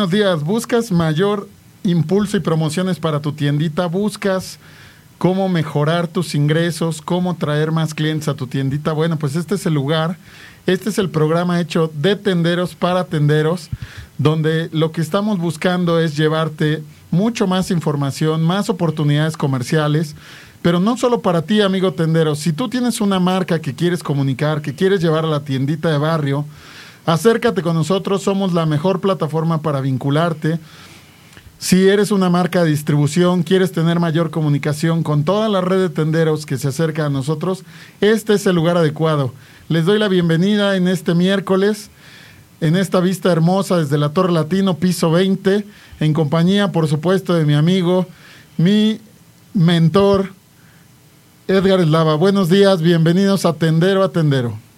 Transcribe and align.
Buenos 0.00 0.14
días, 0.14 0.42
¿buscas 0.42 0.90
mayor 0.90 1.46
impulso 1.84 2.38
y 2.38 2.40
promociones 2.40 2.98
para 2.98 3.20
tu 3.20 3.32
tiendita? 3.32 3.84
¿Buscas 3.84 4.58
cómo 5.18 5.50
mejorar 5.50 6.08
tus 6.08 6.34
ingresos? 6.34 7.02
¿Cómo 7.02 7.36
traer 7.36 7.70
más 7.70 7.92
clientes 7.92 8.26
a 8.26 8.32
tu 8.32 8.46
tiendita? 8.46 8.92
Bueno, 8.92 9.18
pues 9.18 9.36
este 9.36 9.56
es 9.56 9.66
el 9.66 9.74
lugar. 9.74 10.16
Este 10.64 10.88
es 10.88 10.96
el 10.96 11.10
programa 11.10 11.60
hecho 11.60 11.92
de 11.92 12.16
tenderos 12.16 12.74
para 12.74 13.04
tenderos, 13.04 13.68
donde 14.16 14.70
lo 14.72 14.90
que 14.90 15.02
estamos 15.02 15.38
buscando 15.38 16.00
es 16.00 16.16
llevarte 16.16 16.82
mucho 17.10 17.46
más 17.46 17.70
información, 17.70 18.42
más 18.42 18.70
oportunidades 18.70 19.36
comerciales, 19.36 20.16
pero 20.62 20.80
no 20.80 20.96
solo 20.96 21.20
para 21.20 21.42
ti, 21.42 21.60
amigo 21.60 21.92
tendero. 21.92 22.36
Si 22.36 22.54
tú 22.54 22.70
tienes 22.70 23.02
una 23.02 23.20
marca 23.20 23.60
que 23.60 23.74
quieres 23.74 24.02
comunicar, 24.02 24.62
que 24.62 24.74
quieres 24.74 25.02
llevar 25.02 25.26
a 25.26 25.28
la 25.28 25.44
tiendita 25.44 25.90
de 25.90 25.98
barrio, 25.98 26.46
Acércate 27.06 27.62
con 27.62 27.74
nosotros, 27.74 28.22
somos 28.22 28.52
la 28.52 28.66
mejor 28.66 29.00
plataforma 29.00 29.62
para 29.62 29.80
vincularte. 29.80 30.58
Si 31.58 31.88
eres 31.88 32.10
una 32.10 32.30
marca 32.30 32.64
de 32.64 32.70
distribución, 32.70 33.42
quieres 33.42 33.72
tener 33.72 34.00
mayor 34.00 34.30
comunicación 34.30 35.02
con 35.02 35.24
toda 35.24 35.48
la 35.48 35.60
red 35.60 35.78
de 35.78 35.90
tenderos 35.90 36.46
que 36.46 36.56
se 36.56 36.68
acerca 36.68 37.06
a 37.06 37.10
nosotros, 37.10 37.64
este 38.00 38.34
es 38.34 38.46
el 38.46 38.56
lugar 38.56 38.78
adecuado. 38.78 39.34
Les 39.68 39.84
doy 39.84 39.98
la 39.98 40.08
bienvenida 40.08 40.76
en 40.76 40.88
este 40.88 41.14
miércoles, 41.14 41.90
en 42.62 42.76
esta 42.76 43.00
vista 43.00 43.30
hermosa 43.30 43.78
desde 43.78 43.98
la 43.98 44.14
Torre 44.14 44.32
Latino, 44.32 44.76
piso 44.76 45.10
20, 45.10 45.66
en 46.00 46.12
compañía, 46.14 46.72
por 46.72 46.88
supuesto, 46.88 47.34
de 47.34 47.44
mi 47.44 47.54
amigo, 47.54 48.06
mi 48.56 49.00
mentor, 49.52 50.32
Edgar 51.46 51.80
Eslava. 51.80 52.14
Buenos 52.14 52.48
días, 52.48 52.80
bienvenidos 52.80 53.44
a 53.44 53.52
Tendero 53.52 54.02
a 54.02 54.12
Tendero. 54.12 54.69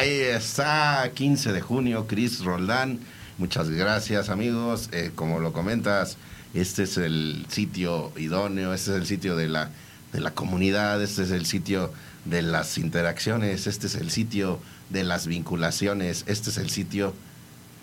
Ahí 0.00 0.18
está, 0.18 1.10
15 1.12 1.52
de 1.52 1.60
junio, 1.60 2.06
Chris 2.06 2.42
Roldán. 2.42 3.00
Muchas 3.36 3.68
gracias, 3.68 4.30
amigos. 4.30 4.88
Eh, 4.92 5.10
como 5.14 5.40
lo 5.40 5.52
comentas, 5.52 6.16
este 6.54 6.84
es 6.84 6.96
el 6.96 7.44
sitio 7.50 8.10
idóneo, 8.16 8.72
este 8.72 8.92
es 8.92 8.96
el 8.96 9.06
sitio 9.06 9.36
de 9.36 9.48
la, 9.48 9.68
de 10.14 10.20
la 10.20 10.30
comunidad, 10.30 11.02
este 11.02 11.24
es 11.24 11.30
el 11.32 11.44
sitio 11.44 11.92
de 12.24 12.40
las 12.40 12.78
interacciones, 12.78 13.66
este 13.66 13.88
es 13.88 13.94
el 13.94 14.10
sitio 14.10 14.58
de 14.88 15.04
las 15.04 15.26
vinculaciones, 15.26 16.24
este 16.26 16.48
es 16.48 16.56
el 16.56 16.70
sitio, 16.70 17.12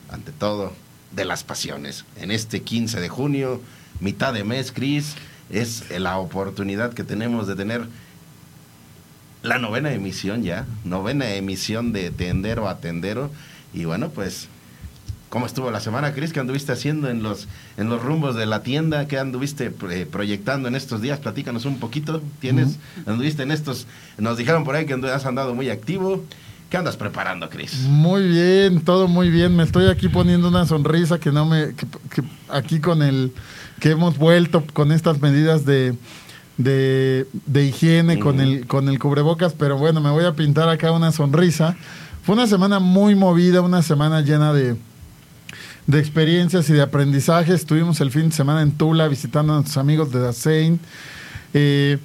ante 0.09 0.31
todo, 0.31 0.73
de 1.11 1.23
las 1.23 1.43
pasiones. 1.43 2.03
En 2.15 2.31
este 2.31 2.63
15 2.63 2.99
de 2.99 3.09
junio, 3.09 3.61
mitad 3.99 4.33
de 4.33 4.43
mes, 4.43 4.71
Chris, 4.71 5.13
es 5.51 5.83
la 5.91 6.17
oportunidad 6.17 6.95
que 6.95 7.03
tenemos 7.03 7.45
de 7.45 7.55
tener 7.55 7.87
la 9.43 9.59
novena 9.59 9.91
emisión 9.93 10.43
ya, 10.43 10.65
novena 10.83 11.33
emisión 11.33 11.93
de 11.93 12.09
Tendero 12.11 12.67
a 12.67 12.79
Tendero. 12.79 13.29
Y 13.73 13.85
bueno, 13.85 14.09
pues, 14.09 14.47
¿cómo 15.29 15.45
estuvo 15.45 15.71
la 15.71 15.79
semana, 15.79 16.13
Cris? 16.13 16.33
¿Qué 16.33 16.39
anduviste 16.39 16.71
haciendo 16.71 17.09
en 17.09 17.23
los, 17.23 17.47
en 17.77 17.89
los 17.89 18.01
rumbos 18.01 18.35
de 18.35 18.45
la 18.45 18.63
tienda? 18.63 19.07
¿Qué 19.07 19.17
anduviste 19.17 19.71
eh, 19.89 20.07
proyectando 20.09 20.67
en 20.67 20.75
estos 20.75 21.01
días? 21.01 21.19
Platícanos 21.19 21.65
un 21.65 21.79
poquito. 21.79 22.21
¿Tienes? 22.39 22.77
¿Anduviste 23.05 23.43
en 23.43 23.51
estos? 23.51 23.87
Nos 24.17 24.37
dijeron 24.37 24.63
por 24.63 24.75
ahí 24.75 24.85
que 24.85 24.93
has 24.93 25.25
andado 25.25 25.53
muy 25.53 25.69
activo. 25.69 26.23
¿Qué 26.69 26.75
andas 26.75 26.97
preparando, 26.97 27.49
Cris? 27.49 27.83
Muy 27.83 28.27
bien, 28.27 28.81
todo 28.81 29.07
muy 29.07 29.29
bien. 29.29 29.55
Me 29.55 29.63
estoy 29.63 29.87
aquí 29.87 30.09
poniendo 30.09 30.49
una 30.49 30.65
sonrisa 30.65 31.17
que 31.17 31.31
no 31.31 31.45
me. 31.45 31.73
aquí 32.49 32.81
con 32.81 33.01
el. 33.01 33.31
que 33.79 33.91
hemos 33.91 34.17
vuelto 34.17 34.65
con 34.73 34.91
estas 34.91 35.21
medidas 35.21 35.63
de 35.65 35.95
de, 36.57 37.27
higiene 37.55 38.19
con, 38.19 38.39
el, 38.39 38.65
con 38.65 38.89
el 38.89 38.99
cubrebocas, 38.99 39.53
pero 39.53 39.77
bueno, 39.77 40.01
me 40.01 40.09
voy 40.09 40.25
a 40.25 40.33
pintar 40.33 40.69
acá 40.69 40.91
una 40.91 41.11
sonrisa. 41.11 41.75
Fue 42.23 42.35
una 42.35 42.47
semana 42.47 42.79
muy 42.79 43.15
movida, 43.15 43.61
una 43.61 43.81
semana 43.81 44.21
llena 44.21 44.53
de, 44.53 44.75
de 45.85 45.99
experiencias 45.99 46.69
y 46.69 46.73
de 46.73 46.81
aprendizaje. 46.81 47.53
Estuvimos 47.53 48.01
el 48.01 48.11
fin 48.11 48.29
de 48.29 48.35
semana 48.35 48.61
en 48.61 48.71
Tula 48.71 49.07
visitando 49.07 49.53
a 49.53 49.55
nuestros 49.57 49.77
amigos 49.77 50.11
de 50.11 50.19
Dasein. 50.19 50.79
Eh, 51.53 51.97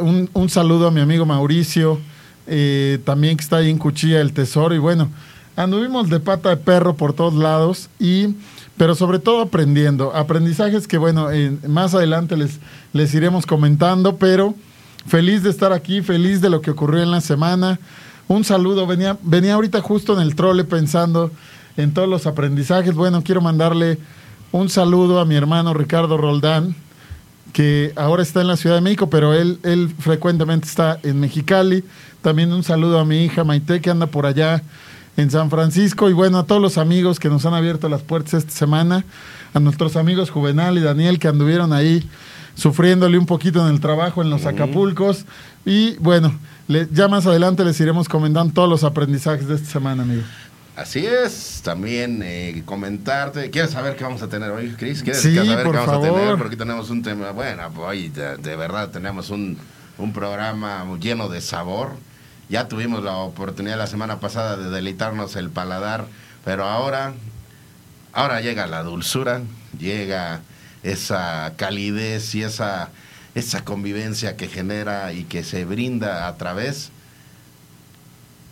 un, 0.00 0.28
un, 0.32 0.48
saludo 0.48 0.88
a 0.88 0.90
mi 0.90 1.00
amigo 1.00 1.26
Mauricio, 1.26 2.00
eh, 2.46 2.98
también 3.04 3.36
que 3.36 3.42
está 3.42 3.58
ahí 3.58 3.70
en 3.70 3.78
Cuchilla 3.78 4.20
el 4.20 4.32
Tesoro. 4.32 4.74
Y 4.74 4.78
bueno, 4.78 5.10
anduvimos 5.56 6.10
de 6.10 6.20
pata 6.20 6.48
de 6.48 6.56
perro 6.56 6.96
por 6.96 7.12
todos 7.12 7.34
lados 7.34 7.88
y 8.00 8.34
pero 8.76 8.94
sobre 8.94 9.18
todo 9.18 9.40
aprendiendo. 9.40 10.14
Aprendizajes 10.14 10.88
que, 10.88 10.98
bueno, 10.98 11.28
más 11.68 11.94
adelante 11.94 12.36
les, 12.36 12.58
les 12.92 13.14
iremos 13.14 13.46
comentando, 13.46 14.16
pero 14.16 14.54
feliz 15.06 15.42
de 15.42 15.50
estar 15.50 15.72
aquí, 15.72 16.02
feliz 16.02 16.40
de 16.40 16.50
lo 16.50 16.60
que 16.60 16.70
ocurrió 16.70 17.02
en 17.02 17.10
la 17.10 17.20
semana. 17.20 17.78
Un 18.26 18.44
saludo, 18.44 18.86
venía, 18.86 19.18
venía 19.22 19.54
ahorita 19.54 19.80
justo 19.80 20.14
en 20.14 20.20
el 20.20 20.34
trole 20.34 20.64
pensando 20.64 21.30
en 21.76 21.92
todos 21.92 22.08
los 22.08 22.26
aprendizajes. 22.26 22.94
Bueno, 22.94 23.22
quiero 23.22 23.40
mandarle 23.40 23.98
un 24.50 24.68
saludo 24.68 25.20
a 25.20 25.24
mi 25.24 25.34
hermano 25.34 25.74
Ricardo 25.74 26.16
Roldán, 26.16 26.74
que 27.52 27.92
ahora 27.96 28.22
está 28.22 28.40
en 28.40 28.48
la 28.48 28.56
Ciudad 28.56 28.76
de 28.76 28.80
México, 28.80 29.10
pero 29.10 29.34
él, 29.34 29.58
él 29.62 29.92
frecuentemente 29.98 30.66
está 30.66 30.98
en 31.02 31.20
Mexicali. 31.20 31.84
También 32.22 32.52
un 32.52 32.64
saludo 32.64 32.98
a 32.98 33.04
mi 33.04 33.24
hija 33.24 33.44
Maite, 33.44 33.80
que 33.80 33.90
anda 33.90 34.06
por 34.06 34.26
allá 34.26 34.62
en 35.16 35.30
San 35.30 35.50
Francisco. 35.50 36.10
Y 36.10 36.12
bueno, 36.12 36.38
a 36.38 36.44
todos 36.44 36.60
los 36.60 36.78
amigos 36.78 37.18
que 37.18 37.28
nos 37.28 37.46
han 37.46 37.54
abierto 37.54 37.88
las 37.88 38.02
puertas 38.02 38.34
esta 38.34 38.52
semana, 38.52 39.04
a 39.52 39.60
nuestros 39.60 39.96
amigos 39.96 40.30
Juvenal 40.30 40.78
y 40.78 40.80
Daniel 40.80 41.18
que 41.18 41.28
anduvieron 41.28 41.72
ahí 41.72 42.08
sufriéndole 42.54 43.18
un 43.18 43.26
poquito 43.26 43.66
en 43.66 43.74
el 43.74 43.80
trabajo 43.80 44.22
en 44.22 44.30
los 44.30 44.46
Acapulcos. 44.46 45.24
Y 45.64 45.96
bueno, 45.96 46.38
ya 46.92 47.08
más 47.08 47.26
adelante 47.26 47.64
les 47.64 47.80
iremos 47.80 48.08
comentando 48.08 48.52
todos 48.52 48.68
los 48.68 48.84
aprendizajes 48.84 49.48
de 49.48 49.56
esta 49.56 49.70
semana, 49.70 50.02
amigo. 50.02 50.22
Así 50.76 51.06
es, 51.06 51.60
también 51.62 52.20
eh, 52.24 52.62
comentarte. 52.64 53.48
¿Quieres 53.50 53.70
saber 53.70 53.94
qué 53.94 54.02
vamos 54.02 54.22
a 54.22 54.28
tener 54.28 54.50
hoy, 54.50 54.70
Cris? 54.70 55.04
¿Quieres 55.04 55.22
sí, 55.22 55.34
saber 55.36 55.62
por 55.62 55.72
qué 55.72 55.78
vamos 55.78 55.94
favor. 55.94 56.08
a 56.08 56.20
tener? 56.20 56.38
Porque 56.38 56.56
tenemos 56.56 56.90
un 56.90 57.02
tema, 57.02 57.30
bueno, 57.30 57.62
pues 57.72 57.88
hoy 57.88 58.08
de, 58.08 58.36
de 58.38 58.56
verdad 58.56 58.90
tenemos 58.90 59.30
un, 59.30 59.56
un 59.98 60.12
programa 60.12 60.84
lleno 60.98 61.28
de 61.28 61.40
sabor 61.40 61.92
ya 62.48 62.68
tuvimos 62.68 63.02
la 63.02 63.16
oportunidad 63.16 63.78
la 63.78 63.86
semana 63.86 64.20
pasada 64.20 64.56
de 64.56 64.70
deleitarnos 64.70 65.36
el 65.36 65.50
paladar, 65.50 66.06
pero 66.44 66.64
ahora, 66.64 67.14
ahora 68.12 68.40
llega 68.40 68.66
la 68.66 68.82
dulzura, 68.82 69.42
llega 69.78 70.40
esa 70.82 71.54
calidez 71.56 72.34
y 72.34 72.42
esa, 72.42 72.90
esa 73.34 73.64
convivencia 73.64 74.36
que 74.36 74.48
genera 74.48 75.12
y 75.12 75.24
que 75.24 75.42
se 75.42 75.64
brinda 75.64 76.28
a 76.28 76.36
través 76.36 76.90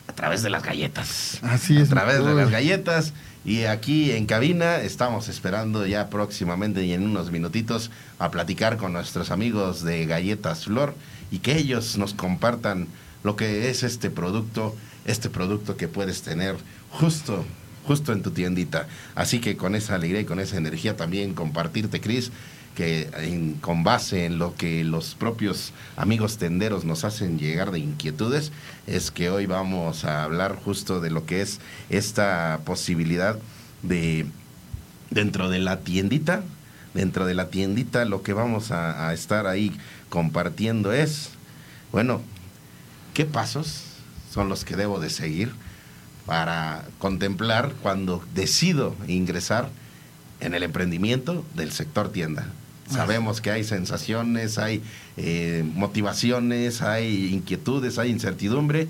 a 0.08 0.14
través 0.14 0.42
de 0.42 0.50
las 0.50 0.62
galletas. 0.62 1.38
Así 1.42 1.78
es. 1.78 1.90
A 1.90 1.94
través 1.94 2.24
de 2.24 2.34
las 2.34 2.50
galletas. 2.50 3.14
Y 3.44 3.64
aquí 3.64 4.12
en 4.12 4.26
cabina 4.26 4.76
estamos 4.76 5.28
esperando 5.28 5.86
ya 5.86 6.10
próximamente 6.10 6.84
y 6.84 6.92
en 6.92 7.02
unos 7.02 7.30
minutitos 7.30 7.90
a 8.18 8.30
platicar 8.30 8.76
con 8.76 8.92
nuestros 8.92 9.30
amigos 9.30 9.82
de 9.82 10.06
Galletas 10.06 10.64
Flor 10.64 10.94
y 11.30 11.38
que 11.38 11.56
ellos 11.56 11.96
nos 11.96 12.14
compartan 12.14 12.86
lo 13.24 13.36
que 13.36 13.70
es 13.70 13.82
este 13.82 14.10
producto, 14.10 14.74
este 15.04 15.30
producto 15.30 15.76
que 15.76 15.88
puedes 15.88 16.22
tener 16.22 16.56
justo 16.90 17.44
justo 17.86 18.12
en 18.12 18.22
tu 18.22 18.30
tiendita. 18.30 18.86
Así 19.14 19.40
que 19.40 19.56
con 19.56 19.74
esa 19.74 19.96
alegría 19.96 20.20
y 20.20 20.24
con 20.24 20.40
esa 20.40 20.56
energía 20.56 20.96
también 20.96 21.34
compartirte, 21.34 22.00
Cris, 22.00 22.30
que 22.76 23.56
con 23.60 23.84
base 23.84 24.24
en 24.24 24.38
lo 24.38 24.54
que 24.54 24.82
los 24.84 25.14
propios 25.14 25.72
amigos 25.96 26.38
tenderos 26.38 26.84
nos 26.84 27.04
hacen 27.04 27.38
llegar 27.38 27.70
de 27.70 27.80
inquietudes, 27.80 28.50
es 28.86 29.10
que 29.10 29.30
hoy 29.30 29.46
vamos 29.46 30.04
a 30.04 30.24
hablar 30.24 30.56
justo 30.56 31.00
de 31.00 31.10
lo 31.10 31.26
que 31.26 31.42
es 31.42 31.60
esta 31.90 32.60
posibilidad 32.64 33.38
de 33.82 34.26
dentro 35.10 35.50
de 35.50 35.58
la 35.58 35.80
tiendita 35.80 36.42
dentro 36.94 37.26
de 37.26 37.34
la 37.34 37.48
tiendita 37.48 38.04
lo 38.04 38.22
que 38.22 38.32
vamos 38.32 38.70
a, 38.70 39.08
a 39.08 39.14
estar 39.14 39.46
ahí 39.46 39.72
compartiendo 40.08 40.92
es, 40.92 41.30
bueno, 41.90 42.22
¿qué 43.14 43.24
pasos 43.24 43.82
son 44.32 44.48
los 44.48 44.64
que 44.64 44.76
debo 44.76 45.00
de 45.00 45.10
seguir 45.10 45.52
para 46.26 46.84
contemplar 46.98 47.72
cuando 47.82 48.24
decido 48.34 48.94
ingresar 49.08 49.68
en 50.40 50.54
el 50.54 50.62
emprendimiento 50.62 51.44
del 51.54 51.72
sector 51.72 52.10
tienda? 52.10 52.46
Sabemos 52.88 53.40
que 53.40 53.50
hay 53.50 53.64
sensaciones, 53.64 54.58
hay 54.58 54.82
eh, 55.16 55.64
motivaciones, 55.74 56.82
hay 56.82 57.32
inquietudes, 57.32 57.98
hay 57.98 58.10
incertidumbre. 58.10 58.88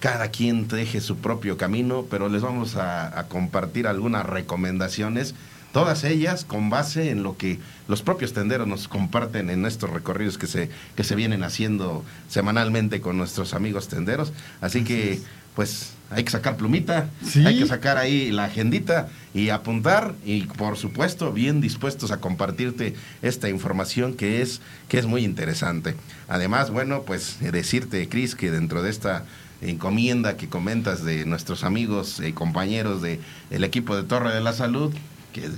Cada 0.00 0.28
quien 0.28 0.66
teje 0.66 1.00
su 1.00 1.16
propio 1.16 1.58
camino, 1.58 2.06
pero 2.10 2.28
les 2.28 2.42
vamos 2.42 2.76
a, 2.76 3.18
a 3.18 3.28
compartir 3.28 3.86
algunas 3.86 4.24
recomendaciones 4.24 5.34
todas 5.74 6.04
ellas 6.04 6.44
con 6.44 6.70
base 6.70 7.10
en 7.10 7.24
lo 7.24 7.36
que 7.36 7.58
los 7.88 8.00
propios 8.00 8.32
tenderos 8.32 8.68
nos 8.68 8.86
comparten 8.86 9.50
en 9.50 9.66
estos 9.66 9.90
recorridos 9.90 10.38
que 10.38 10.46
se, 10.46 10.70
que 10.96 11.02
se 11.02 11.16
vienen 11.16 11.42
haciendo 11.42 12.04
semanalmente 12.28 13.00
con 13.00 13.18
nuestros 13.18 13.54
amigos 13.54 13.88
tenderos. 13.88 14.32
Así 14.60 14.84
que, 14.84 15.20
pues, 15.56 15.90
hay 16.10 16.22
que 16.22 16.30
sacar 16.30 16.56
plumita, 16.56 17.10
Sí. 17.26 17.44
hay 17.44 17.58
que 17.58 17.66
sacar 17.66 17.98
ahí 17.98 18.30
la 18.30 18.44
agendita 18.44 19.08
y 19.34 19.48
apuntar 19.48 20.14
y, 20.24 20.42
por 20.42 20.76
supuesto, 20.76 21.32
bien 21.32 21.60
dispuestos 21.60 22.12
a 22.12 22.18
compartirte 22.20 22.94
esta 23.20 23.48
información 23.48 24.14
que 24.14 24.42
es, 24.42 24.60
que 24.88 24.98
es 24.98 25.06
muy 25.06 25.24
interesante. 25.24 25.96
Además, 26.28 26.70
bueno, 26.70 27.02
pues, 27.02 27.38
eh, 27.42 27.50
decirte, 27.50 28.08
Cris, 28.08 28.36
que 28.36 28.52
dentro 28.52 28.80
de 28.80 28.90
esta 28.90 29.24
encomienda 29.60 30.36
que 30.36 30.48
comentas 30.48 31.04
de 31.04 31.24
nuestros 31.24 31.64
amigos 31.64 32.20
y 32.24 32.32
compañeros 32.32 33.02
del 33.02 33.18
el 33.50 33.64
equipo 33.64 33.96
de 33.96 34.04
Torre 34.04 34.32
de 34.32 34.40
la 34.40 34.52
Salud, 34.52 34.94
que 35.34 35.50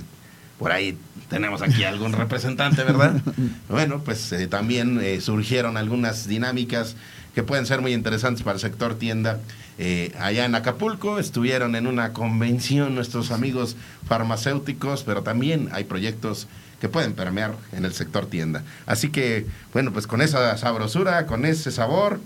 por 0.59 0.71
ahí 0.71 0.97
tenemos 1.29 1.61
aquí 1.61 1.83
algún 1.83 2.11
representante, 2.13 2.83
¿verdad? 2.83 3.21
Bueno, 3.69 4.01
pues 4.03 4.31
eh, 4.33 4.47
también 4.47 4.99
eh, 5.01 5.21
surgieron 5.21 5.77
algunas 5.77 6.27
dinámicas 6.27 6.95
que 7.35 7.43
pueden 7.43 7.65
ser 7.65 7.81
muy 7.81 7.93
interesantes 7.93 8.43
para 8.43 8.55
el 8.55 8.59
sector 8.59 8.95
tienda. 8.95 9.39
Eh, 9.77 10.11
allá 10.19 10.45
en 10.45 10.55
Acapulco 10.55 11.19
estuvieron 11.19 11.75
en 11.75 11.85
una 11.85 12.11
convención 12.11 12.95
nuestros 12.95 13.29
amigos 13.31 13.75
farmacéuticos, 14.07 15.03
pero 15.03 15.21
también 15.21 15.69
hay 15.71 15.83
proyectos 15.83 16.47
que 16.81 16.89
pueden 16.89 17.13
permear 17.13 17.53
en 17.73 17.85
el 17.85 17.93
sector 17.93 18.25
tienda. 18.25 18.63
Así 18.87 19.09
que, 19.09 19.45
bueno, 19.73 19.93
pues 19.93 20.07
con 20.07 20.21
esa 20.21 20.57
sabrosura, 20.57 21.27
con 21.27 21.45
ese 21.45 21.71
sabor, 21.71 22.19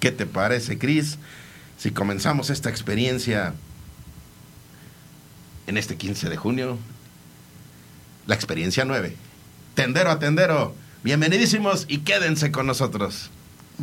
¿qué 0.00 0.10
te 0.10 0.26
parece, 0.26 0.78
Cris? 0.78 1.18
Si 1.78 1.92
comenzamos 1.92 2.50
esta 2.50 2.70
experiencia 2.70 3.54
en 5.66 5.76
este 5.76 5.96
15 5.96 6.28
de 6.28 6.36
junio, 6.36 6.78
la 8.26 8.34
experiencia 8.34 8.84
9. 8.84 9.16
Tendero 9.74 10.10
a 10.10 10.18
tendero, 10.18 10.74
bienvenidísimos 11.02 11.84
y 11.88 11.98
quédense 11.98 12.50
con 12.50 12.66
nosotros. 12.66 13.30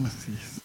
Así 0.03 0.31
es. 0.31 0.62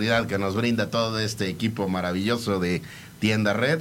Que 0.00 0.38
nos 0.38 0.54
brinda 0.54 0.88
todo 0.90 1.18
este 1.18 1.48
equipo 1.48 1.86
maravilloso 1.86 2.58
de 2.58 2.80
Tienda 3.20 3.52
Red. 3.52 3.80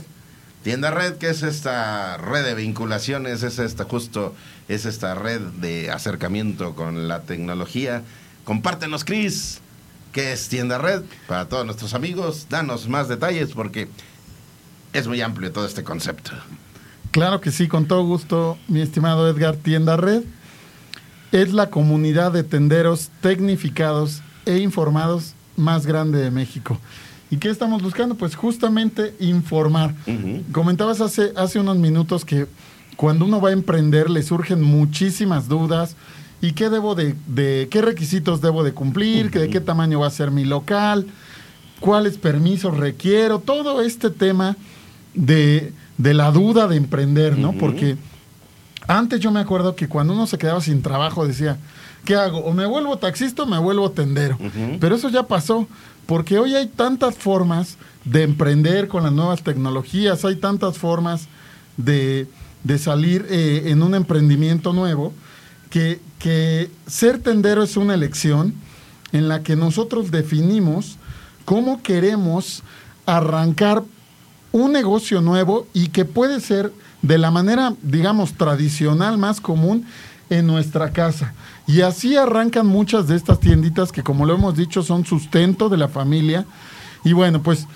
Tienda 0.62 0.92
Red, 0.92 1.16
que 1.16 1.30
es 1.30 1.42
esta 1.42 2.18
red 2.18 2.44
de 2.44 2.54
vinculaciones, 2.54 3.44
es 3.44 3.60
esta 3.60 3.86
justo, 3.86 4.36
es 4.68 4.86
esta 4.86 5.16
red 5.16 5.40
de 5.40 5.90
acercamiento 5.90 6.75
con 6.75 7.08
la 7.08 7.22
tecnología. 7.22 8.04
Compártenos, 8.44 9.06
Cris, 9.06 9.62
qué 10.12 10.34
es 10.34 10.50
Tienda 10.50 10.78
Red 10.78 11.04
para 11.28 11.48
todos 11.48 11.66
nuestros 11.66 11.94
amigos. 11.94 12.48
Danos 12.50 12.90
más 12.90 13.08
detalles 13.08 13.54
porque 13.54 13.88
es 14.92 15.08
muy 15.08 15.22
amplio 15.22 15.54
todo 15.54 15.66
este 15.66 15.84
concepto. 15.84 16.31
Claro 17.12 17.40
que 17.40 17.52
sí, 17.52 17.69
con 17.69 17.86
todo 17.86 18.04
gusto, 18.04 18.58
mi 18.68 18.81
estimado 18.81 19.30
Edgar 19.30 19.56
Tienda 19.56 19.96
Red. 19.96 20.24
Es 21.31 21.54
la 21.54 21.69
comunidad 21.69 22.34
de 22.34 22.44
tenderos 22.44 23.10
tecnificados 23.22 24.22
e 24.46 24.58
informados 24.58 25.36
más 25.57 25.86
grande 25.86 26.19
de 26.19 26.31
México. 26.31 26.80
¿Y 27.30 27.38
qué 27.38 27.50
estamos 27.50 27.81
buscando? 27.81 28.15
Pues 28.15 28.36
justamente 28.36 29.15
informar. 29.19 29.95
Comentabas 30.51 31.00
hace, 31.00 31.31
hace 31.38 31.59
unos 31.59 31.77
minutos 31.77 32.25
que 32.25 32.45
cuando 32.98 33.25
uno 33.25 33.39
va 33.39 33.50
a 33.50 33.53
emprender 33.53 34.09
le 34.09 34.21
surgen 34.21 34.62
muchísimas 34.62 35.48
dudas. 35.48 35.95
¿Y 36.42 36.53
qué 36.53 36.69
debo 36.69 36.94
de, 36.95 37.15
de 37.27 37.68
qué 37.71 37.81
requisitos 37.81 38.42
debo 38.42 38.63
de 38.63 38.74
cumplir? 38.74 39.31
que 39.31 39.39
¿De 39.39 39.50
qué 39.50 39.62
tamaño 39.62 40.00
va 40.00 40.07
a 40.07 40.12
ser 40.12 40.31
mi 40.31 40.44
local? 40.44 41.07
¿Cuáles 41.80 42.18
permisos 42.18 42.75
requiero? 42.75 43.39
Todo 43.39 43.81
este 43.81 44.09
tema 44.09 44.57
de, 45.13 45.74
de 45.98 46.13
la 46.13 46.31
duda 46.31 46.68
de 46.68 46.75
emprender, 46.75 47.38
¿no? 47.38 47.53
Porque 47.53 47.95
antes 48.88 49.19
yo 49.19 49.31
me 49.31 49.39
acuerdo 49.39 49.75
que 49.75 49.88
cuando 49.88 50.13
uno 50.13 50.27
se 50.27 50.38
quedaba 50.38 50.62
sin 50.62 50.81
trabajo 50.81 51.25
decía, 51.25 51.57
¿qué 52.06 52.15
hago? 52.15 52.39
O 52.39 52.53
me 52.53 52.65
vuelvo 52.65 52.98
taxista 52.98 53.44
o 53.44 53.45
me 53.45 53.57
vuelvo 53.57 53.92
tendero. 53.92 54.38
Pero 54.80 54.95
eso 54.95 55.09
ya 55.09 55.24
pasó, 55.24 55.68
porque 56.06 56.38
hoy 56.38 56.56
hay 56.56 56.68
tantas 56.68 57.15
formas 57.15 57.77
de 58.06 58.24
emprender 58.24 58.88
con 58.88 59.03
las 59.03 59.12
nuevas 59.12 59.44
tecnologías, 59.44 60.25
hay 60.25 60.36
tantas 60.36 60.77
formas 60.77 61.27
de, 61.77 62.27
de 62.63 62.77
salir 62.77 63.25
eh, 63.30 63.63
en 63.68 63.83
un 63.83 63.95
emprendimiento 63.95 64.74
nuevo, 64.74 65.13
que, 65.69 66.01
que 66.19 66.69
ser 66.88 67.19
tendero 67.19 67.63
es 67.63 67.77
una 67.77 67.94
elección 67.94 68.53
en 69.12 69.27
la 69.27 69.42
que 69.44 69.56
nosotros 69.56 70.12
definimos 70.12 70.98
cómo 71.45 71.81
queremos 71.81 72.63
arrancar 73.06 73.83
un 74.51 74.74
negocio 74.74 75.21
nuevo 75.21 75.68
y 75.74 75.88
que 75.88 76.06
puede 76.06 76.39
ser 76.42 76.74
de 77.01 77.18
la 77.18 77.31
manera, 77.31 77.74
digamos, 77.81 78.34
tradicional, 78.34 79.17
más 79.17 79.41
común 79.41 79.86
en 80.31 80.47
nuestra 80.47 80.91
casa. 80.91 81.33
Y 81.67 81.81
así 81.81 82.15
arrancan 82.17 82.65
muchas 82.65 83.07
de 83.07 83.15
estas 83.15 83.39
tienditas 83.39 83.91
que, 83.91 84.01
como 84.01 84.25
lo 84.25 84.33
hemos 84.33 84.55
dicho, 84.55 84.81
son 84.81 85.05
sustento 85.05 85.69
de 85.69 85.77
la 85.77 85.88
familia. 85.89 86.45
Y 87.03 87.13
bueno, 87.13 87.43
pues 87.43 87.67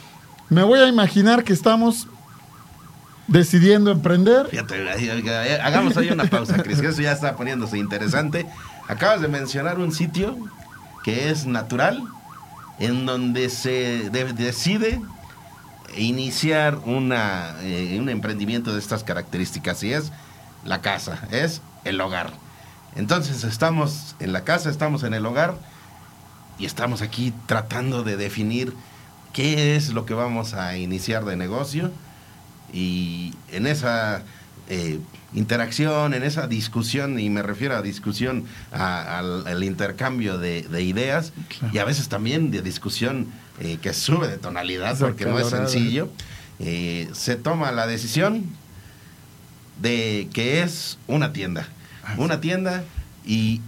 me 0.49 0.63
voy 0.63 0.79
a 0.79 0.87
imaginar 0.87 1.43
que 1.43 1.53
estamos 1.53 2.07
decidiendo 3.27 3.91
emprender. 3.91 4.47
Fíjate, 4.47 5.59
hagamos 5.61 5.97
ahí 5.97 6.09
una 6.09 6.25
pausa, 6.25 6.61
Cris, 6.63 6.79
que 6.79 6.87
eso 6.87 7.01
ya 7.01 7.11
está 7.11 7.35
poniéndose 7.35 7.77
interesante. 7.77 8.45
Acabas 8.87 9.21
de 9.21 9.27
mencionar 9.27 9.79
un 9.79 9.91
sitio 9.91 10.37
que 11.03 11.29
es 11.29 11.45
natural, 11.45 12.01
en 12.79 13.05
donde 13.05 13.49
se 13.49 14.09
de- 14.11 14.33
decide 14.33 15.01
iniciar 15.97 16.77
una, 16.85 17.55
eh, 17.61 17.97
un 17.99 18.09
emprendimiento 18.09 18.73
de 18.73 18.79
estas 18.79 19.03
características, 19.03 19.83
y 19.83 19.93
es 19.93 20.11
la 20.63 20.81
casa, 20.81 21.19
es 21.31 21.61
el 21.83 21.99
hogar. 22.01 22.31
Entonces 22.95 23.43
estamos 23.43 24.15
en 24.19 24.31
la 24.33 24.43
casa, 24.43 24.69
estamos 24.69 25.03
en 25.03 25.13
el 25.13 25.25
hogar, 25.25 25.57
y 26.57 26.65
estamos 26.65 27.01
aquí 27.01 27.33
tratando 27.47 28.03
de 28.03 28.15
definir 28.15 28.73
qué 29.33 29.75
es 29.75 29.89
lo 29.93 30.05
que 30.05 30.13
vamos 30.13 30.53
a 30.53 30.77
iniciar 30.77 31.25
de 31.25 31.35
negocio 31.35 31.91
y 32.71 33.33
en 33.51 33.67
esa 33.67 34.23
eh, 34.69 34.99
interacción, 35.33 36.13
en 36.13 36.23
esa 36.23 36.47
discusión, 36.47 37.19
y 37.19 37.29
me 37.29 37.43
refiero 37.43 37.75
a 37.75 37.81
discusión 37.81 38.45
a- 38.71 39.19
al, 39.19 39.45
al 39.45 39.63
intercambio 39.65 40.37
de, 40.37 40.61
de 40.63 40.81
ideas 40.83 41.33
Claro. 41.59 41.73
y 41.75 41.77
a 41.79 41.83
veces 41.83 42.07
también 42.07 42.49
de 42.51 42.61
discusión 42.61 43.27
eh, 43.59 43.77
que 43.81 43.93
sube 43.93 44.27
de 44.29 44.37
tonalidad 44.37 44.97
porque 44.97 45.25
no 45.25 45.37
es 45.37 45.49
sencillo, 45.49 46.09
eh, 46.59 47.09
se 47.13 47.35
toma 47.35 47.73
la 47.73 47.85
decisión 47.85 48.45
de 49.81 50.29
que 50.33 50.61
es 50.63 50.97
una 51.07 51.33
tienda. 51.33 51.67
Una 52.17 52.41
tienda 52.41 52.83
y 53.25 53.61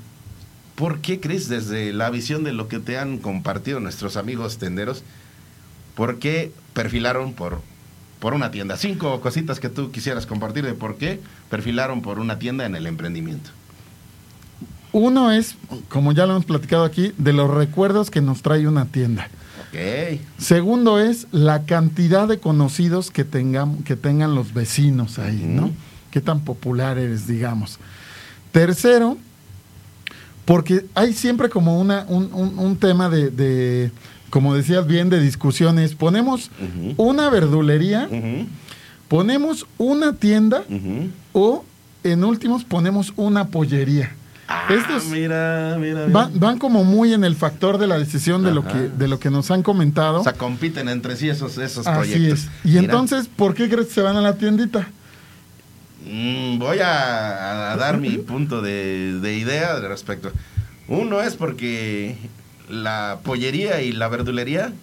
¿por 0.76 1.00
qué 1.00 1.20
crees 1.20 1.50
desde 1.50 1.92
la 1.94 2.10
visión 2.10 2.44
de 2.44 2.54
lo 2.54 2.68
que 2.68 2.80
te 2.80 2.98
han 2.98 3.18
compartido 3.18 3.80
nuestros 3.80 4.18
amigos 4.18 4.58
tenderos? 4.58 5.04
¿Por 5.96 6.20
qué 6.20 6.52
perfilaron 6.74 7.34
por, 7.34 7.62
por 8.20 8.34
una 8.34 8.52
tienda? 8.52 8.78
Cinco 8.78 9.20
cositas 9.22 9.60
que 9.60 9.70
tú 9.70 9.92
quisieras 9.92 10.26
compartir 10.26 10.66
de 10.66 10.74
por 10.74 10.98
qué 10.98 11.20
perfilaron 11.50 12.02
por 12.02 12.20
una 12.20 12.38
tienda 12.38 12.66
en 12.66 12.76
el 12.76 12.86
emprendimiento. 12.86 13.50
Uno 14.92 15.32
es, 15.32 15.56
como 15.90 16.12
ya 16.12 16.26
lo 16.26 16.34
hemos 16.34 16.46
platicado 16.46 16.86
aquí, 16.86 17.14
de 17.18 17.34
los 17.34 17.50
recuerdos 17.50 18.10
que 18.10 18.22
nos 18.22 18.42
trae 18.42 18.68
una 18.68 18.86
tienda. 18.86 19.30
Segundo 20.38 21.00
es 21.00 21.28
la 21.32 21.66
cantidad 21.66 22.28
de 22.28 22.40
conocidos 22.40 23.12
que, 23.12 23.24
tengan, 23.24 23.84
que 23.84 23.96
tengan 23.96 24.34
los 24.34 24.54
vecinos 24.54 25.20
ahí, 25.20 25.44
¿no? 25.46 25.72
Qué 26.10 26.22
tan 26.22 26.42
popular 26.42 26.98
eres, 26.98 27.28
digamos. 27.28 27.80
Tercero, 28.62 29.18
porque 30.46 30.84
hay 30.96 31.14
siempre 31.14 31.48
como 31.48 31.80
una, 31.80 32.06
un, 32.08 32.32
un- 32.34 32.58
un 32.58 32.76
tema 32.78 33.08
de, 33.08 33.30
de, 33.30 33.92
como 34.32 34.56
decías 34.56 34.88
bien, 34.88 35.12
de 35.12 35.20
discusiones. 35.20 35.94
Ponemos 35.94 36.50
una 36.98 37.30
verdulería, 37.30 38.10
ponemos 39.10 39.68
una 39.78 40.14
tienda 40.14 40.64
o 41.34 41.66
en 42.04 42.24
últimos 42.24 42.64
ponemos 42.64 43.14
una 43.16 43.46
pollería. 43.50 44.16
Ah, 44.48 44.64
Estos 44.72 45.06
mira, 45.06 45.78
mira. 45.80 46.08
mira. 46.08 46.20
van, 46.20 46.40
van 46.40 46.58
como 46.58 46.84
muy 46.84 47.14
en 47.14 47.24
el 47.26 47.36
factor 47.36 47.78
de 47.78 47.86
la 47.86 48.00
decisión 48.00 48.44
de 48.44 48.54
lo, 48.54 48.66
que, 48.66 48.78
de 48.98 49.08
lo 49.08 49.20
que 49.20 49.30
nos 49.30 49.52
han 49.52 49.62
comentado. 49.62 50.22
O 50.22 50.24
sea, 50.24 50.34
compiten 50.34 50.90
entre 50.90 51.16
sí 51.16 51.30
esos, 51.30 51.60
esos 51.60 51.86
Así 51.86 52.12
proyectos. 52.14 52.40
es. 52.40 52.50
Y 52.64 52.70
Mira, 52.70 52.82
entonces, 52.86 53.28
¿por 53.36 53.54
qué 53.54 53.70
crees 53.70 53.90
que 53.90 53.94
se 53.94 54.02
van 54.02 54.16
a 54.16 54.22
la 54.22 54.34
tiendita? 54.38 54.88
Mm, 56.10 56.60
voy 56.60 56.80
a, 56.80 57.74
a 57.74 57.78
dar 57.78 57.98
mi 57.98 58.10
punto 58.18 58.62
de, 58.62 59.20
de 59.20 59.38
idea 59.38 59.74
al 59.74 59.88
respecto. 59.88 60.32
Uno 60.88 61.22
es 61.22 61.36
porque 61.36 62.16
la 62.70 63.20
pollería 63.24 63.82
y 63.82 63.92
la 63.92 64.08
verdulería 64.08 64.74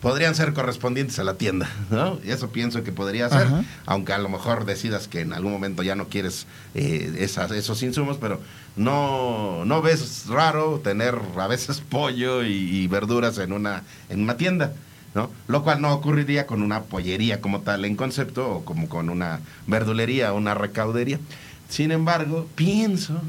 podrían 0.00 0.34
ser 0.34 0.52
correspondientes 0.52 1.18
a 1.18 1.24
la 1.24 1.34
tienda, 1.34 1.66
¿no? 1.90 2.18
Y 2.22 2.30
eso 2.30 2.50
pienso 2.50 2.84
que 2.84 2.92
podría 2.92 3.30
ser, 3.30 3.46
Ajá. 3.46 3.64
aunque 3.86 4.12
a 4.12 4.18
lo 4.18 4.28
mejor 4.28 4.66
decidas 4.66 5.08
que 5.08 5.20
en 5.22 5.32
algún 5.32 5.50
momento 5.50 5.82
ya 5.82 5.94
no 5.94 6.08
quieres 6.08 6.46
eh, 6.74 7.16
esas, 7.20 7.50
esos 7.52 7.82
insumos, 7.82 8.18
pero 8.20 8.38
no, 8.76 9.64
no 9.64 9.80
ves 9.80 10.26
raro 10.28 10.78
tener 10.84 11.14
a 11.38 11.46
veces 11.46 11.80
pollo 11.80 12.42
y, 12.44 12.52
y 12.52 12.86
verduras 12.86 13.38
en 13.38 13.52
una, 13.52 13.82
en 14.10 14.20
una 14.20 14.36
tienda, 14.36 14.74
¿no? 15.14 15.30
Lo 15.46 15.62
cual 15.62 15.80
no 15.80 15.92
ocurriría 15.92 16.46
con 16.46 16.62
una 16.62 16.82
pollería 16.82 17.40
como 17.40 17.60
tal 17.60 17.84
en 17.84 17.96
concepto 17.96 18.50
o 18.50 18.64
como 18.64 18.88
con 18.88 19.10
una 19.10 19.40
verdulería 19.66 20.32
o 20.32 20.36
una 20.36 20.54
recaudería. 20.54 21.20
Sin 21.68 21.92
embargo, 21.92 22.48
pienso 22.56 23.20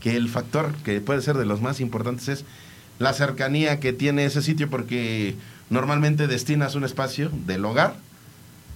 que 0.00 0.16
el 0.16 0.28
factor 0.28 0.74
que 0.84 1.00
puede 1.00 1.22
ser 1.22 1.36
de 1.36 1.46
los 1.46 1.60
más 1.60 1.80
importantes 1.80 2.28
es 2.28 2.44
la 2.98 3.12
cercanía 3.12 3.80
que 3.80 3.92
tiene 3.92 4.24
ese 4.24 4.42
sitio 4.42 4.68
porque 4.68 5.36
normalmente 5.70 6.26
destinas 6.26 6.74
un 6.74 6.84
espacio 6.84 7.30
del 7.46 7.64
hogar 7.64 7.94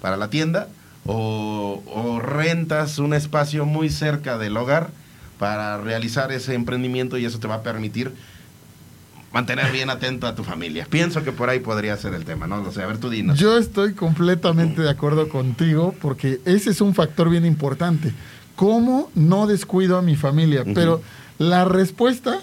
para 0.00 0.16
la 0.16 0.28
tienda 0.30 0.68
o, 1.06 1.82
o 1.86 2.20
rentas 2.20 2.98
un 2.98 3.14
espacio 3.14 3.64
muy 3.64 3.90
cerca 3.90 4.38
del 4.38 4.56
hogar 4.56 4.90
para 5.38 5.78
realizar 5.78 6.32
ese 6.32 6.54
emprendimiento 6.54 7.16
y 7.16 7.24
eso 7.24 7.38
te 7.38 7.48
va 7.48 7.56
a 7.56 7.62
permitir 7.62 8.12
mantener 9.32 9.70
bien 9.72 9.90
atento 9.90 10.26
a 10.26 10.34
tu 10.34 10.42
familia. 10.44 10.86
Pienso 10.90 11.22
que 11.22 11.32
por 11.32 11.48
ahí 11.48 11.60
podría 11.60 11.96
ser 11.96 12.14
el 12.14 12.24
tema, 12.24 12.46
¿no? 12.46 12.62
O 12.62 12.72
sea, 12.72 12.84
a 12.84 12.86
ver, 12.88 12.98
tú 12.98 13.10
dinos. 13.10 13.38
Yo 13.38 13.56
estoy 13.58 13.94
completamente 13.94 14.82
de 14.82 14.90
acuerdo 14.90 15.28
contigo 15.28 15.94
porque 16.00 16.40
ese 16.44 16.70
es 16.70 16.80
un 16.80 16.94
factor 16.94 17.30
bien 17.30 17.44
importante. 17.44 18.12
¿Cómo 18.56 19.10
no 19.14 19.46
descuido 19.46 19.96
a 19.96 20.02
mi 20.02 20.16
familia? 20.16 20.64
Pero 20.74 21.00
la 21.38 21.64
respuesta 21.64 22.38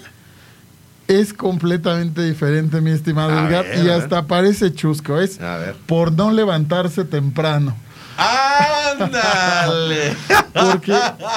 es 1.06 1.32
completamente 1.32 2.22
diferente, 2.22 2.80
mi 2.80 2.90
estimado 2.90 3.30
A 3.32 3.46
Edgar, 3.46 3.64
ver, 3.64 3.84
y 3.84 3.88
hasta 3.90 4.26
parece 4.26 4.72
chusco. 4.74 5.18
Es 5.20 5.40
A 5.40 5.56
ver. 5.56 5.76
por 5.86 6.12
no 6.12 6.30
levantarse 6.32 7.04
temprano. 7.04 7.76
¡Ándale! 8.18 10.14
Porque 10.52 10.92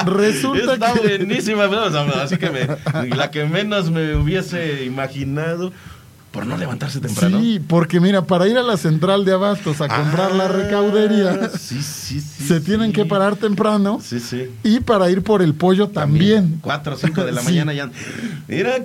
resulta 0.05 0.73
Está 0.73 0.93
que... 0.93 0.99
buenísima, 1.17 1.67
así 2.23 2.37
que 2.37 2.49
me- 2.49 2.67
la 3.15 3.29
que 3.29 3.45
menos 3.45 3.91
me 3.91 4.15
hubiese 4.15 4.83
imaginado 4.85 5.71
por 6.31 6.45
no 6.45 6.55
levantarse 6.55 7.01
temprano. 7.01 7.41
Sí, 7.41 7.59
porque 7.67 7.99
mira, 7.99 8.21
para 8.25 8.47
ir 8.47 8.57
a 8.57 8.63
la 8.63 8.77
central 8.77 9.25
de 9.25 9.33
abastos 9.33 9.81
a 9.81 9.89
comprar 9.89 10.31
la 10.31 10.45
Ah, 10.45 10.47
recaudería, 10.47 11.49
sí, 11.59 11.81
sí, 11.83 12.21
sí, 12.21 12.45
se 12.47 12.61
tienen 12.61 12.93
que 12.93 13.03
parar 13.05 13.35
temprano 13.35 13.99
Sí, 14.01 14.19
sí. 14.21 14.49
y 14.63 14.79
para 14.79 15.09
ir 15.11 15.23
por 15.23 15.41
el 15.41 15.53
pollo 15.53 15.89
también. 15.89 16.59
Cuatro 16.61 16.93
o 16.95 16.97
cinco 16.97 17.25
de 17.25 17.33
la 17.33 17.41
mañana 17.43 17.73
ya. 17.73 17.89
Mira, 18.47 18.75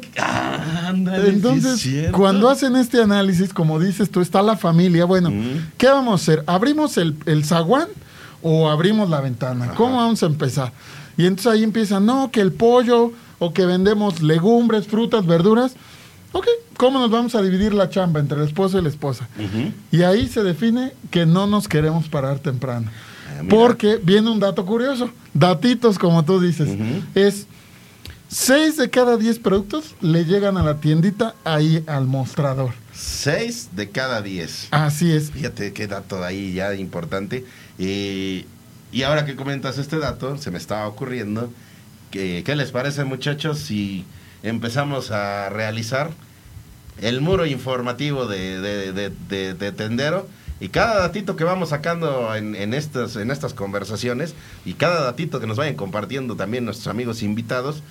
ándale. 0.86 1.28
es 1.28 1.34
Entonces, 1.34 2.10
cuando 2.12 2.48
hacen 2.50 2.74
este 2.76 3.00
análisis, 3.00 3.52
como 3.52 3.78
dices 3.78 4.10
tú, 4.10 4.20
está 4.20 4.42
la 4.42 4.56
familia. 4.56 5.04
Bueno, 5.04 5.30
Mm. 5.30 5.70
¿qué 5.78 5.86
vamos 5.86 6.12
a 6.20 6.22
hacer? 6.22 6.44
¿Abrimos 6.46 6.96
el, 6.98 7.16
el 7.26 7.44
zaguán 7.44 7.88
o 8.42 8.68
abrimos 8.70 9.08
la 9.08 9.20
ventana? 9.20 9.66
Ajá. 9.66 9.74
¿Cómo 9.74 9.98
vamos 9.98 10.22
a 10.22 10.26
empezar? 10.26 10.72
Y 11.16 11.26
entonces 11.26 11.52
ahí 11.52 11.62
empiezan, 11.62 12.04
no, 12.06 12.30
que 12.30 12.40
el 12.40 12.52
pollo 12.52 13.12
o 13.38 13.52
que 13.52 13.66
vendemos 13.66 14.20
legumbres, 14.22 14.86
frutas, 14.86 15.24
verduras. 15.26 15.74
Ok, 16.32 16.46
¿cómo 16.76 16.98
nos 16.98 17.10
vamos 17.10 17.34
a 17.34 17.42
dividir 17.42 17.72
la 17.74 17.88
chamba 17.88 18.20
entre 18.20 18.38
el 18.38 18.44
esposo 18.44 18.78
y 18.78 18.82
la 18.82 18.88
esposa? 18.88 19.28
Y 19.90 20.02
ahí 20.02 20.28
se 20.28 20.42
define 20.42 20.92
que 21.10 21.26
no 21.26 21.46
nos 21.46 21.68
queremos 21.68 22.08
parar 22.08 22.38
temprano. 22.38 22.90
Ah. 23.28 23.42
Porque 23.48 23.98
viene 24.02 24.30
un 24.30 24.40
dato 24.40 24.66
curioso, 24.66 25.10
datitos 25.34 25.98
como 25.98 26.24
tú 26.24 26.40
dices, 26.40 26.68
es 27.14 27.46
6 28.28 28.76
de 28.76 28.90
cada 28.90 29.16
10 29.16 29.38
productos 29.38 29.94
le 30.00 30.24
llegan 30.24 30.56
a 30.56 30.62
la 30.62 30.80
tiendita 30.80 31.34
ahí 31.44 31.82
al 31.86 32.06
mostrador. 32.06 32.72
Seis 32.96 33.70
de 33.72 33.90
cada 33.90 34.22
diez. 34.22 34.68
Así 34.70 35.12
es. 35.12 35.30
Fíjate 35.30 35.74
qué 35.74 35.86
dato 35.86 36.24
ahí 36.24 36.54
ya 36.54 36.74
importante. 36.74 37.44
Eh, 37.78 38.46
y 38.90 39.02
ahora 39.02 39.26
que 39.26 39.36
comentas 39.36 39.76
este 39.76 39.98
dato, 39.98 40.38
se 40.38 40.50
me 40.50 40.56
estaba 40.56 40.88
ocurriendo 40.88 41.52
que, 42.10 42.42
¿qué 42.44 42.56
les 42.56 42.70
parece 42.70 43.04
muchachos 43.04 43.58
si 43.58 44.06
empezamos 44.42 45.10
a 45.10 45.48
realizar 45.48 46.10
el 47.00 47.20
muro 47.20 47.46
informativo 47.46 48.26
de, 48.26 48.60
de, 48.60 48.92
de- 48.92 49.12
de- 49.28 49.54
de 49.54 49.72
Tendero? 49.72 50.28
Y 50.58 50.68
cada 50.70 51.00
datito 51.00 51.36
que 51.36 51.44
vamos 51.44 51.68
sacando 51.68 52.34
en, 52.34 52.54
en 52.54 52.72
estas, 52.72 53.16
en 53.16 53.30
estas 53.30 53.52
conversaciones 53.52 54.34
y 54.64 54.72
cada 54.74 55.02
datito 55.02 55.38
que 55.38 55.46
nos 55.46 55.58
vayan 55.58 55.74
compartiendo 55.74 56.34
también 56.36 56.64
nuestros 56.64 56.86
amigos 56.88 57.22
invitados 57.22 57.82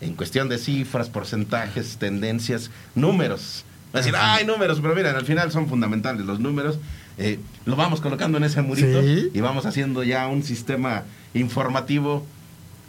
en 0.00 0.14
cuestión 0.14 0.48
de 0.48 0.58
cifras, 0.58 1.08
porcentajes, 1.08 1.96
tendencias, 1.96 2.70
números. 2.94 3.64
Va 3.94 3.98
a 3.98 4.02
decir, 4.02 4.14
ay, 4.16 4.44
números, 4.46 4.78
pero 4.80 4.94
miren, 4.94 5.16
al 5.16 5.24
final 5.24 5.50
son 5.50 5.68
fundamentales 5.68 6.24
los 6.24 6.38
números. 6.38 6.78
Eh, 7.18 7.40
lo 7.66 7.74
vamos 7.76 8.00
colocando 8.00 8.38
en 8.38 8.44
ese 8.44 8.62
murito 8.62 9.02
Sí. 9.02 9.30
y 9.34 9.40
vamos 9.40 9.66
haciendo 9.66 10.02
ya 10.04 10.28
un 10.28 10.42
sistema 10.44 11.02
informativo 11.34 12.24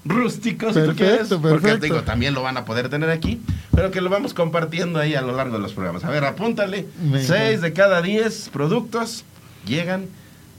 rústico, 0.06 0.68
si 0.74 0.80
tú 0.82 0.94
Perfecto. 0.96 1.42
Porque 1.42 1.78
digo, 1.78 2.02
también 2.04 2.34
lo 2.34 2.42
van 2.44 2.58
a 2.58 2.66
poder 2.66 2.90
tener 2.90 3.10
aquí, 3.10 3.42
pero 3.74 3.92
que 3.92 4.02
lo 4.02 4.10
vamos 4.10 4.34
compartiendo 4.34 5.00
ahí 5.00 5.16
a 5.16 5.22
lo 5.22 5.34
largo 5.36 5.56
de 5.58 5.62
los 5.62 5.74
programas. 5.74 6.04
A 6.04 6.10
ver, 6.10 6.26
apúntale. 6.26 6.88
Me 7.02 7.20
Seis 7.24 7.32
encanta. 7.60 7.62
de 7.68 7.74
cada 7.74 8.02
diez 8.02 8.50
productos 8.52 9.24
llegan 9.66 10.06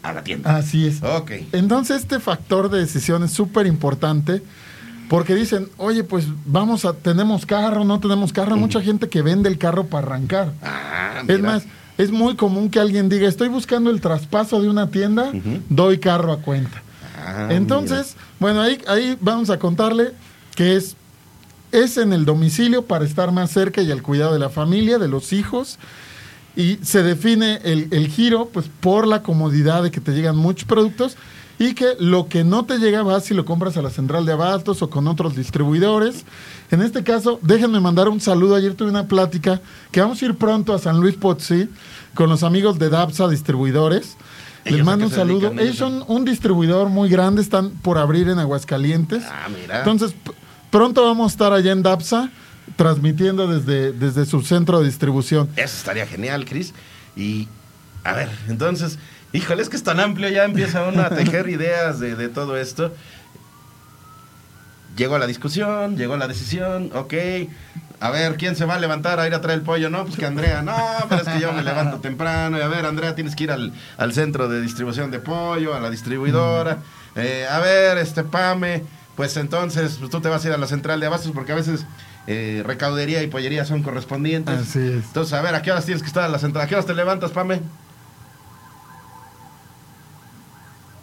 a 0.02 0.12
la 0.12 0.22
tienda. 0.22 0.56
Así 0.56 0.86
es. 0.86 1.02
Ok. 1.02 1.32
Entonces 1.52 2.02
este 2.02 2.20
factor 2.20 2.70
de 2.70 2.78
decisión 2.80 3.22
es 3.22 3.32
súper 3.32 3.66
importante 3.66 4.42
porque 5.08 5.34
dicen, 5.34 5.68
oye, 5.76 6.04
pues 6.04 6.26
vamos 6.46 6.84
a, 6.84 6.94
tenemos 6.94 7.44
carro, 7.46 7.84
no 7.84 8.00
tenemos 8.00 8.32
carro. 8.32 8.56
Mucha 8.56 8.80
gente 8.80 9.08
que 9.08 9.22
vende 9.22 9.48
el 9.48 9.58
carro 9.58 9.84
para 9.86 10.06
arrancar. 10.06 10.52
Ah, 10.62 11.22
Es 11.28 11.40
más, 11.40 11.64
es 11.98 12.10
muy 12.10 12.36
común 12.36 12.70
que 12.70 12.80
alguien 12.80 13.08
diga, 13.08 13.28
estoy 13.28 13.48
buscando 13.48 13.90
el 13.90 14.00
traspaso 14.00 14.60
de 14.62 14.68
una 14.68 14.90
tienda, 14.90 15.30
doy 15.68 15.98
carro 15.98 16.32
a 16.32 16.38
cuenta. 16.40 16.82
Ah, 17.26 17.48
Entonces, 17.50 18.16
bueno, 18.44 18.60
ahí, 18.60 18.78
ahí 18.88 19.16
vamos 19.22 19.48
a 19.48 19.58
contarle 19.58 20.12
que 20.54 20.76
es, 20.76 20.96
es 21.72 21.96
en 21.96 22.12
el 22.12 22.26
domicilio 22.26 22.84
para 22.84 23.06
estar 23.06 23.32
más 23.32 23.50
cerca 23.50 23.80
y 23.80 23.90
al 23.90 24.02
cuidado 24.02 24.34
de 24.34 24.38
la 24.38 24.50
familia, 24.50 24.98
de 24.98 25.08
los 25.08 25.32
hijos. 25.32 25.78
Y 26.54 26.76
se 26.82 27.02
define 27.02 27.60
el, 27.64 27.88
el 27.90 28.08
giro 28.08 28.50
pues 28.52 28.66
por 28.80 29.06
la 29.06 29.22
comodidad 29.22 29.82
de 29.82 29.90
que 29.90 30.02
te 30.02 30.12
llegan 30.12 30.36
muchos 30.36 30.68
productos 30.68 31.16
y 31.58 31.72
que 31.72 31.96
lo 31.98 32.28
que 32.28 32.44
no 32.44 32.66
te 32.66 32.76
llega 32.76 33.02
vas 33.02 33.24
si 33.24 33.32
lo 33.32 33.46
compras 33.46 33.78
a 33.78 33.82
la 33.82 33.88
central 33.88 34.26
de 34.26 34.32
abastos 34.32 34.82
o 34.82 34.90
con 34.90 35.08
otros 35.08 35.34
distribuidores. 35.34 36.26
En 36.70 36.82
este 36.82 37.02
caso, 37.02 37.38
déjenme 37.40 37.80
mandar 37.80 38.10
un 38.10 38.20
saludo. 38.20 38.56
Ayer 38.56 38.74
tuve 38.74 38.90
una 38.90 39.08
plática 39.08 39.62
que 39.90 40.02
vamos 40.02 40.20
a 40.20 40.26
ir 40.26 40.34
pronto 40.34 40.74
a 40.74 40.78
San 40.78 41.00
Luis 41.00 41.14
Potosí 41.14 41.70
con 42.14 42.28
los 42.28 42.42
amigos 42.42 42.78
de 42.78 42.90
DAPSA 42.90 43.26
Distribuidores. 43.26 44.18
Les 44.64 44.74
¿Ellos 44.74 44.86
a 44.86 44.90
mando 44.90 45.06
un 45.06 45.12
saludo. 45.12 45.48
dedican 45.48 45.58
Ellos 45.58 45.76
son 45.76 46.04
un 46.08 46.24
distribuidor 46.24 46.88
muy 46.88 47.08
grande, 47.08 47.42
están 47.42 47.70
por 47.70 47.98
abrir 47.98 48.28
en 48.28 48.38
Aguascalientes. 48.38 49.22
Ah, 49.26 49.48
mira. 49.48 49.78
Entonces, 49.78 50.14
pronto 50.70 51.04
vamos 51.04 51.30
a 51.30 51.34
estar 51.34 51.52
allá 51.52 51.72
en 51.72 51.82
DAPSA 51.82 52.30
transmitiendo 52.76 53.46
desde, 53.46 53.92
desde 53.92 54.24
su 54.24 54.42
centro 54.42 54.80
de 54.80 54.86
distribución. 54.86 55.48
Eso 55.56 55.76
estaría 55.76 56.06
genial, 56.06 56.44
Cris. 56.46 56.72
Y, 57.14 57.46
a 58.04 58.14
ver, 58.14 58.30
entonces, 58.48 58.98
híjole, 59.32 59.62
es 59.62 59.68
que 59.68 59.76
es 59.76 59.82
tan 59.82 60.00
amplio, 60.00 60.28
ya 60.30 60.44
empieza 60.44 60.86
uno 60.88 61.02
a 61.02 61.10
tejer 61.10 61.48
ideas 61.48 62.00
de, 62.00 62.16
de 62.16 62.28
todo 62.28 62.56
esto. 62.56 62.92
Llegó 64.96 65.18
la 65.18 65.26
discusión, 65.26 65.96
llegó 65.96 66.16
la 66.16 66.28
decisión, 66.28 66.90
ok. 66.94 67.14
A 68.04 68.10
ver, 68.10 68.36
¿quién 68.36 68.54
se 68.54 68.66
va 68.66 68.74
a 68.74 68.78
levantar 68.78 69.18
a 69.18 69.26
ir 69.26 69.32
a 69.32 69.40
traer 69.40 69.60
el 69.60 69.64
pollo? 69.64 69.88
No, 69.88 70.04
pues 70.04 70.18
que 70.18 70.26
Andrea, 70.26 70.60
no, 70.60 70.76
pero 71.08 71.22
es 71.22 71.26
que 71.26 71.40
yo 71.40 71.54
me 71.54 71.62
levanto 71.62 72.00
temprano. 72.00 72.58
Y 72.58 72.60
a 72.60 72.68
ver, 72.68 72.84
Andrea, 72.84 73.14
tienes 73.14 73.34
que 73.34 73.44
ir 73.44 73.50
al, 73.50 73.72
al 73.96 74.12
centro 74.12 74.46
de 74.46 74.60
distribución 74.60 75.10
de 75.10 75.20
pollo, 75.20 75.74
a 75.74 75.80
la 75.80 75.88
distribuidora. 75.88 76.80
Eh, 77.16 77.46
a 77.50 77.60
ver, 77.60 77.96
este 77.96 78.22
Pame, 78.22 78.84
pues 79.16 79.38
entonces 79.38 79.96
pues, 79.98 80.10
tú 80.10 80.20
te 80.20 80.28
vas 80.28 80.44
a 80.44 80.48
ir 80.48 80.52
a 80.52 80.58
la 80.58 80.66
central 80.66 81.00
de 81.00 81.06
abastos 81.06 81.32
porque 81.32 81.52
a 81.52 81.54
veces 81.54 81.86
eh, 82.26 82.62
recaudería 82.66 83.22
y 83.22 83.28
pollería 83.28 83.64
son 83.64 83.82
correspondientes. 83.82 84.54
Así 84.54 84.80
es. 84.80 85.04
Entonces, 85.06 85.32
a 85.32 85.40
ver, 85.40 85.54
¿a 85.54 85.62
qué 85.62 85.72
horas 85.72 85.86
tienes 85.86 86.02
que 86.02 86.08
estar 86.08 86.24
a 86.24 86.28
la 86.28 86.38
central? 86.38 86.66
¿A 86.66 86.68
qué 86.68 86.74
horas 86.74 86.84
te 86.84 86.92
levantas, 86.92 87.30
Pame? 87.30 87.62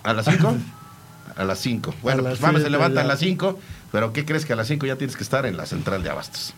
¿A 0.03 0.13
las 0.13 0.25
5? 0.25 0.55
A 1.36 1.46
las 1.46 1.58
5. 1.60 1.96
Bueno, 2.03 2.22
A 2.22 2.25
pues 2.29 2.39
Pame 2.39 2.60
se 2.60 2.70
levanta 2.70 3.00
ya. 3.01 3.05
a 3.05 3.08
las 3.08 3.20
5, 3.20 3.58
pero 3.91 4.13
¿qué 4.13 4.24
crees 4.24 4.46
que 4.46 4.53
a 4.53 4.55
las 4.55 4.67
5 4.67 4.86
ya 4.86 4.98
tienes 4.98 5.15
que 5.15 5.24
estar 5.24 5.48
en 5.48 5.58
la 5.58 5.65
central 5.65 6.03
de 6.03 6.10
abastos? 6.12 6.53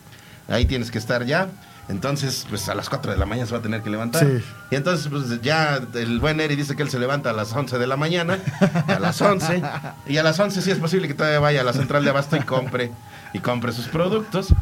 Ahí 0.48 0.66
tienes 0.66 0.92
que 0.92 0.98
estar 0.98 1.26
ya. 1.26 1.50
Entonces, 1.90 2.46
pues 2.50 2.70
a 2.70 2.76
las 2.76 2.90
4 2.90 3.12
de 3.12 3.18
la 3.18 3.26
mañana 3.26 3.46
se 3.46 3.54
va 3.54 3.60
a 3.60 3.62
tener 3.62 3.82
que 3.82 3.90
levantar. 3.90 4.26
Sí. 4.26 4.44
Y 4.72 4.76
entonces, 4.76 5.08
pues 5.10 5.42
ya 5.42 5.82
el 5.96 6.20
buen 6.20 6.40
Eri 6.40 6.56
dice 6.56 6.76
que 6.76 6.84
él 6.84 6.90
se 6.90 6.98
levanta 6.98 7.32
a 7.32 7.34
las 7.34 7.52
11 7.52 7.78
de 7.78 7.88
la 7.88 7.98
mañana, 7.98 8.40
a 8.88 9.00
las 9.00 9.22
11, 9.22 9.62
y 10.08 10.18
a 10.18 10.24
las 10.24 10.40
11 10.40 10.62
sí 10.62 10.72
es 10.72 10.78
posible 10.78 11.08
que 11.10 11.14
todavía 11.14 11.40
vaya 11.40 11.62
a 11.62 11.64
la 11.64 11.74
central 11.74 12.06
de 12.06 12.10
abasto 12.10 12.38
y 12.38 12.42
compre 12.42 12.92
y 13.34 13.40
compre 13.40 13.74
sus 13.74 13.88
productos. 13.88 14.54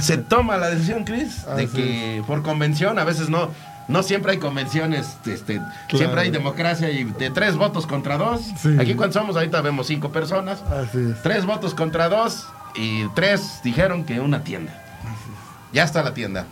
Se 0.00 0.16
toma 0.16 0.56
la 0.56 0.70
decisión, 0.70 1.04
Chris, 1.04 1.44
de 1.44 1.64
Así 1.64 1.66
que 1.68 2.22
por 2.26 2.42
convención, 2.42 2.98
a 2.98 3.04
veces 3.04 3.28
no, 3.28 3.50
no 3.88 4.02
siempre 4.02 4.32
hay 4.32 4.38
convenciones, 4.38 5.18
este, 5.26 5.60
siempre 5.90 6.22
hay 6.22 6.30
democracia 6.30 6.90
y 6.90 7.04
de 7.04 7.30
tres 7.30 7.56
votos 7.56 7.86
contra 7.86 8.16
dos. 8.16 8.40
Sí. 8.62 8.76
Aquí 8.80 8.94
cuando 8.94 9.12
somos, 9.12 9.36
ahorita 9.36 9.60
vemos 9.60 9.88
cinco 9.88 10.10
personas, 10.10 10.62
Así 10.62 10.98
es. 11.10 11.22
tres 11.22 11.44
votos 11.44 11.74
contra 11.74 12.08
dos 12.08 12.46
y 12.74 13.06
tres 13.08 13.60
dijeron 13.62 14.04
que 14.04 14.20
una 14.20 14.42
tienda. 14.42 14.72
Ya 15.76 15.84
está 15.84 16.02
la 16.02 16.14
tienda. 16.14 16.46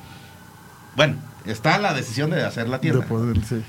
Bueno, 0.96 1.16
está 1.46 1.78
la 1.78 1.94
decisión 1.94 2.28
de 2.30 2.42
hacer 2.44 2.68
la 2.68 2.76
De 2.76 2.82
tienda. 2.82 3.06
poder, 3.06 3.42
sí. 3.44 3.62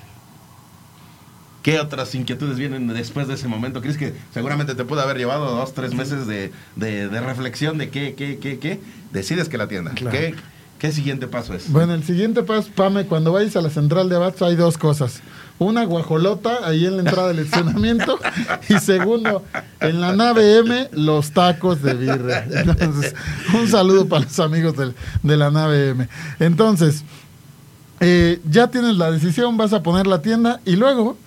¿Qué 1.63 1.79
otras 1.79 2.13
inquietudes 2.13 2.57
vienen 2.57 2.87
después 2.87 3.27
de 3.29 3.35
ese 3.35 3.47
momento? 3.47 3.79
¿Crees 3.81 3.97
que 3.97 4.13
seguramente 4.33 4.75
te 4.75 4.83
pudo 4.83 4.99
haber 5.01 5.17
llevado 5.17 5.55
dos, 5.55 5.73
tres 5.73 5.93
meses 5.95 6.27
de, 6.27 6.51
de- 6.75 7.07
de 7.07 7.21
reflexión 7.21 7.77
de 7.77 7.89
qué, 7.89 8.13
qué, 8.15 8.37
qué, 8.37 8.59
qué? 8.59 8.81
Decides 9.13 9.47
que 9.49 9.57
la 9.57 9.67
tienda. 9.67 9.91
Claro. 9.91 10.15
¿Qué, 10.15 10.35
¿Qué 10.77 10.91
siguiente 10.91 11.25
paso 11.27 11.53
es? 11.53 11.71
Bueno, 11.71 11.93
el 11.93 12.03
siguiente 12.03 12.43
paso, 12.43 12.69
Pame, 12.75 13.05
cuando 13.05 13.31
vayas 13.31 13.55
a 13.55 13.61
la 13.61 13.69
central 13.69 14.09
de 14.09 14.17
Abastos 14.17 14.47
hay 14.49 14.57
dos 14.57 14.77
cosas. 14.77 15.21
Una 15.57 15.85
guajolota 15.85 16.59
ahí 16.67 16.85
en 16.85 16.97
la 16.97 17.03
entrada 17.03 17.29
del 17.29 17.39
estacionamiento 17.39 18.19
y 18.67 18.77
segundo, 18.79 19.43
en 19.79 20.01
la 20.01 20.13
nave 20.13 20.57
M, 20.57 20.89
los 20.91 21.31
tacos 21.31 21.81
de 21.81 21.93
birria. 21.93 22.45
Entonces, 22.51 23.15
un 23.53 23.67
saludo 23.69 24.05
para 24.07 24.25
los 24.25 24.37
amigos 24.41 24.75
del- 24.75 24.93
de 25.23 25.37
la 25.37 25.51
nave 25.51 25.91
M. 25.91 26.09
Entonces, 26.39 27.03
eh, 28.01 28.41
ya 28.49 28.67
tienes 28.67 28.97
la 28.97 29.09
decisión, 29.11 29.55
vas 29.55 29.71
a 29.71 29.81
poner 29.81 30.07
la 30.07 30.21
tienda 30.21 30.59
y 30.65 30.75
luego, 30.75 31.17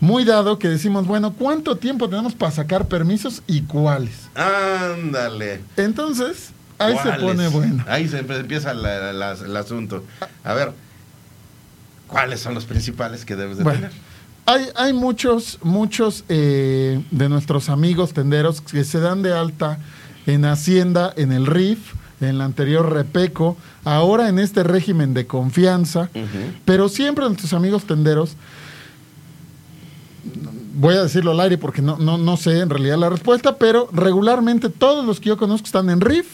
muy 0.00 0.24
dado 0.24 0.58
que 0.58 0.68
decimos, 0.68 1.06
bueno, 1.06 1.32
¿cuánto 1.34 1.76
tiempo 1.76 2.08
tenemos 2.08 2.34
para 2.34 2.50
sacar 2.50 2.86
permisos 2.88 3.42
y 3.46 3.62
cuáles? 3.62 4.28
Ándale. 4.34 5.60
Entonces, 5.76 6.50
ahí 6.78 6.96
se 7.02 7.12
pone 7.20 7.46
bueno. 7.48 7.84
Ahí 7.88 8.08
se 8.08 8.18
empieza 8.18 8.74
la- 8.74 9.12
la- 9.12 9.32
el 9.32 9.56
asunto. 9.56 10.04
A 10.44 10.54
ver, 10.54 10.72
¿cuáles 12.08 12.40
son 12.40 12.54
los 12.54 12.64
principales 12.64 13.24
que 13.24 13.36
debes 13.36 13.58
de 13.58 13.64
Bueno, 13.64 13.78
tener? 13.80 13.92
hay, 14.46 14.66
hay 14.74 14.92
muchos, 14.92 15.58
muchos 15.62 16.24
eh, 16.28 17.00
de 17.10 17.28
nuestros 17.28 17.68
amigos 17.68 18.12
tenderos 18.12 18.60
que 18.60 18.82
se 18.82 18.98
dan 18.98 19.22
de 19.22 19.32
alta 19.32 19.78
en 20.26 20.44
Hacienda, 20.44 21.12
en 21.16 21.30
el 21.32 21.46
RIF, 21.46 21.94
en 22.20 22.38
la 22.38 22.44
anterior 22.44 22.92
Repeco, 22.92 23.56
ahora 23.84 24.28
en 24.28 24.38
este 24.40 24.64
régimen 24.64 25.14
de 25.14 25.26
confianza, 25.26 26.10
pero 26.64 26.88
siempre 26.88 27.24
nuestros 27.24 27.52
amigos 27.52 27.84
tenderos, 27.84 28.34
voy 30.74 30.96
a 30.96 31.02
decirlo 31.02 31.30
al 31.32 31.40
aire 31.40 31.58
porque 31.58 31.80
no, 31.82 31.96
no, 31.96 32.18
no 32.18 32.36
sé 32.36 32.60
en 32.60 32.70
realidad 32.70 32.98
la 32.98 33.08
respuesta, 33.08 33.56
pero 33.56 33.88
regularmente 33.92 34.68
todos 34.68 35.04
los 35.04 35.20
que 35.20 35.28
yo 35.28 35.36
conozco 35.36 35.66
están 35.66 35.90
en 35.90 36.00
RIF, 36.00 36.26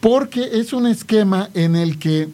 porque 0.00 0.48
es 0.52 0.72
un 0.72 0.86
esquema 0.86 1.48
en 1.54 1.76
el 1.76 1.98
que 1.98 2.28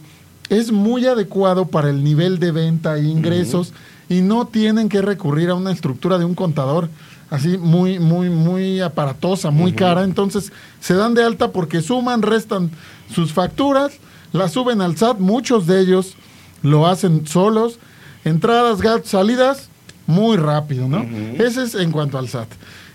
es 0.50 0.72
muy 0.72 1.06
adecuado 1.06 1.66
para 1.66 1.90
el 1.90 2.02
nivel 2.04 2.38
de 2.38 2.52
venta 2.52 2.96
e 2.96 3.04
ingresos 3.04 3.72
y 4.08 4.22
no 4.22 4.46
tienen 4.46 4.88
que 4.88 5.02
recurrir 5.02 5.50
a 5.50 5.54
una 5.54 5.72
estructura 5.72 6.18
de 6.18 6.24
un 6.24 6.34
contador 6.34 6.88
así 7.30 7.58
muy, 7.58 7.98
muy, 7.98 8.30
muy 8.30 8.80
aparatosa, 8.80 9.50
muy 9.50 9.72
cara. 9.72 10.04
Entonces 10.04 10.50
se 10.80 10.94
dan 10.94 11.14
de 11.14 11.22
alta 11.24 11.52
porque 11.52 11.82
suman, 11.82 12.22
restan 12.22 12.70
sus 13.14 13.32
facturas, 13.32 13.92
las 14.32 14.52
suben 14.52 14.80
al 14.80 14.96
SAT, 14.96 15.18
muchos 15.18 15.66
de 15.66 15.80
ellos 15.80 16.14
lo 16.62 16.86
hacen 16.86 17.26
solos, 17.26 17.78
entradas, 18.24 18.80
gastos, 18.80 19.10
salidas, 19.10 19.68
muy 20.06 20.38
rápido, 20.38 20.88
¿no? 20.88 21.02
Ese 21.38 21.62
es 21.64 21.74
en 21.74 21.92
cuanto 21.92 22.16
al 22.18 22.28
SAT. 22.28 22.48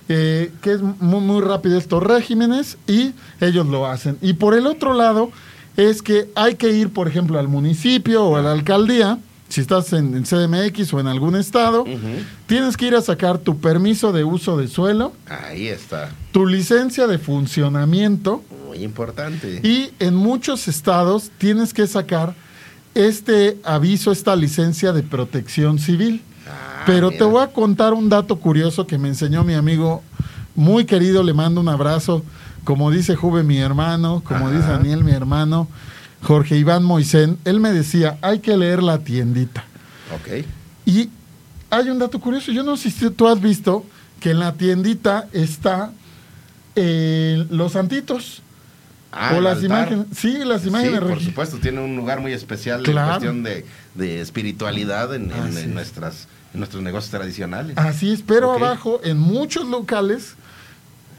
eh, 0.10 0.51
que 0.62 0.73
es 0.73 0.82
muy, 0.82 1.21
muy 1.21 1.41
rápido 1.41 1.77
estos 1.77 2.04
regímenes 2.04 2.77
y 2.88 3.13
ellos 3.39 3.67
lo 3.67 3.86
hacen. 3.88 4.17
Y 4.21 4.34
por 4.34 4.54
el 4.54 4.67
otro 4.67 4.93
lado 4.93 5.32
es 5.77 6.01
que 6.01 6.29
hay 6.36 6.55
que 6.55 6.71
ir, 6.71 6.89
por 6.91 7.07
ejemplo, 7.07 7.39
al 7.39 7.47
municipio 7.47 8.23
o 8.25 8.36
a 8.36 8.41
la 8.41 8.51
alcaldía, 8.51 9.17
si 9.49 9.62
estás 9.62 9.93
en, 9.93 10.15
en 10.15 10.23
CDMX 10.23 10.93
o 10.93 10.99
en 10.99 11.07
algún 11.07 11.36
estado, 11.36 11.86
tienes 12.47 12.75
que 12.77 12.88
ir 12.88 12.95
a 12.95 13.01
sacar 13.01 13.38
tu 13.38 13.59
permiso 13.59 14.12
de 14.12 14.23
uso 14.23 14.57
de 14.57 14.67
suelo, 14.67 15.13
Ahí 15.27 15.67
está. 15.67 16.09
tu 16.31 16.45
licencia 16.47 17.05
de 17.07 17.19
funcionamiento 17.19 18.43
Muy 18.67 18.83
importante. 18.83 19.59
y 19.63 19.91
en 19.99 20.15
muchos 20.15 20.67
estados 20.67 21.29
tienes 21.38 21.73
que 21.73 21.86
sacar 21.88 22.33
este 22.95 23.57
aviso, 23.63 24.12
esta 24.12 24.36
licencia 24.36 24.91
de 24.93 25.03
protección 25.03 25.79
civil. 25.79 26.21
Ah, 26.47 26.83
Pero 26.86 27.07
mira. 27.09 27.19
te 27.19 27.23
voy 27.25 27.41
a 27.43 27.47
contar 27.47 27.93
un 27.93 28.09
dato 28.09 28.38
curioso 28.39 28.86
que 28.88 28.97
me 28.97 29.07
enseñó 29.07 29.43
mi 29.43 29.53
amigo 29.53 30.03
muy 30.55 30.86
querido, 30.86 31.23
le 31.23 31.33
mando 31.33 31.62
un 31.62 31.69
abrazo, 31.69 32.23
como 32.63 32.91
dice 32.91 33.15
Juve 33.15 33.43
mi 33.43 33.58
hermano, 33.58 34.21
como 34.26 34.47
Ajá. 34.47 34.56
dice 34.56 34.67
Daniel 34.67 35.04
mi 35.04 35.12
hermano, 35.12 35.67
Jorge 36.21 36.58
Iván 36.58 36.84
Moisén, 36.84 37.38
él 37.45 37.60
me 37.60 37.71
decía, 37.71 38.17
hay 38.21 38.39
que 38.39 38.56
leer 38.58 38.82
la 38.82 38.99
tiendita. 38.99 39.65
Ok. 40.15 40.45
Y 40.86 41.10
hay 41.69 41.89
un 41.89 41.99
dato 41.99 42.19
curioso, 42.19 42.52
yo 42.52 42.63
no 42.63 42.78
sé 42.78 42.91
si 42.91 43.10
tú 43.10 43.28
has 43.28 43.41
visto 43.41 43.86
que 44.19 44.32
en 44.32 44.39
la 44.39 44.54
tiendita 44.54 45.28
está 45.34 45.91
eh, 46.76 47.45
los 47.49 47.73
santitos. 47.73 48.41
Ah, 49.15 49.36
o 49.38 49.41
las 49.41 49.58
altar. 49.62 49.89
imágenes, 49.91 50.06
sí, 50.17 50.39
las 50.43 50.65
imágenes 50.65 50.99
Sí, 51.02 51.06
por 51.08 51.19
supuesto, 51.21 51.58
tiene 51.58 51.82
un 51.82 51.95
lugar 51.95 52.19
muy 52.19 52.34
especial 52.34 52.82
Claro. 52.82 53.02
en 53.02 53.10
cuestión 53.12 53.43
de, 53.43 53.65
de 53.93 54.21
espiritualidad 54.21 55.13
en, 55.13 55.28
nuestras, 55.76 56.28
en 56.54 56.60
nuestros 56.62 56.82
negocios 56.82 57.12
tradicionales. 57.12 57.78
Así 57.78 58.12
es, 58.12 58.23
pero 58.23 58.52
abajo, 58.54 59.02
en 59.04 59.19
muchos 59.19 59.67
locales, 59.67 60.34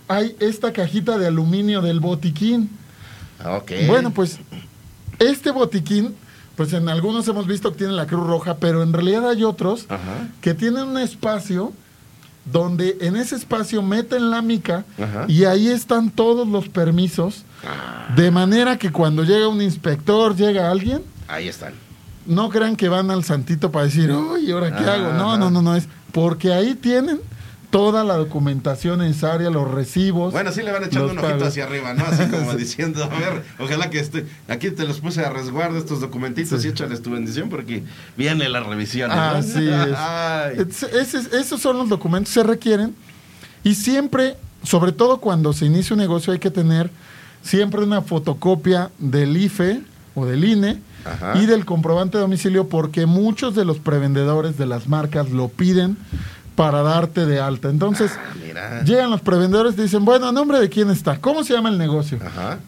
hay 0.08 0.36
esta 0.40 0.72
cajita 0.72 1.18
de 1.18 1.26
aluminio 1.26 1.80
del 1.82 2.00
botiquín. 2.00 2.70
Ah, 3.42 3.56
Ok. 3.58 3.72
Bueno, 3.86 4.10
pues 4.12 4.38
este 5.18 5.50
botiquín, 5.50 6.14
pues 6.56 6.72
en 6.72 6.88
algunos 6.88 7.26
hemos 7.28 7.46
visto 7.46 7.72
que 7.72 7.78
tiene 7.78 7.92
la 7.92 8.06
Cruz 8.06 8.26
Roja, 8.26 8.56
pero 8.58 8.82
en 8.82 8.92
realidad 8.92 9.28
hay 9.28 9.44
otros 9.44 9.86
Ajá. 9.88 10.28
que 10.40 10.54
tienen 10.54 10.84
un 10.84 10.98
espacio 10.98 11.72
donde 12.44 12.98
en 13.00 13.16
ese 13.16 13.36
espacio 13.36 13.80
meten 13.82 14.30
la 14.30 14.42
mica 14.42 14.84
Ajá. 15.02 15.24
y 15.28 15.44
ahí 15.44 15.68
están 15.68 16.10
todos 16.10 16.46
los 16.46 16.68
permisos, 16.68 17.44
Ah, 17.66 18.12
de 18.14 18.30
manera 18.30 18.76
que 18.76 18.92
cuando 18.92 19.24
llega 19.24 19.48
un 19.48 19.62
inspector, 19.62 20.36
llega 20.36 20.70
alguien, 20.70 21.00
ahí 21.28 21.48
están. 21.48 21.72
no 22.26 22.50
crean 22.50 22.76
que 22.76 22.90
van 22.90 23.10
al 23.10 23.24
santito 23.24 23.72
para 23.72 23.86
decir, 23.86 24.12
uy, 24.12 24.50
¿ahora 24.52 24.76
qué 24.76 24.84
hago? 24.84 25.14
No, 25.14 25.30
Ajá. 25.30 25.38
no, 25.38 25.50
no, 25.50 25.62
no, 25.62 25.74
es 25.74 25.88
porque 26.12 26.52
ahí 26.52 26.74
tienen 26.74 27.20
toda 27.74 28.04
la 28.04 28.14
documentación 28.14 29.00
necesaria, 29.00 29.50
los 29.50 29.68
recibos. 29.68 30.32
Bueno, 30.32 30.52
sí 30.52 30.62
le 30.62 30.70
van 30.70 30.84
echando 30.84 31.10
un 31.10 31.18
ojito 31.18 31.32
pagos. 31.32 31.48
hacia 31.48 31.64
arriba, 31.64 31.92
¿no? 31.92 32.04
Así 32.04 32.24
como 32.26 32.54
diciendo, 32.56 33.02
a 33.02 33.08
ver, 33.08 33.42
ojalá 33.58 33.90
que 33.90 33.98
esté. 33.98 34.26
Aquí 34.46 34.70
te 34.70 34.84
los 34.86 35.00
puse 35.00 35.22
a 35.24 35.30
resguardo 35.30 35.76
estos 35.76 36.00
documentitos 36.00 36.62
Sí. 36.62 36.68
y 36.68 36.70
échales 36.70 37.02
tu 37.02 37.10
bendición 37.10 37.48
porque 37.48 37.82
viene 38.16 38.48
la 38.48 38.60
revisión. 38.60 39.08
¿no? 39.08 39.16
Así 39.20 39.68
es. 40.92 41.14
Esos 41.32 41.60
son 41.60 41.76
los 41.78 41.88
documentos 41.88 42.32
que 42.32 42.40
se 42.42 42.46
requieren 42.46 42.94
y 43.64 43.74
siempre, 43.74 44.36
sobre 44.62 44.92
todo 44.92 45.18
cuando 45.18 45.52
se 45.52 45.66
inicia 45.66 45.94
un 45.94 46.00
negocio, 46.00 46.32
hay 46.32 46.38
que 46.38 46.52
tener 46.52 46.90
siempre 47.42 47.82
una 47.82 48.02
fotocopia 48.02 48.92
del 49.00 49.36
IFE 49.36 49.80
o 50.14 50.26
del 50.26 50.44
INE 50.44 50.78
Ajá. 51.04 51.42
y 51.42 51.46
del 51.46 51.64
comprobante 51.64 52.18
de 52.18 52.22
domicilio 52.22 52.68
porque 52.68 53.04
muchos 53.06 53.56
de 53.56 53.64
los 53.64 53.78
prevendedores 53.80 54.56
de 54.58 54.66
las 54.66 54.86
marcas 54.86 55.30
lo 55.30 55.48
piden 55.48 55.96
para 56.54 56.82
darte 56.82 57.26
de 57.26 57.40
alta. 57.40 57.68
Entonces, 57.70 58.10
Ah, 58.56 58.82
llegan 58.84 59.10
los 59.10 59.20
prevendedores 59.20 59.76
y 59.76 59.82
dicen, 59.82 60.04
bueno, 60.04 60.28
¿a 60.28 60.32
nombre 60.32 60.60
de 60.60 60.68
quién 60.68 60.90
está? 60.90 61.18
¿Cómo 61.20 61.42
se 61.42 61.52
llama 61.54 61.68
el 61.70 61.78
negocio? 61.78 62.18
Ajá. 62.24 62.58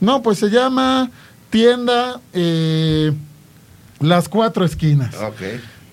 No, 0.00 0.20
pues 0.22 0.38
se 0.38 0.50
llama 0.50 1.10
tienda 1.50 2.20
eh, 2.32 3.12
Las 4.00 4.28
Cuatro 4.28 4.64
Esquinas. 4.64 5.14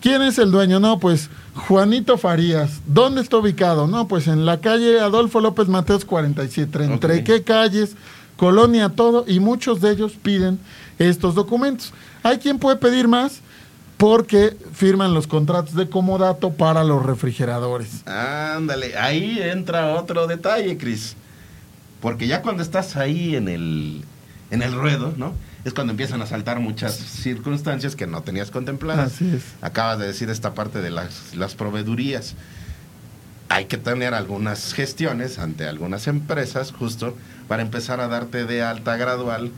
¿Quién 0.02 0.22
es 0.24 0.40
el 0.40 0.50
dueño? 0.52 0.80
No, 0.80 0.98
pues 1.00 1.30
Juanito 1.56 2.18
Farías. 2.18 2.82
¿Dónde 2.88 3.22
está 3.22 3.38
ubicado? 3.38 3.86
No, 3.86 4.08
pues 4.08 4.28
en 4.28 4.46
la 4.46 4.60
calle 4.62 5.00
Adolfo 5.00 5.42
López 5.42 5.68
Mateos 5.68 6.06
47. 6.06 6.86
¿Entre 6.86 7.24
qué 7.24 7.44
calles? 7.44 7.96
Colonia, 8.38 8.90
todo. 8.90 9.26
Y 9.28 9.40
muchos 9.40 9.82
de 9.82 9.92
ellos 9.92 10.14
piden 10.22 10.58
estos 10.98 11.36
documentos. 11.36 11.94
Hay 12.24 12.38
quien 12.40 12.58
puede 12.58 12.78
pedir 12.78 13.08
más 13.08 13.42
porque 14.00 14.56
firman 14.72 15.14
los 15.14 15.28
contratos 15.28 15.76
de 15.76 15.90
comodato 15.90 16.54
para 16.54 16.86
los 16.86 17.06
refrigeradores. 17.06 18.08
Ándale, 18.08 18.98
ahí 18.98 19.40
entra 19.42 19.94
otro 19.96 20.26
detalle, 20.26 20.78
Cris. 20.78 21.18
Porque 22.00 22.26
ya 22.26 22.42
cuando 22.42 22.64
estás 22.64 22.96
ahí 22.96 23.36
en 23.36 23.50
el 23.50 24.06
en 24.52 24.62
el 24.62 24.74
ruedo, 24.74 25.14
¿no? 25.18 25.34
Es 25.66 25.74
cuando 25.74 25.92
empiezan 25.92 26.22
a 26.22 26.26
saltar 26.26 26.62
muchas 26.62 26.96
circunstancias 26.96 27.98
que 27.98 28.08
no 28.08 28.22
tenías 28.22 28.52
contempladas. 28.52 29.16
Así 29.16 29.36
es. 29.36 29.44
Acabas 29.60 30.00
de 30.00 30.08
decir 30.08 30.30
esta 30.30 30.54
parte 30.54 30.80
de 30.80 30.92
las, 30.92 31.36
las 31.36 31.56
proveedurías. 31.56 32.36
Hay 33.50 33.66
que 33.66 33.78
tener 33.78 34.14
algunas 34.14 34.74
gestiones 34.74 35.40
ante 35.40 35.68
algunas 35.68 36.08
empresas 36.08 36.72
justo 36.72 37.18
para 37.50 37.64
empezar 37.64 38.00
a 38.00 38.08
darte 38.08 38.46
de 38.46 38.64
alta 38.64 38.96
gradual, 38.96 39.52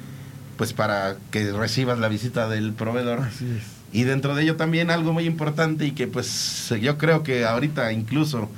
pues 0.58 0.74
para 0.74 1.18
que 1.30 1.52
recibas 1.52 2.00
la 2.00 2.08
visita 2.08 2.50
del 2.50 2.74
proveedor. 2.74 3.20
Así 3.20 3.46
es. 3.46 3.81
Y 3.94 4.04
dentro 4.04 4.36
de 4.36 4.44
ello 4.44 4.56
también 4.56 4.90
algo 4.90 5.12
muy 5.14 5.26
importante 5.26 5.86
y 5.86 5.92
que 5.92 6.08
pues 6.08 6.74
yo 6.82 6.98
creo 6.98 7.24
que 7.24 7.46
ahorita 7.46 7.92
incluso 7.92 8.50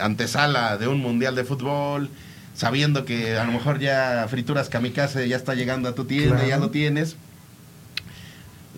antesala 0.00 0.76
de 0.76 0.88
un 0.88 1.00
mundial 1.00 1.34
de 1.36 1.44
fútbol, 1.44 2.08
sabiendo 2.54 3.04
que 3.04 3.36
a 3.38 3.44
lo 3.44 3.52
mejor 3.52 3.78
ya 3.78 4.26
frituras 4.28 4.68
kamikaze 4.68 5.28
ya 5.28 5.36
está 5.36 5.54
llegando 5.54 5.88
a 5.88 5.94
tu 5.94 6.04
tienda, 6.04 6.34
Claro. 6.36 6.48
ya 6.48 6.56
lo 6.58 6.70
tienes, 6.70 7.16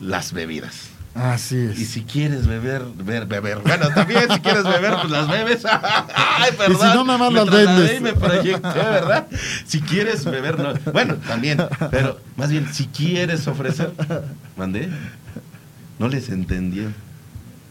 las 0.01 0.33
bebidas. 0.33 0.91
Así 1.15 1.57
es. 1.57 1.79
Y 1.79 1.85
si 1.85 2.03
quieres 2.03 2.47
beber, 2.49 2.83
beber, 2.97 3.27
beber. 3.27 3.59
Bueno, 3.61 3.89
también 3.95 4.23
si 4.33 4.41
quieres 4.41 4.65
beber, 4.65 4.95
pues 5.01 5.11
las 5.11 5.29
bebes. 5.29 5.65
Ay, 6.15 6.51
perdón. 6.59 6.77
Y 6.77 6.91
si 6.91 6.95
no, 6.97 7.05
Me 7.05 7.31
las 7.31 7.51
vendes. 7.51 7.99
Y 7.99 8.01
me 8.01 8.13
proyecté, 8.15 8.69
¿verdad? 8.69 9.27
Si 9.65 9.81
quieres 9.81 10.25
beber, 10.25 10.59
no. 10.59 10.75
Bueno, 10.93 11.15
también. 11.29 11.59
Pero 11.93 12.19
más 12.37 12.51
bien, 12.51 12.67
si 12.75 12.87
quieres 12.89 13.47
ofrecer. 13.47 13.93
¿Mandé? 14.57 14.89
No 16.05 16.11
les 16.11 16.29
entendió. 16.29 16.91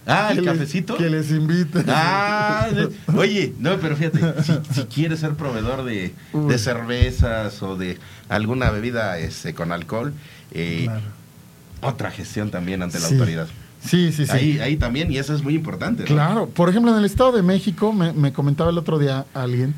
Ah, 0.08 0.32
el 0.32 0.44
cafecito. 0.44 0.98
Que 0.98 1.08
les 1.08 1.30
invite. 1.30 1.84
Ah, 1.88 2.68
oye, 3.16 3.54
no, 3.60 3.78
pero 3.78 3.96
fíjate, 3.96 4.42
si, 4.42 4.54
si 4.74 4.84
quieres 4.86 5.20
ser 5.20 5.36
proveedor 5.36 5.84
de, 5.84 6.16
cervezas 6.58 7.62
o 7.62 7.78
de 7.78 8.00
alguna 8.30 8.72
bebida 8.72 9.20
este, 9.20 9.54
con 9.54 9.72
alcohol, 9.72 10.14
eh, 10.50 10.86
Claro. 10.86 11.02
otra 11.82 12.10
gestión 12.10 12.50
también 12.50 12.82
ante 12.82 13.00
la 13.00 13.08
Sí. 13.08 13.14
autoridad. 13.14 13.48
Sí, 13.86 14.12
sí, 14.12 14.26
sí. 14.26 14.32
Ahí, 14.32 14.60
ahí 14.62 14.78
también, 14.78 15.12
y 15.12 15.20
eso 15.20 15.36
es 15.36 15.44
muy 15.44 15.54
importante. 15.54 16.02
¿no? 16.02 16.08
Claro, 16.08 16.50
por 16.50 16.70
ejemplo, 16.70 16.92
en 16.92 16.98
el 16.98 17.06
Estado 17.06 17.34
de 17.34 17.44
México, 17.44 17.94
me, 17.94 18.14
me 18.14 18.34
comentaba 18.34 18.72
el 18.72 18.80
otro 18.80 18.98
día 18.98 19.28
alguien, 19.36 19.76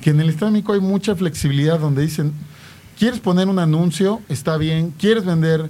que 0.00 0.10
en 0.10 0.20
el 0.20 0.30
Estado 0.30 0.46
de 0.46 0.52
México 0.52 0.72
hay 0.72 0.80
mucha 0.80 1.14
flexibilidad 1.14 1.78
donde 1.78 2.00
dicen, 2.00 2.32
quieres 2.98 3.20
poner 3.20 3.48
un 3.48 3.58
anuncio, 3.58 4.22
está 4.30 4.56
bien, 4.56 4.94
quieres 4.98 5.26
vender 5.26 5.68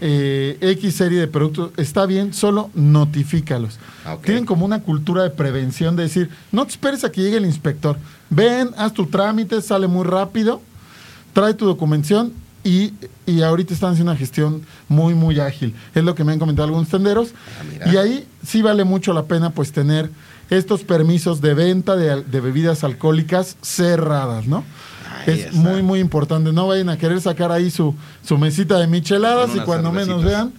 eh, 0.00 0.58
X 0.60 0.96
serie 0.96 1.20
de 1.20 1.28
productos, 1.28 1.70
está 1.76 2.06
bien, 2.06 2.32
solo 2.32 2.70
notifícalos. 2.74 3.78
Ah. 4.04 4.18
Tienen 4.22 4.44
como 4.44 4.64
una 4.64 4.82
cultura 4.82 5.22
de 5.22 5.30
prevención 5.30 5.96
de 5.96 6.04
decir, 6.04 6.30
no 6.52 6.64
te 6.64 6.72
esperes 6.72 7.04
a 7.04 7.12
que 7.12 7.22
llegue 7.22 7.36
el 7.36 7.46
inspector, 7.46 7.96
ven, 8.30 8.70
haz 8.76 8.92
tu 8.92 9.06
trámite, 9.06 9.60
sale 9.62 9.86
muy 9.86 10.04
rápido, 10.04 10.60
trae 11.32 11.54
tu 11.54 11.66
documentación 11.66 12.32
y, 12.64 12.92
y 13.26 13.42
ahorita 13.42 13.74
están 13.74 13.92
haciendo 13.92 14.12
una 14.12 14.18
gestión 14.18 14.62
muy, 14.88 15.14
muy 15.14 15.38
ágil. 15.38 15.74
Es 15.94 16.02
lo 16.02 16.14
que 16.14 16.24
me 16.24 16.32
han 16.32 16.38
comentado 16.38 16.66
algunos 16.66 16.88
tenderos. 16.88 17.34
Ah, 17.82 17.90
y 17.92 17.96
ahí 17.96 18.26
sí 18.44 18.62
vale 18.62 18.84
mucho 18.84 19.12
la 19.12 19.24
pena 19.24 19.50
pues 19.50 19.72
tener 19.72 20.10
estos 20.50 20.82
permisos 20.82 21.40
de 21.40 21.54
venta 21.54 21.96
de, 21.96 22.22
de 22.22 22.40
bebidas 22.40 22.84
alcohólicas 22.84 23.56
cerradas, 23.62 24.46
¿no? 24.46 24.64
Ahí 25.26 25.40
es 25.40 25.46
está. 25.46 25.56
muy, 25.58 25.82
muy 25.82 26.00
importante. 26.00 26.52
No 26.52 26.66
vayan 26.68 26.88
a 26.88 26.98
querer 26.98 27.20
sacar 27.20 27.50
ahí 27.52 27.70
su, 27.70 27.94
su 28.24 28.38
mesita 28.38 28.78
de 28.78 28.86
micheladas 28.86 29.50
y 29.54 29.60
cuando 29.60 29.92
menos 29.92 30.22
vean, 30.24 30.52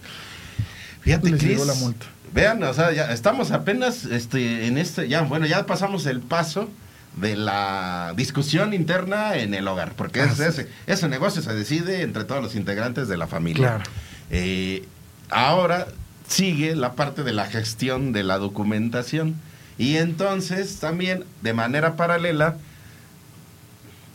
Fíjate, 1.02 1.30
Les 1.30 1.42
llegó 1.42 1.64
la 1.64 1.74
multa. 1.74 2.06
Vean, 2.34 2.62
o 2.64 2.74
sea, 2.74 2.92
ya 2.92 3.12
estamos 3.12 3.50
apenas 3.52 4.04
este, 4.04 4.66
en 4.66 4.76
este, 4.78 5.08
ya, 5.08 5.22
bueno, 5.22 5.46
ya 5.46 5.64
pasamos 5.66 6.04
el 6.06 6.20
paso 6.20 6.68
de 7.16 7.34
la 7.36 8.12
discusión 8.16 8.74
interna 8.74 9.36
en 9.36 9.54
el 9.54 9.66
hogar, 9.68 9.92
porque 9.96 10.20
Ah, 10.20 10.34
sí. 10.36 10.42
ese, 10.42 10.68
ese 10.86 11.08
negocio 11.08 11.40
se 11.40 11.54
decide 11.54 12.02
entre 12.02 12.24
todos 12.24 12.42
los 12.42 12.54
integrantes 12.56 13.08
de 13.08 13.16
la 13.16 13.26
familia. 13.26 13.68
Claro. 13.76 13.84
Eh, 14.30 14.84
ahora 15.30 15.86
sigue 16.28 16.74
la 16.76 16.92
parte 16.92 17.22
de 17.22 17.32
la 17.32 17.46
gestión 17.46 18.12
de 18.12 18.22
la 18.24 18.36
documentación. 18.38 19.36
Y 19.78 19.96
entonces 19.96 20.78
también, 20.80 21.24
de 21.42 21.52
manera 21.54 21.96
paralela, 21.96 22.56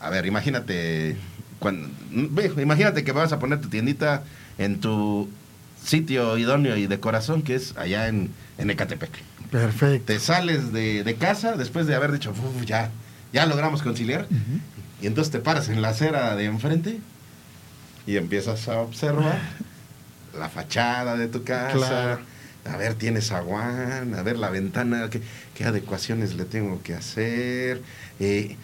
a 0.01 0.09
ver, 0.09 0.25
imagínate, 0.25 1.15
cuando, 1.59 1.87
ve, 2.11 2.51
imagínate 2.61 3.03
que 3.03 3.11
vas 3.11 3.31
a 3.31 3.39
poner 3.39 3.61
tu 3.61 3.69
tiendita 3.69 4.23
en 4.57 4.79
tu 4.79 5.29
sitio 5.83 6.37
idóneo 6.37 6.75
y 6.77 6.87
de 6.87 6.99
corazón, 6.99 7.41
que 7.41 7.55
es 7.55 7.75
allá 7.77 8.07
en, 8.07 8.29
en 8.57 8.69
Ecatepec. 8.69 9.11
perfecto. 9.51 10.05
Te 10.13 10.19
sales 10.19 10.71
de, 10.73 11.03
de 11.03 11.15
casa 11.15 11.55
después 11.57 11.87
de 11.87 11.95
haber 11.95 12.11
dicho, 12.11 12.31
"Uf, 12.31 12.65
ya, 12.65 12.91
ya 13.33 13.45
logramos 13.45 13.81
conciliar. 13.81 14.27
Y 15.01 15.07
entonces 15.07 15.31
te 15.31 15.39
paras 15.39 15.69
en 15.69 15.81
la 15.81 15.89
acera 15.89 16.35
de 16.35 16.45
enfrente 16.45 16.99
y 18.05 18.17
empiezas 18.17 18.67
a 18.67 18.79
observar 18.79 19.39
la 20.37 20.49
fachada 20.49 21.15
de 21.17 21.27
tu 21.27 21.43
casa. 21.43 21.73
Claro. 21.77 22.21
A 22.65 22.77
ver, 22.77 22.93
tienes 22.93 23.31
aguán, 23.31 24.13
a 24.13 24.21
ver 24.21 24.37
la 24.37 24.51
ventana, 24.51 25.09
qué, 25.09 25.19
qué 25.55 25.65
adecuaciones 25.65 26.35
le 26.35 26.45
tengo 26.45 26.81
que 26.83 26.93
hacer. 26.93 27.81
eh, 28.19 28.55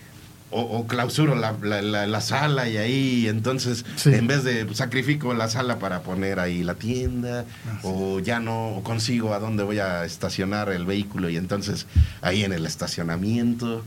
o, 0.49 0.61
o 0.61 0.87
clausuro 0.87 1.35
la, 1.35 1.55
la- 1.61 1.81
la- 1.81 2.07
la 2.07 2.21
sala 2.21 2.69
y 2.69 2.77
ahí, 2.77 3.27
entonces, 3.27 3.83
Sí. 3.97 4.13
en 4.13 4.27
vez 4.27 4.43
de 4.45 4.65
sacrifico 4.73 5.33
la 5.33 5.49
sala 5.49 5.77
para 5.79 6.01
poner 6.01 6.39
ahí 6.39 6.63
la 6.63 6.75
tienda, 6.75 7.43
o 7.83 8.19
ya 8.19 8.39
no 8.39 8.79
consigo 8.83 9.33
a 9.33 9.39
dónde 9.39 9.63
voy 9.63 9.79
a 9.79 10.05
estacionar 10.05 10.69
el 10.69 10.85
vehículo 10.85 11.29
y 11.29 11.35
entonces 11.37 11.85
ahí 12.21 12.43
en 12.45 12.53
el 12.53 12.65
estacionamiento 12.65 13.83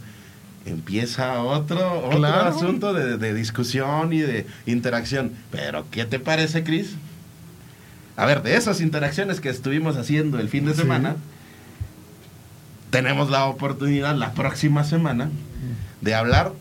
empieza 0.67 1.43
otro, 1.43 2.01
otro 2.05 2.19
Claro. 2.19 2.49
asunto 2.51 2.93
de, 2.93 3.17
de 3.17 3.33
discusión 3.33 4.13
y 4.13 4.21
de 4.21 4.47
interacción. 4.67 5.33
Pero, 5.51 5.87
¿qué 5.91 6.05
te 6.05 6.19
parece, 6.21 6.63
Cris? 6.65 6.91
A 8.19 8.27
ver, 8.27 8.43
de 8.43 8.57
esas 8.57 8.83
interacciones 8.83 9.41
que 9.41 9.49
estuvimos 9.49 9.97
haciendo 9.97 10.39
el 10.39 10.51
fin 10.51 10.67
de 10.67 10.75
Sí. 10.75 10.83
semana, 10.83 11.17
tenemos 12.91 13.31
la 13.31 13.47
oportunidad 13.47 14.15
la 14.17 14.33
próxima 14.33 14.85
semana 14.85 15.31
de 16.01 16.15
hablar 16.15 16.53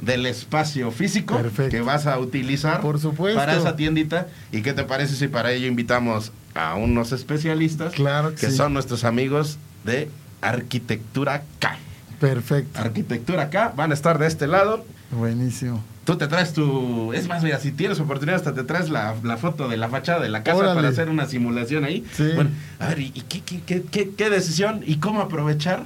del 0.00 0.26
espacio 0.26 0.90
físico 0.90 1.36
Perfecto. 1.36 1.70
que 1.70 1.80
vas 1.80 2.06
a 2.06 2.18
utilizar 2.18 2.80
Por 2.80 2.98
supuesto. 2.98 3.38
para 3.38 3.56
esa 3.56 3.76
tiendita. 3.76 4.26
¿Y 4.50 4.62
qué 4.62 4.72
te 4.72 4.82
parece 4.84 5.14
si 5.14 5.28
para 5.28 5.52
ello 5.52 5.66
invitamos 5.68 6.32
a 6.54 6.74
unos 6.74 7.12
especialistas 7.12 7.92
Claro 7.92 8.30
que 8.30 8.36
que 8.36 8.50
sí. 8.50 8.56
son 8.56 8.74
nuestros 8.74 9.04
amigos 9.04 9.58
de 9.84 10.08
Arquitectura 10.40 11.42
K? 11.58 11.76
Perfecto. 12.20 12.80
Arquitectura 12.80 13.50
K 13.50 13.72
van 13.76 13.90
a 13.90 13.94
estar 13.94 14.18
de 14.18 14.26
este 14.26 14.46
lado. 14.46 14.84
Buenísimo. 15.10 15.82
Tú 16.04 16.16
te 16.16 16.26
traes 16.26 16.52
tu... 16.52 17.12
Es 17.12 17.28
más, 17.28 17.42
mira, 17.44 17.58
si 17.60 17.70
tienes 17.70 18.00
oportunidad 18.00 18.36
hasta 18.36 18.54
te 18.54 18.64
traes 18.64 18.90
la, 18.90 19.14
la 19.22 19.36
foto 19.36 19.68
de 19.68 19.76
la 19.76 19.88
fachada 19.88 20.20
de 20.20 20.28
la 20.28 20.42
casa 20.42 20.58
Órale. 20.58 20.74
para 20.74 20.88
hacer 20.88 21.08
una 21.08 21.26
simulación 21.26 21.84
ahí. 21.84 22.04
Sí. 22.12 22.28
Bueno, 22.34 22.50
a 22.80 22.88
ver, 22.88 22.98
¿y, 23.00 23.12
y 23.14 23.20
qué, 23.28 23.40
qué- 23.40 23.60
qué- 23.64 23.82
qué- 23.88 24.10
qué 24.16 24.30
decisión 24.30 24.82
y 24.84 24.96
cómo 24.96 25.20
aprovechar 25.20 25.84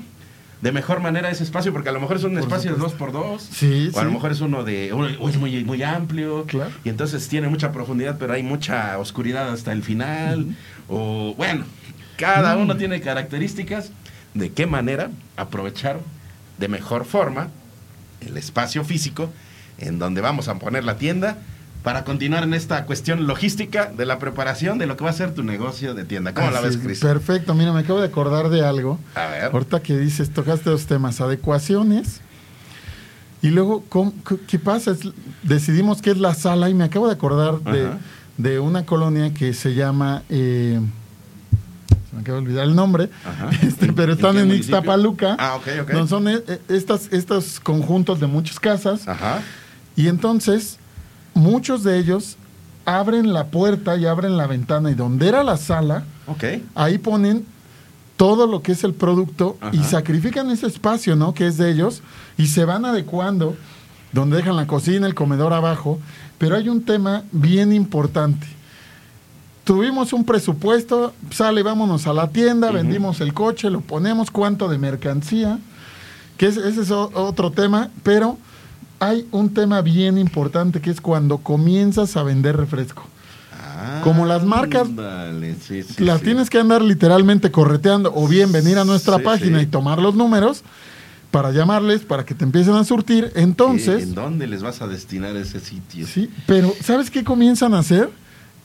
de 0.60 0.72
mejor 0.72 1.00
manera 1.00 1.30
ese 1.30 1.44
espacio? 1.44 1.72
Porque 1.72 1.88
a 1.88 1.92
lo 1.92 2.00
mejor 2.00 2.16
es 2.16 2.24
un 2.24 2.32
Por 2.34 2.40
espacio 2.42 2.72
de 2.72 2.78
dos 2.78 2.92
supuesto. 2.92 3.12
por 3.20 3.30
dos. 3.30 3.42
Sí, 3.42 3.90
O 3.92 4.00
a 4.00 4.04
lo 4.04 4.10
mejor 4.10 4.32
es 4.32 4.40
uno 4.40 4.64
de... 4.64 4.86
es 4.88 5.36
muy, 5.36 5.64
muy 5.64 5.82
amplio. 5.82 6.44
Claro. 6.46 6.70
Y 6.84 6.88
entonces 6.88 7.28
tiene 7.28 7.48
mucha 7.48 7.72
profundidad, 7.72 8.16
pero 8.18 8.32
hay 8.32 8.42
mucha 8.42 8.98
oscuridad 8.98 9.50
hasta 9.50 9.72
el 9.72 9.82
final. 9.82 10.46
O 10.88 11.34
bueno, 11.36 11.64
cada 12.16 12.56
Mm. 12.56 12.60
uno 12.62 12.76
tiene 12.76 13.00
características 13.00 13.90
de 14.34 14.50
qué 14.52 14.66
manera 14.66 15.10
aprovechar 15.36 16.00
de 16.58 16.68
mejor 16.68 17.04
forma 17.04 17.48
el 18.26 18.36
espacio 18.38 18.82
físico 18.84 19.30
en 19.78 19.98
donde 19.98 20.22
vamos 20.22 20.48
a 20.48 20.54
poner 20.58 20.84
la 20.84 20.96
tienda 20.96 21.38
para 21.82 22.04
continuar 22.04 22.42
en 22.42 22.54
esta 22.54 22.84
cuestión 22.84 23.26
logística 23.26 23.86
de 23.86 24.06
la 24.06 24.18
preparación 24.18 24.78
de 24.78 24.86
lo 24.86 24.96
que 24.96 25.04
va 25.04 25.10
a 25.10 25.12
ser 25.12 25.34
tu 25.34 25.42
negocio 25.44 25.94
de 25.94 26.04
tienda. 26.04 26.34
¿Cómo 26.34 26.50
la 26.50 26.60
ves, 26.60 26.74
es, 26.76 26.82
Cris? 26.82 27.00
Perfecto. 27.00 27.54
Mira, 27.54 27.72
me 27.72 27.80
acabo 27.80 28.00
de 28.00 28.06
acordar 28.06 28.48
de 28.48 28.66
algo. 28.66 28.98
A 29.14 29.26
ver. 29.26 29.44
Ahorita 29.52 29.80
que 29.80 29.96
dices, 29.96 30.30
tocaste 30.30 30.68
dos 30.70 30.86
temas, 30.86 31.20
adecuaciones. 31.20 32.20
Y 33.42 33.50
luego, 33.50 33.84
¿cómo- 33.88 34.12
qué, 34.48 34.58
pasa? 34.58 34.90
Es- 34.92 35.08
decidimos 35.44 36.02
que 36.02 36.10
es 36.10 36.18
la 36.18 36.34
sala 36.34 36.68
y 36.68 36.74
me 36.74 36.84
acabo 36.84 37.06
de 37.06 37.12
acordar 37.14 37.60
de, 38.36 38.58
una 38.58 38.84
colonia 38.84 39.32
que 39.32 39.54
se 39.54 39.74
llama, 39.74 40.22
eh, 40.28 40.80
se 42.10 42.16
me 42.16 42.22
acaba 42.22 42.38
de 42.38 42.44
olvidar 42.44 42.64
el 42.64 42.74
nombre, 42.74 43.10
Ajá. 43.24 43.50
este, 43.62 43.86
¿En- 43.86 43.94
pero 43.94 44.12
en 44.12 44.18
están 44.18 44.36
en 44.38 44.46
municipio? 44.48 44.76
Ixtapaluca. 44.76 45.36
Ah, 45.38 45.54
ok, 45.56 45.68
ok. 45.82 45.90
donde 45.92 46.08
son 46.08 46.26
eh, 46.28 46.42
eh, 46.48 46.60
estas, 46.68 47.12
estos 47.12 47.60
conjuntos 47.60 48.18
de 48.18 48.26
muchas 48.26 48.58
casas. 48.58 49.06
Ajá. 49.06 49.40
Y 49.94 50.08
entonces, 50.08 50.78
muchos 51.36 51.82
de 51.84 51.98
ellos 51.98 52.36
abren 52.84 53.32
la 53.32 53.46
puerta 53.46 53.96
y 53.96 54.06
abren 54.06 54.36
la 54.36 54.46
ventana 54.46 54.90
y 54.90 54.94
donde 54.94 55.28
era 55.28 55.42
la 55.44 55.56
sala, 55.56 56.04
ahí 56.74 56.98
ponen 56.98 57.44
todo 58.16 58.46
lo 58.46 58.62
que 58.62 58.72
es 58.72 58.82
el 58.84 58.94
producto 58.94 59.56
y 59.72 59.78
sacrifican 59.84 60.50
ese 60.50 60.66
espacio, 60.66 61.14
¿no? 61.16 61.34
Que 61.34 61.46
es 61.46 61.58
de 61.58 61.70
ellos 61.70 62.02
y 62.38 62.46
se 62.46 62.64
van 62.64 62.84
adecuando 62.84 63.56
donde 64.12 64.36
dejan 64.38 64.56
la 64.56 64.66
cocina, 64.66 65.06
el 65.06 65.14
comedor 65.14 65.52
abajo. 65.52 65.98
Pero 66.38 66.56
hay 66.56 66.68
un 66.68 66.82
tema 66.84 67.24
bien 67.32 67.72
importante. 67.72 68.46
Tuvimos 69.64 70.12
un 70.12 70.24
presupuesto, 70.24 71.12
sale, 71.30 71.62
vámonos 71.64 72.06
a 72.06 72.12
la 72.12 72.28
tienda, 72.28 72.70
vendimos 72.70 73.20
el 73.20 73.34
coche, 73.34 73.68
lo 73.68 73.80
ponemos, 73.80 74.30
cuánto 74.30 74.68
de 74.68 74.78
mercancía, 74.78 75.58
que 76.36 76.46
es- 76.46 76.56
ese 76.56 76.82
es 76.82 76.90
otro 76.92 77.50
tema, 77.50 77.90
pero 78.04 78.38
hay 79.00 79.26
un 79.32 79.52
tema 79.52 79.82
bien 79.82 80.18
importante 80.18 80.80
que 80.80 80.90
es 80.90 81.00
cuando 81.00 81.38
comienzas 81.38 82.16
a 82.16 82.22
vender 82.22 82.56
refresco. 82.56 83.04
Ah, 83.52 84.00
Como 84.02 84.24
las 84.26 84.44
marcas, 84.44 84.88
sí, 85.66 85.82
sí, 85.82 86.04
Las 86.04 86.18
sí. 86.20 86.24
tienes 86.24 86.48
que 86.50 86.58
andar 86.58 86.82
literalmente 86.82 87.50
correteando 87.50 88.12
o 88.14 88.26
bien 88.28 88.52
venir 88.52 88.78
a 88.78 88.84
nuestra 88.84 89.18
página 89.18 89.60
y 89.60 89.66
tomar 89.66 89.98
los 90.00 90.14
números 90.14 90.62
para 91.30 91.50
llamarles, 91.52 92.02
para 92.02 92.24
que 92.24 92.34
te 92.34 92.44
empiecen 92.44 92.74
a 92.74 92.84
surtir. 92.84 93.32
Entonces, 93.34 94.04
¿En 94.04 94.14
dónde 94.14 94.46
les 94.46 94.62
vas 94.62 94.80
a 94.80 94.86
destinar 94.86 95.36
ese 95.36 95.60
sitio? 95.60 96.06
sí, 96.06 96.30
pero 96.46 96.72
¿sabes 96.82 97.10
qué 97.10 97.24
comienzan 97.24 97.74
a 97.74 97.80
hacer? 97.80 98.10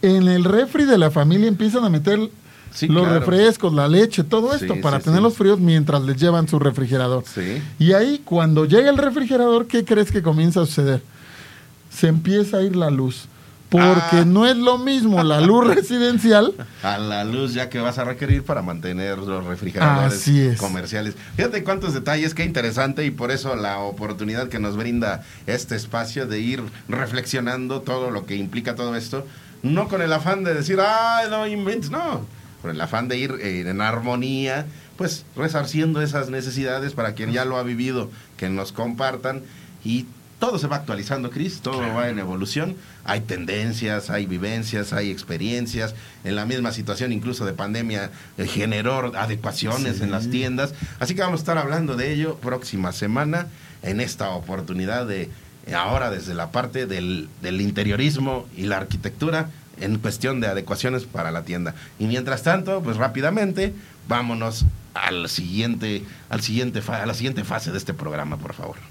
En 0.02 0.28
el 0.28 0.44
refri 0.46 0.86
de 0.86 0.98
la 0.98 1.12
familia 1.12 1.48
empiezan 1.48 1.84
a 1.84 1.90
meter 1.90 2.20
Sí, 2.74 2.88
los 2.88 3.04
claro. 3.04 3.20
refrescos, 3.20 3.74
la 3.74 3.88
leche, 3.88 4.24
todo 4.24 4.54
esto 4.54 4.76
Sí, 4.76 4.80
para 4.82 5.00
sí, 5.00 5.06
tenerlos 5.06 5.36
fríos 5.36 5.60
mientras 5.60 6.02
les 6.04 6.18
llevan 6.18 6.48
su 6.48 6.58
refrigerador. 6.60 7.24
Y 7.80 7.94
ahí, 7.94 8.22
cuando 8.24 8.66
llega 8.66 8.90
el 8.90 8.98
refrigerador, 8.98 9.68
¿qué 9.68 9.84
crees 9.86 10.12
que 10.12 10.22
comienza 10.22 10.62
a 10.62 10.66
suceder? 10.66 11.02
Se 11.90 12.08
empieza 12.08 12.58
a 12.58 12.62
ir 12.62 12.76
la 12.76 12.90
luz. 12.90 13.26
Porque 13.70 14.18
Ah. 14.18 14.26
no 14.26 14.46
es 14.46 14.58
lo 14.58 14.78
mismo 14.78 15.24
la 15.24 15.40
luz 15.40 15.66
residencial. 15.76 16.54
A 16.84 16.98
la 16.98 17.24
luz 17.24 17.54
ya 17.54 17.70
que 17.70 17.80
vas 17.80 17.98
a 18.00 18.04
requerir 18.04 18.44
para 18.44 18.62
mantener 18.62 19.18
los 19.18 19.46
refrigeradores 19.46 20.14
Así 20.16 20.42
es. 20.42 20.60
comerciales. 20.60 21.16
Fíjate 21.38 21.64
cuántos 21.64 21.94
detalles, 21.94 22.34
qué 22.34 22.44
interesante 22.44 23.06
y 23.06 23.12
por 23.12 23.32
eso 23.32 23.56
la 23.56 23.80
oportunidad 23.80 24.50
que 24.50 24.60
nos 24.60 24.76
brinda 24.76 25.24
este 25.48 25.78
espacio 25.78 26.26
de 26.28 26.42
ir 26.42 26.62
reflexionando 26.90 27.80
todo 27.82 28.12
lo 28.12 28.26
que 28.26 28.36
implica 28.36 28.76
todo 28.76 28.94
esto, 28.98 29.26
no 29.64 29.88
con 29.88 30.02
el 30.02 30.12
afán 30.12 30.44
de 30.44 30.54
decir, 30.54 30.78
ah, 30.82 31.22
no 31.30 31.48
inventes, 31.48 31.92
no, 31.92 32.26
con 32.62 32.72
el 32.72 32.82
afán 32.82 33.08
de 33.08 33.18
ir 33.18 33.32
eh, 33.42 33.62
en 33.62 33.82
armonía, 33.82 34.66
pues 34.98 35.26
resarciendo 35.36 36.02
esas 36.02 36.30
necesidades 36.30 36.94
para 36.94 37.14
quien 37.14 37.32
ya 37.32 37.46
lo 37.46 37.58
ha 37.58 37.64
vivido, 37.64 38.10
que 38.38 38.50
nos 38.50 38.72
compartan 38.72 39.42
y 39.84 40.06
todo 40.42 40.58
se 40.58 40.66
va 40.66 40.78
actualizando, 40.78 41.30
Cris, 41.30 41.62
todo 41.62 41.82
va 41.94 42.10
en 42.10 42.18
evolución. 42.18 42.76
Hay 43.04 43.22
tendencias, 43.22 44.10
hay 44.10 44.26
vivencias, 44.26 44.92
hay 44.92 45.12
experiencias. 45.12 45.94
En 46.24 46.36
la 46.36 46.48
misma 46.48 46.72
situación, 46.72 47.14
incluso 47.14 47.46
de 47.46 47.54
pandemia, 47.54 48.10
eh, 48.40 48.48
generó 48.48 49.16
adecuaciones 49.16 50.02
en 50.02 50.10
las 50.10 50.32
tiendas. 50.32 50.74
Así 51.00 51.14
que 51.14 51.22
vamos 51.22 51.42
a 51.42 51.44
estar 51.44 51.60
hablando 51.60 51.96
de 51.96 52.12
ello 52.12 52.38
próxima 52.38 52.92
semana 52.92 53.50
en 53.84 54.02
esta 54.02 54.32
oportunidad 54.32 55.06
de 55.06 55.30
ahora 55.76 56.10
desde 56.10 56.34
la 56.34 56.52
parte 56.52 56.88
del, 56.88 57.30
del 57.44 57.62
interiorismo 57.62 58.48
y 58.58 58.64
la 58.64 58.78
arquitectura 58.78 59.52
en 59.82 59.98
cuestión 60.00 60.40
de 60.40 60.48
adecuaciones 60.48 61.04
para 61.06 61.32
la 61.32 61.44
tienda. 61.44 61.76
Y 62.00 62.06
mientras 62.06 62.44
tanto, 62.44 62.82
pues 62.82 62.98
rápidamente, 62.98 63.74
vámonos 64.08 64.66
al 64.94 65.30
siguiente, 65.30 66.04
al 66.30 66.42
siguiente 66.42 66.82
a 66.88 67.06
la 67.06 67.14
siguiente 67.14 67.44
fase 67.44 67.72
de 67.72 67.78
este 67.78 67.94
programa, 67.94 68.38
por 68.38 68.54
favor. 68.54 68.91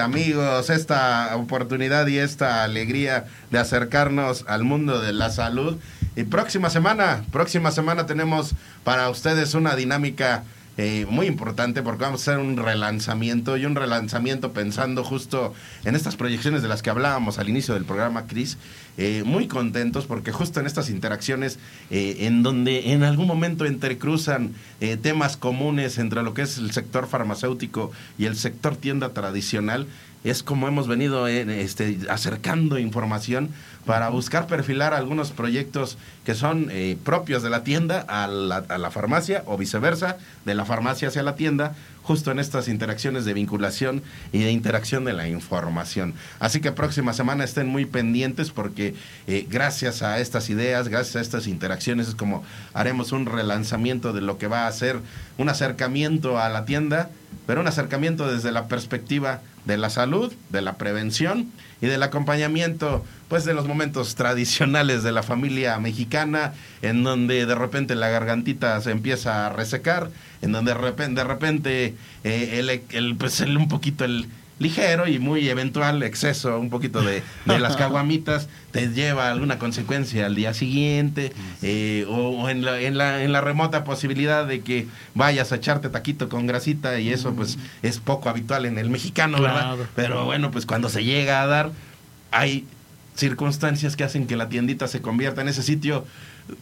Amigos, 0.00 0.70
esta 0.70 1.36
oportunidad 1.36 2.06
y 2.06 2.18
esta 2.18 2.64
alegría 2.64 3.26
de 3.50 3.58
acercarnos 3.58 4.44
al 4.48 4.64
mundo 4.64 5.00
de 5.00 5.12
la 5.12 5.30
salud. 5.30 5.76
Y 6.16 6.24
próxima 6.24 6.70
semana, 6.70 7.22
próxima 7.30 7.70
semana 7.70 8.06
tenemos 8.06 8.54
para 8.84 9.08
ustedes 9.08 9.54
una 9.54 9.76
dinámica 9.76 10.44
eh, 10.80 11.06
muy 11.10 11.26
importante 11.26 11.82
porque 11.82 12.04
vamos 12.04 12.20
a 12.20 12.30
hacer 12.30 12.40
un 12.40 12.56
relanzamiento 12.56 13.56
y 13.56 13.66
un 13.66 13.74
relanzamiento 13.74 14.52
pensando 14.52 15.02
justo 15.02 15.52
en 15.84 15.96
estas 15.96 16.14
proyecciones 16.14 16.62
de 16.62 16.68
las 16.68 16.82
que 16.82 16.90
hablábamos 16.90 17.40
al 17.40 17.48
inicio 17.48 17.74
del 17.74 17.84
programa, 17.84 18.28
Cris. 18.28 18.58
Eh, 18.96 19.24
muy 19.26 19.48
contentos 19.48 20.06
porque 20.06 20.30
justo 20.30 20.60
en 20.60 20.66
estas 20.66 20.88
interacciones 20.88 21.58
eh, 21.90 22.18
en 22.20 22.44
donde 22.44 22.92
en 22.92 23.02
algún 23.02 23.26
momento 23.26 23.64
entrecruzan 23.64 24.54
temas 25.02 25.36
comunes 25.36 25.98
entre 25.98 26.22
lo 26.22 26.34
que 26.34 26.42
es 26.42 26.58
el 26.58 26.70
sector 26.70 27.08
farmacéutico 27.08 27.90
y 28.16 28.26
el 28.26 28.36
sector 28.36 28.76
tienda 28.76 29.08
tradicional, 29.08 29.88
es 30.30 30.42
como 30.42 30.68
hemos 30.68 30.88
venido 30.88 31.28
eh, 31.28 31.62
este, 31.62 31.98
acercando 32.08 32.78
información 32.78 33.50
para 33.84 34.10
buscar 34.10 34.46
perfilar 34.46 34.92
algunos 34.92 35.30
proyectos 35.30 35.96
que 36.24 36.34
son 36.34 36.68
eh, 36.70 36.98
propios 37.04 37.42
de 37.42 37.50
la 37.50 37.64
tienda 37.64 38.04
a 38.06 38.26
la, 38.26 38.56
a 38.56 38.78
la 38.78 38.90
farmacia 38.90 39.42
o 39.46 39.56
viceversa, 39.56 40.18
de 40.44 40.54
la 40.54 40.64
farmacia 40.64 41.08
hacia 41.08 41.22
la 41.22 41.36
tienda, 41.36 41.74
justo 42.08 42.30
en 42.30 42.38
estas 42.38 42.68
interacciones 42.68 43.26
de 43.26 43.34
vinculación 43.34 44.02
y 44.32 44.38
de 44.38 44.50
interacción 44.50 45.04
de 45.04 45.12
la 45.12 45.28
información. 45.28 46.14
Así 46.40 46.58
que 46.60 46.72
próxima 46.72 47.12
semana 47.12 47.44
estén 47.44 47.66
muy 47.66 47.84
pendientes 47.84 48.50
porque 48.50 48.94
eh, 49.26 49.46
gracias 49.50 50.00
a 50.00 50.18
estas 50.18 50.48
ideas, 50.48 50.88
gracias 50.88 51.16
a 51.16 51.20
estas 51.20 51.46
interacciones 51.46 52.08
es 52.08 52.14
como 52.14 52.42
haremos 52.72 53.12
un 53.12 53.26
relanzamiento 53.26 54.14
de 54.14 54.22
lo 54.22 54.38
que 54.38 54.46
va 54.46 54.66
a 54.66 54.72
ser 54.72 55.00
un 55.36 55.50
acercamiento 55.50 56.38
a 56.38 56.48
la 56.48 56.64
tienda, 56.64 57.10
pero 57.46 57.60
un 57.60 57.66
acercamiento 57.66 58.32
desde 58.32 58.52
la 58.52 58.68
perspectiva 58.68 59.42
de 59.68 59.76
la 59.76 59.90
salud, 59.90 60.32
de 60.48 60.62
la 60.62 60.78
prevención 60.78 61.52
y 61.80 61.86
del 61.86 62.02
acompañamiento 62.02 63.04
pues 63.28 63.44
de 63.44 63.52
los 63.52 63.68
momentos 63.68 64.14
tradicionales 64.14 65.02
de 65.02 65.12
la 65.12 65.22
familia 65.22 65.78
mexicana 65.78 66.54
en 66.80 67.04
donde 67.04 67.44
de 67.44 67.54
repente 67.54 67.94
la 67.94 68.08
gargantita 68.08 68.80
se 68.80 68.90
empieza 68.90 69.46
a 69.46 69.50
resecar 69.50 70.10
en 70.40 70.52
donde 70.52 70.72
de 70.72 70.78
repente, 70.78 71.20
de 71.20 71.28
repente 71.28 71.94
eh, 72.24 72.80
el, 72.90 73.16
pues 73.16 73.40
un 73.40 73.68
poquito 73.68 74.04
el 74.04 74.26
ligero 74.58 75.06
y 75.06 75.18
muy 75.18 75.48
eventual 75.48 76.02
exceso 76.02 76.58
un 76.58 76.70
poquito 76.70 77.00
de, 77.00 77.22
de 77.44 77.58
las 77.58 77.76
caguamitas 77.78 78.48
te 78.72 78.88
lleva 78.88 79.28
a 79.28 79.32
alguna 79.32 79.58
consecuencia 79.58 80.26
al 80.26 80.34
día 80.34 80.52
siguiente 80.54 81.32
eh, 81.62 82.04
o, 82.08 82.30
o 82.30 82.48
en, 82.48 82.64
la, 82.64 82.80
en, 82.80 82.98
la, 82.98 83.22
en 83.22 83.32
la 83.32 83.40
remota 83.40 83.84
posibilidad 83.84 84.46
de 84.46 84.60
que 84.60 84.86
vayas 85.14 85.52
a 85.52 85.56
echarte 85.56 85.88
taquito 85.88 86.28
con 86.28 86.46
grasita 86.46 86.98
y 86.98 87.10
eso 87.10 87.34
pues 87.34 87.58
es 87.82 87.98
poco 87.98 88.28
habitual 88.28 88.66
en 88.66 88.78
el 88.78 88.90
mexicano, 88.90 89.40
¿verdad? 89.40 89.74
Claro. 89.74 89.86
Pero 89.94 90.24
bueno, 90.24 90.50
pues 90.50 90.66
cuando 90.66 90.88
se 90.88 91.04
llega 91.04 91.42
a 91.42 91.46
dar 91.46 91.70
hay 92.30 92.66
circunstancias 93.14 93.96
que 93.96 94.04
hacen 94.04 94.26
que 94.26 94.36
la 94.36 94.48
tiendita 94.48 94.86
se 94.86 95.00
convierta 95.00 95.40
en 95.40 95.48
ese 95.48 95.62
sitio 95.62 96.04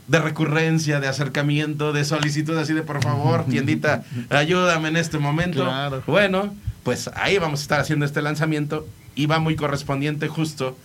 de 0.08 0.18
recurrencia, 0.18 1.00
de 1.00 1.08
acercamiento, 1.08 1.92
de 1.92 2.04
solicitud 2.04 2.56
así 2.58 2.72
de 2.72 2.82
por 2.82 3.02
favor, 3.02 3.44
tiendita, 3.50 4.04
ayúdame 4.30 4.88
en 4.88 4.96
este 4.96 5.18
momento. 5.18 5.64
Claro. 5.64 6.02
Bueno, 6.06 6.54
pues 6.86 7.10
ahí 7.16 7.36
vamos 7.38 7.58
a 7.58 7.62
estar 7.62 7.80
haciendo 7.80 8.06
este 8.06 8.22
lanzamiento 8.22 8.86
y 9.16 9.26
va 9.26 9.40
muy 9.40 9.56
correspondiente 9.56 10.28
justo 10.28 10.78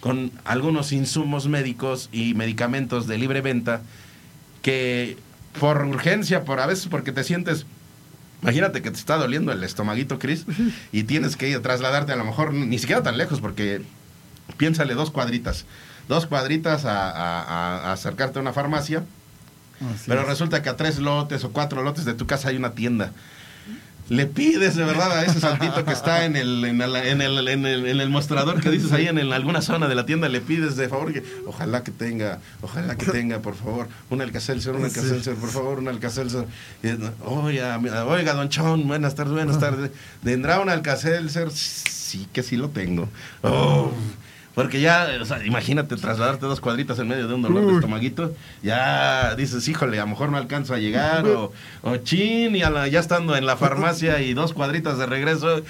con 0.00 0.30
algunos 0.44 0.92
insumos 0.92 1.48
médicos 1.48 2.08
y 2.12 2.32
medicamentos 2.34 3.08
de 3.08 3.18
libre 3.18 3.40
venta 3.40 3.82
que 4.62 5.16
por 5.58 5.84
urgencia, 5.84 6.44
por 6.44 6.60
a 6.60 6.66
veces 6.66 6.86
porque 6.86 7.10
te 7.12 7.24
sientes 7.24 7.66
Imagínate 8.40 8.82
que 8.82 8.92
te 8.92 8.96
está 8.96 9.16
doliendo 9.16 9.50
el 9.50 9.64
estomaguito, 9.64 10.20
Cris, 10.20 10.44
y 10.92 11.02
tienes 11.02 11.34
que 11.36 11.48
ir 11.48 11.56
a 11.56 11.60
trasladarte 11.60 12.12
a 12.12 12.16
lo 12.16 12.24
mejor 12.24 12.54
ni 12.54 12.78
siquiera 12.78 13.02
tan 13.02 13.18
lejos, 13.18 13.40
porque 13.40 13.82
piénsale 14.56 14.94
dos 14.94 15.10
cuadritas. 15.10 15.64
Dos 16.08 16.26
cuadritas 16.26 16.84
a, 16.84 17.10
a- 17.10 17.42
a- 17.42 17.78
a 17.88 17.92
acercarte 17.94 18.38
a 18.38 18.42
una 18.42 18.52
farmacia, 18.52 19.02
Así 19.80 20.04
pero 20.06 20.20
es. 20.20 20.28
resulta 20.28 20.62
que 20.62 20.68
a 20.68 20.76
tres 20.76 21.00
lotes 21.00 21.42
o 21.42 21.50
cuatro 21.50 21.82
lotes 21.82 22.04
de 22.04 22.14
tu 22.14 22.28
casa 22.28 22.50
hay 22.50 22.56
una 22.56 22.74
tienda. 22.76 23.10
Le 24.08 24.24
pides 24.24 24.74
de 24.74 24.84
verdad 24.84 25.12
a 25.18 25.24
ese 25.26 25.38
saltito 25.38 25.84
que 25.84 25.92
está 25.92 26.24
en 26.24 26.34
el, 26.36 26.64
en 26.64 26.80
el, 26.80 26.96
en 26.96 27.20
el, 27.20 27.46
en 27.48 27.66
el- 27.66 27.86
en 27.86 28.00
el 28.00 28.08
mostrador 28.08 28.60
que 28.62 28.70
dices 28.70 28.90
ahí 28.92 29.06
en, 29.06 29.18
el- 29.18 29.32
alguna 29.34 29.60
zona 29.60 29.86
de 29.86 29.94
la 29.94 30.06
tienda, 30.06 30.28
le 30.30 30.40
pides 30.40 30.76
de 30.76 30.88
favor 30.88 31.12
que 31.12 31.22
ojalá 31.46 31.82
que 31.84 31.90
tenga, 31.90 32.38
ojalá 32.62 32.96
que 32.96 33.04
tenga, 33.06 33.40
por 33.40 33.54
favor, 33.54 33.86
un 34.08 34.22
Alcacelser, 34.22 34.74
un. 34.74 34.84
Alcacelser, 34.86 35.34
por 35.34 35.50
favor, 35.50 35.78
un 35.78 35.88
Alcacelser. 35.88 36.46
Oiga, 37.24 37.78
oiga, 38.06 38.32
don 38.34 38.48
Chon, 38.48 38.88
buenas 38.88 39.14
tardes, 39.14 39.34
buenas 39.34 39.58
tardes. 39.60 39.90
¿Tendrá 40.24 40.60
un 40.60 40.70
Alcacelser? 40.70 41.50
Sí, 41.50 42.26
que 42.32 42.42
sí 42.42 42.56
lo 42.56 42.70
tengo. 42.70 43.08
Oh, 43.42 43.90
porque 44.58 44.80
ya, 44.80 45.06
o 45.20 45.24
sea, 45.24 45.44
imagínate 45.46 45.94
trasladarte 45.94 46.44
dos 46.46 46.60
cuadritas 46.60 46.98
en 46.98 47.06
medio 47.06 47.28
de 47.28 47.34
un 47.34 47.42
dolor 47.42 47.64
de 47.64 47.74
estomaguito, 47.74 48.34
ya 48.60 49.36
dices, 49.36 49.68
híjole, 49.68 49.98
a 49.98 50.02
lo 50.02 50.08
mejor 50.08 50.30
no 50.30 50.36
alcanzo 50.36 50.74
a 50.74 50.78
llegar, 50.78 51.24
o, 51.26 51.52
o 51.82 51.96
chin, 51.98 52.56
y 52.56 52.62
a 52.64 52.70
la- 52.70 52.88
ya 52.88 52.98
estando 52.98 53.36
en 53.36 53.46
la 53.46 53.56
farmacia 53.56 54.20
y 54.20 54.34
dos 54.34 54.52
cuadritas 54.54 54.98
de 54.98 55.06
regreso, 55.06 55.62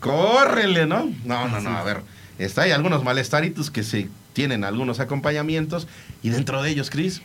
córrele, 0.00 0.86
¿no? 0.86 1.12
No, 1.24 1.48
no, 1.48 1.60
no, 1.60 1.70
a 1.76 1.84
ver, 1.84 1.98
está, 2.38 2.62
hay 2.62 2.70
algunos 2.70 3.04
malestaritos 3.04 3.70
que 3.70 3.82
se 3.82 4.08
tienen 4.32 4.64
algunos 4.64 5.00
acompañamientos, 5.00 5.86
y 6.22 6.30
dentro 6.30 6.62
de 6.62 6.70
ellos, 6.70 6.88
Cris, 6.88 7.20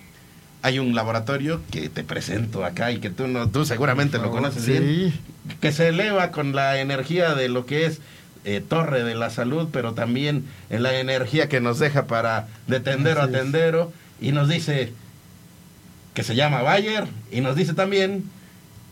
hay 0.64 0.80
un 0.80 0.96
laboratorio 0.96 1.62
que 1.72 1.88
te 1.90 2.04
presento 2.04 2.66
acá 2.66 2.92
y 2.92 2.98
que 3.00 3.10
tú 3.10 3.28
no, 3.28 3.48
tú 3.50 3.66
seguramente 3.66 4.18
lo 4.18 4.32
conoces 4.32 4.66
bien, 4.66 5.14
que 5.62 5.72
se 5.72 5.88
eleva 5.90 6.32
con 6.32 6.56
la 6.56 6.82
energía 6.82 7.36
de 7.36 7.48
lo 7.50 7.66
que 7.66 7.86
es 7.86 8.02
eh, 8.46 8.64
Torre 8.68 9.04
de 9.04 9.16
la 9.16 9.30
Salud, 9.30 9.70
pero 9.72 9.94
también 9.94 10.46
en 10.70 10.84
la 10.84 11.00
energía 11.00 11.50
que 11.50 11.60
nos 11.60 11.80
deja 11.80 12.06
para 12.06 12.48
de 12.68 12.80
tendero 12.80 13.22
Así 13.22 13.34
a 13.34 13.38
es. 13.38 13.44
tendero, 13.44 13.92
y 14.22 14.32
nos 14.32 14.48
dice 14.48 14.94
que 16.14 16.24
se 16.24 16.36
llama 16.36 16.62
Bayer, 16.62 17.08
y 17.32 17.42
nos 17.42 17.56
dice 17.56 17.74
también 17.74 18.24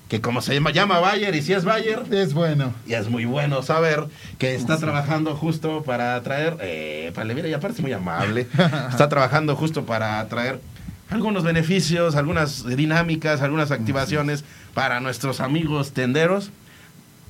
que 0.10 0.22
como 0.22 0.42
se 0.42 0.54
llama, 0.54 0.72
llama 0.72 1.00
Bayer, 1.00 1.34
y 1.36 1.42
si 1.42 1.54
es 1.54 1.63
Bayer, 1.63 2.04
es 2.12 2.34
bueno. 2.34 2.74
y 2.86 2.94
es 2.94 3.10
muy 3.10 3.26
bueno 3.26 3.63
saber 3.63 4.06
que 4.38 4.56
está 4.56 4.78
trabajando 4.78 5.36
justo 5.36 5.84
para 5.84 6.16
atraer, 6.16 6.58
eh, 6.62 7.12
vale, 7.16 7.34
mira, 7.34 7.48
y 7.48 7.54
aparte 7.54 7.78
es 7.78 7.82
muy 7.82 7.94
amable, 7.94 8.48
está 8.89 9.08
trabajando 9.10 9.56
justo 9.56 9.86
para 9.86 10.20
atraer 10.20 10.60
algunos 11.10 11.44
beneficios, 11.44 12.16
algunas 12.16 12.66
dinámicas, 12.66 13.42
algunas 13.42 13.72
activaciones 13.72 14.44
para 14.74 15.00
nuestros 15.00 15.39
amigos 15.39 15.94
tenderos. 15.94 16.52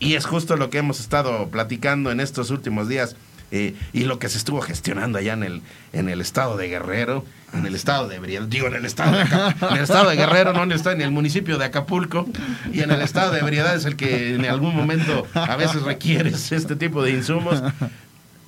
Y 0.04 0.16
es 0.16 0.26
justo 0.26 0.56
lo 0.58 0.70
que 0.70 0.78
hemos 0.80 1.00
estado 1.00 1.48
platicando 1.50 2.12
en 2.12 2.20
estos 2.20 2.50
últimos 2.50 2.88
días 2.90 3.16
eh, 3.52 3.76
y 3.94 4.04
lo 4.06 4.20
que 4.20 4.30
se 4.30 4.38
estuvo 4.38 4.62
gestionando 4.62 5.18
allá 5.20 5.34
en 5.34 5.44
el, 5.44 5.62
en 5.94 6.10
el 6.10 6.22
estado 6.22 6.58
de 6.58 6.68
Guerrero, 6.70 7.24
en 7.54 7.66
el 7.68 7.76
estado 7.76 8.08
de 8.08 8.18
Briel, 8.20 8.50
digo 8.50 8.66
en 8.68 8.74
el 8.74 8.86
estado 8.86 9.12
de, 9.16 9.22
en 9.22 9.78
el 9.78 9.84
estado 9.84 10.10
de 10.10 10.16
Guerrero, 10.16 10.54
no 10.54 10.64
el, 10.64 10.72
estado- 10.72 10.96
en 10.96 11.02
el 11.04 11.12
municipio 11.12 11.58
de 11.60 11.66
Acapulco, 11.66 12.28
y 12.74 12.82
en 12.82 12.90
el 12.92 13.02
estado 13.02 13.32
de 13.32 13.40
ebriedad 13.42 13.76
es 13.76 13.86
el 13.86 13.96
que 13.96 14.34
en 14.36 14.46
algún 14.46 14.76
momento 14.76 15.28
a 15.36 15.56
veces 15.56 15.84
requieres 15.84 16.52
este 16.52 16.76
tipo 16.76 17.04
de 17.04 17.12
insumos. 17.12 17.62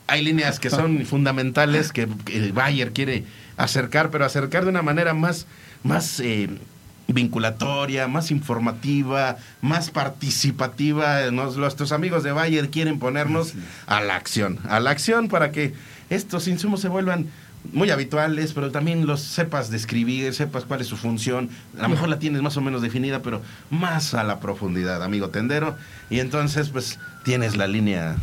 Hay 0.07 0.23
líneas 0.23 0.59
que 0.59 0.69
son 0.71 1.05
fundamentales 1.05 1.91
que, 1.91 2.07
que 2.25 2.51
Bayer 2.51 2.91
quiere 2.91 3.25
acercar, 3.57 4.09
pero 4.11 4.25
acercar 4.25 4.63
de 4.63 4.69
una 4.69 4.81
manera 4.81 5.13
más, 5.13 5.45
más 5.83 6.19
eh, 6.19 6.49
vinculatoria, 7.07 8.07
más 8.07 8.31
informativa, 8.31 9.37
más 9.61 9.89
participativa. 9.91 11.29
Nos- 11.31 11.57
nuestros 11.57 11.91
amigos 11.91 12.23
de 12.23 12.31
Bayer 12.31 12.69
quieren 12.69 12.99
ponernos 12.99 13.53
a 13.87 14.01
la 14.01 14.15
acción, 14.15 14.59
a 14.69 14.79
la 14.79 14.91
acción 14.91 15.27
para 15.27 15.51
que 15.51 15.73
estos 16.09 16.47
insumos 16.47 16.81
se 16.81 16.87
vuelvan 16.89 17.27
muy 17.73 17.89
habituales, 17.89 18.53
pero 18.53 18.69
también 18.71 19.07
los 19.07 19.21
sepas 19.21 19.71
describir, 19.71 20.33
sepas 20.35 20.65
cuál 20.65 20.81
es 20.81 20.87
su 20.87 20.97
función. 20.97 21.49
A 21.79 21.83
lo 21.83 21.89
mejor 21.89 22.09
la 22.09 22.19
tienes 22.19 22.41
más 22.43 22.57
o 22.57 22.61
menos 22.61 22.81
definida, 22.83 23.21
pero 23.23 23.41
más 23.71 24.13
a 24.13 24.23
la 24.23 24.39
profundidad, 24.39 25.01
amigo 25.03 25.29
tendero. 25.29 25.75
Y 26.11 26.19
entonces, 26.19 26.69
pues, 26.69 26.99
tienes 27.23 27.55
la 27.57 27.65
línea, 27.65 28.17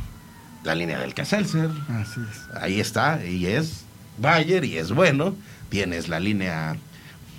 la 0.62 0.77
línea 0.77 1.01
del 1.01 1.12
Caselser, 1.12 1.71
Así 1.88 2.21
es. 2.21 2.57
ahí 2.62 2.79
está, 2.81 3.25
y 3.27 3.47
es 3.47 3.85
Bayer, 4.18 4.64
y 4.64 4.79
es 4.79 4.92
bueno. 4.92 5.35
Tienes 5.71 6.09
la 6.09 6.21
línea 6.21 6.77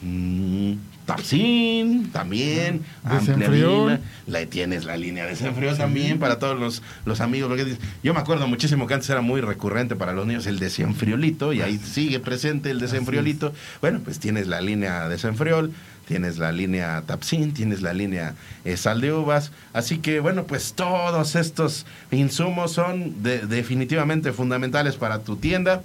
mm, 0.02 0.74
Tapsin, 1.06 2.10
también. 2.12 2.82
amplia 3.04 3.36
Desenfriol. 3.36 3.82
línea. 3.92 4.00
La, 4.28 4.46
tienes 4.46 4.86
la 4.86 4.98
línea 4.98 5.24
de 5.26 5.32
desenfriol 5.32 5.78
también 5.78 6.20
para 6.20 6.40
todos 6.40 6.60
los, 6.60 6.82
los 7.06 7.22
amigos. 7.22 7.50
porque 7.50 7.76
yo 8.04 8.14
me 8.14 8.20
acuerdo 8.20 8.48
muchísimo 8.48 8.88
que 8.88 8.94
antes 8.94 9.10
era 9.10 9.22
muy 9.22 9.42
recurrente 9.42 9.96
para 9.96 10.14
los 10.14 10.26
niños 10.26 10.46
el 10.48 10.60
desenfriolito, 10.60 11.54
y 11.54 11.62
ahí 11.62 11.78
sigue 11.78 12.20
presente 12.20 12.72
el 12.72 12.80
desenfriolito. 12.80 13.54
Bueno, 13.82 14.00
pues 14.04 14.20
tienes 14.20 14.48
la 14.48 14.62
línea 14.62 15.10
desenfriol. 15.10 15.72
Tienes 16.06 16.38
la 16.38 16.52
línea 16.52 17.02
Tapsin, 17.08 17.54
tienes 17.54 17.82
la 17.82 17.94
línea 17.94 18.36
eh, 18.66 18.76
sal 18.76 19.00
de 19.00 19.14
uvas. 19.14 19.54
Así 19.72 20.00
que, 20.00 20.20
bueno, 20.20 20.44
pues 20.44 20.74
todos 20.74 21.38
estos 21.38 21.86
insumos 22.12 22.74
son 22.74 23.24
de- 23.24 23.40
definitivamente 23.48 24.34
fundamentales 24.34 24.98
para 24.98 25.20
tu 25.20 25.38
tienda. 25.38 25.82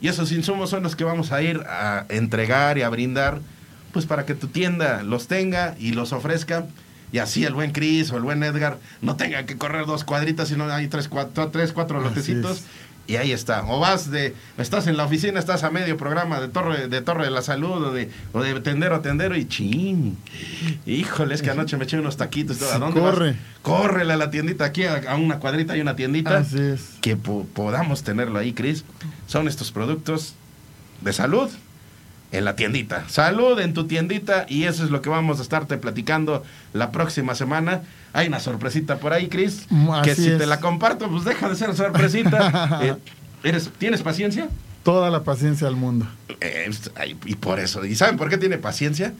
Y 0.00 0.08
esos 0.08 0.32
insumos 0.32 0.68
son 0.70 0.82
los 0.82 0.96
que 0.96 1.04
vamos 1.04 1.30
a 1.30 1.42
ir 1.42 1.60
a 1.68 2.06
entregar 2.08 2.76
y 2.76 2.82
a 2.82 2.88
brindar, 2.88 3.38
pues 3.92 4.06
para 4.06 4.24
que 4.26 4.34
tu 4.34 4.48
tienda 4.48 5.02
los 5.02 5.26
tenga 5.28 5.74
y 5.78 5.92
los 5.92 6.12
ofrezca. 6.12 6.66
Y 7.12 7.18
así 7.18 7.44
el 7.44 7.52
buen 7.52 7.72
Chris 7.72 8.10
o 8.10 8.16
el 8.16 8.22
buen 8.22 8.42
Edgar 8.42 8.78
no 9.02 9.16
tenga 9.16 9.44
que 9.44 9.58
correr 9.58 9.84
dos 9.86 10.02
cuadritas, 10.04 10.48
sino 10.48 10.64
hay 10.72 10.88
tres, 10.88 11.08
cuatro, 11.08 11.48
tres, 11.50 11.72
cuatro 11.72 11.98
Así 11.98 12.08
lotecitos. 12.08 12.58
es. 12.58 12.64
Y 13.08 13.16
ahí 13.16 13.32
está. 13.32 13.64
O 13.66 13.80
vas 13.80 14.10
de, 14.12 14.32
estás 14.58 14.86
en 14.86 14.96
la 14.96 15.04
oficina, 15.04 15.38
estás 15.40 15.64
a 15.64 15.70
medio 15.70 15.96
programa 15.96 16.40
de 16.40 16.46
Torre 16.48 16.86
de, 16.88 17.00
Torre 17.02 17.24
de 17.24 17.30
la 17.32 17.42
Salud 17.42 17.84
o 17.88 17.92
de, 17.92 18.08
o 18.32 18.40
de 18.42 18.58
tendero 18.60 18.94
a 18.94 19.02
tendero 19.02 19.36
y 19.36 19.44
chin. 19.46 20.16
Híjole, 20.86 21.34
es 21.34 21.42
que 21.42 21.50
anoche 21.50 21.76
me 21.76 21.84
eché 21.84 21.98
unos 21.98 22.16
taquitos. 22.16 22.62
¿A 22.62 22.78
dónde 22.78 23.00
vas? 23.00 23.12
corre. 23.14 23.36
Córrele 23.62 24.12
a 24.12 24.16
la 24.16 24.30
tiendita 24.30 24.64
aquí, 24.64 24.84
a, 24.84 25.02
a 25.08 25.16
una 25.16 25.38
cuadrita 25.40 25.76
y 25.76 25.80
una 25.80 25.96
tiendita 25.96 26.38
Así 26.38 26.58
es. 26.60 26.92
que 27.00 27.16
po- 27.16 27.44
podamos 27.52 28.04
tenerlo 28.04 28.38
ahí, 28.38 28.52
Chris, 28.52 28.84
son 29.26 29.48
estos 29.48 29.72
productos 29.72 30.34
de 31.02 31.12
salud 31.12 31.50
en 32.32 32.44
la 32.46 32.56
tiendita. 32.56 33.04
Salud 33.08 33.60
en 33.60 33.74
tu 33.74 33.86
tiendita 33.86 34.46
y 34.48 34.64
eso 34.64 34.84
es 34.84 34.90
lo 34.90 35.02
que 35.02 35.10
vamos 35.10 35.38
a 35.38 35.42
estarte 35.42 35.76
platicando 35.76 36.42
la 36.72 36.90
próxima 36.90 37.34
semana. 37.34 37.82
Hay 38.14 38.26
una 38.26 38.40
sorpresita 38.40 38.96
por 38.96 39.12
ahí, 39.12 39.28
Chris, 39.28 39.66
Mm, 39.68 40.02
que 40.02 40.14
si 40.14 40.36
te 40.38 40.46
la 40.46 40.58
comparto, 40.58 41.08
pues 41.08 41.24
deja 41.24 41.48
de 41.48 41.56
ser 41.56 41.74
sorpresita. 41.76 42.78
Eh, 42.82 42.94
¿eres, 43.42 43.70
¿Tienes 43.78 44.02
paciencia? 44.02 44.48
Toda 44.82 45.10
la 45.10 45.22
paciencia 45.22 45.68
al 45.68 45.76
mundo. 45.76 46.06
Eh, 46.40 46.70
ay, 46.96 47.16
y 47.26 47.34
por 47.34 47.60
eso. 47.60 47.84
¿Y 47.84 47.94
saben 47.94 48.16
por 48.16 48.28
qué 48.28 48.38
tiene 48.38 48.58
paciencia? 48.58 49.12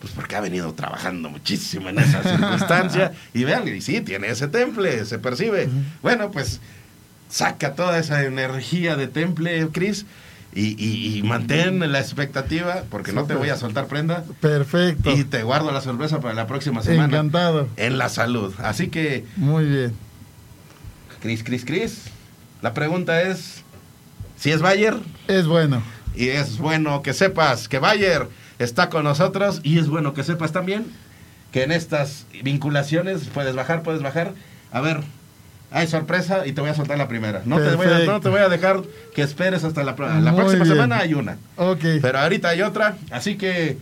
Pues 0.00 0.12
porque 0.12 0.36
ha 0.36 0.40
venido 0.40 0.72
trabajando 0.72 1.28
muchísimo 1.28 1.88
en 1.88 1.98
esa 1.98 2.22
circunstancia. 2.22 3.12
y 3.34 3.44
vean, 3.44 3.66
y 3.68 3.80
sí, 3.80 4.00
tiene 4.00 4.28
ese 4.28 4.48
temple, 4.48 5.04
se 5.04 5.18
percibe. 5.18 5.68
Bueno, 6.00 6.30
pues 6.30 6.60
saca 7.28 7.74
toda 7.74 7.98
esa 7.98 8.22
energía 8.24 8.96
de 8.96 9.08
temple, 9.08 9.68
Chris, 9.72 10.06
y, 10.56 10.74
y- 10.82 11.18
y 11.18 11.22
mantén 11.22 11.92
la 11.92 12.00
expectativa, 12.00 12.82
porque 12.90 13.12
no 13.12 13.24
te 13.26 13.34
voy 13.34 13.50
a 13.50 13.56
soltar 13.56 13.86
prenda. 13.86 14.24
Perfecto. 14.40 15.10
Y 15.12 15.22
te 15.24 15.42
guardo 15.42 15.70
la 15.70 15.80
sorpresa 15.82 16.20
para 16.20 16.34
la 16.34 16.46
próxima 16.46 16.82
semana. 16.82 17.04
Encantado. 17.04 17.68
En 17.76 17.98
la 17.98 18.08
salud. 18.08 18.52
Así 18.58 18.88
que, 18.88 19.24
Muy 19.36 19.64
bien. 19.66 19.92
Chris, 21.20 21.42
Chris, 21.44 21.64
Chris, 21.64 22.02
la 22.62 22.72
pregunta 22.74 23.22
es, 23.22 23.62
si 24.36 24.50
es 24.50 24.60
Bayer, 24.62 24.96
Es 25.28 25.46
bueno. 25.46 25.82
Y 26.14 26.28
es 26.28 26.58
bueno 26.58 27.02
que 27.02 27.12
sepas 27.12 27.68
que 27.68 27.78
Bayer 27.78 28.26
está 28.58 28.88
con 28.88 29.04
nosotros 29.04 29.60
y 29.62 29.78
es 29.78 29.88
bueno 29.88 30.14
que 30.14 30.24
sepas 30.24 30.52
también 30.52 30.86
que 31.52 31.62
en 31.62 31.72
estas 31.72 32.26
vinculaciones 32.42 33.24
puedes 33.32 33.54
bajar, 33.54 33.82
puedes 33.82 34.02
bajar. 34.02 34.32
A 34.72 34.80
ver, 34.80 35.00
hay 35.70 35.86
sorpresa 35.86 36.46
y 36.46 36.52
te 36.52 36.60
voy 36.60 36.70
a 36.70 36.74
soltar 36.74 36.96
la 36.96 37.08
primera. 37.08 37.42
No, 37.44 37.56
te 37.56 37.74
voy, 37.74 37.86
a, 37.86 37.90
Perfecto. 37.90 38.12
no 38.12 38.20
te 38.20 38.28
voy 38.28 38.40
a 38.40 38.48
dejar 38.48 38.82
que 39.14 39.22
esperes 39.22 39.64
hasta 39.64 39.82
la, 39.82 39.96
próxima 39.96 40.40
bien. 40.52 40.66
semana. 40.66 40.98
Hay 40.98 41.14
una. 41.14 41.36
Ok. 41.56 41.84
Pero 42.00 42.18
ahorita 42.18 42.50
hay 42.50 42.62
otra. 42.62 42.96
Así 43.10 43.36
que 43.36 43.78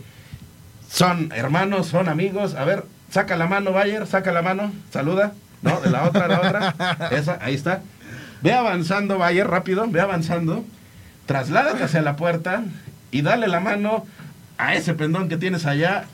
son 0.89 1.31
hermanos, 1.35 1.87
son 1.87 2.09
amigos. 2.09 2.55
A 2.55 2.65
ver, 2.65 2.85
saca 3.09 3.37
la 3.37 3.47
mano, 3.47 3.71
Bayer, 3.71 4.07
saca 4.07 4.31
la 4.31 4.41
mano. 4.41 4.71
Saluda. 4.91 5.33
No, 5.61 5.79
de 5.79 5.89
la 5.89 6.03
otra, 6.03 6.27
la 6.27 6.39
otra. 6.41 7.09
Esa, 7.11 7.39
ahí 7.41 7.53
está. 7.53 7.81
Ve 8.41 8.53
avanzando, 8.53 9.17
Bayer, 9.17 9.47
rápido. 9.47 9.87
Ve 9.87 10.01
avanzando. 10.01 10.65
Trasládate 11.25 11.83
hacia 11.83 12.01
la 12.01 12.15
puerta 12.15 12.63
y 13.11 13.21
dale 13.21 13.47
la 13.47 13.59
mano 13.59 14.05
a 14.57 14.75
ese 14.75 14.93
pendón 14.93 15.29
que 15.29 15.37
tienes 15.37 15.65
allá 15.65 16.05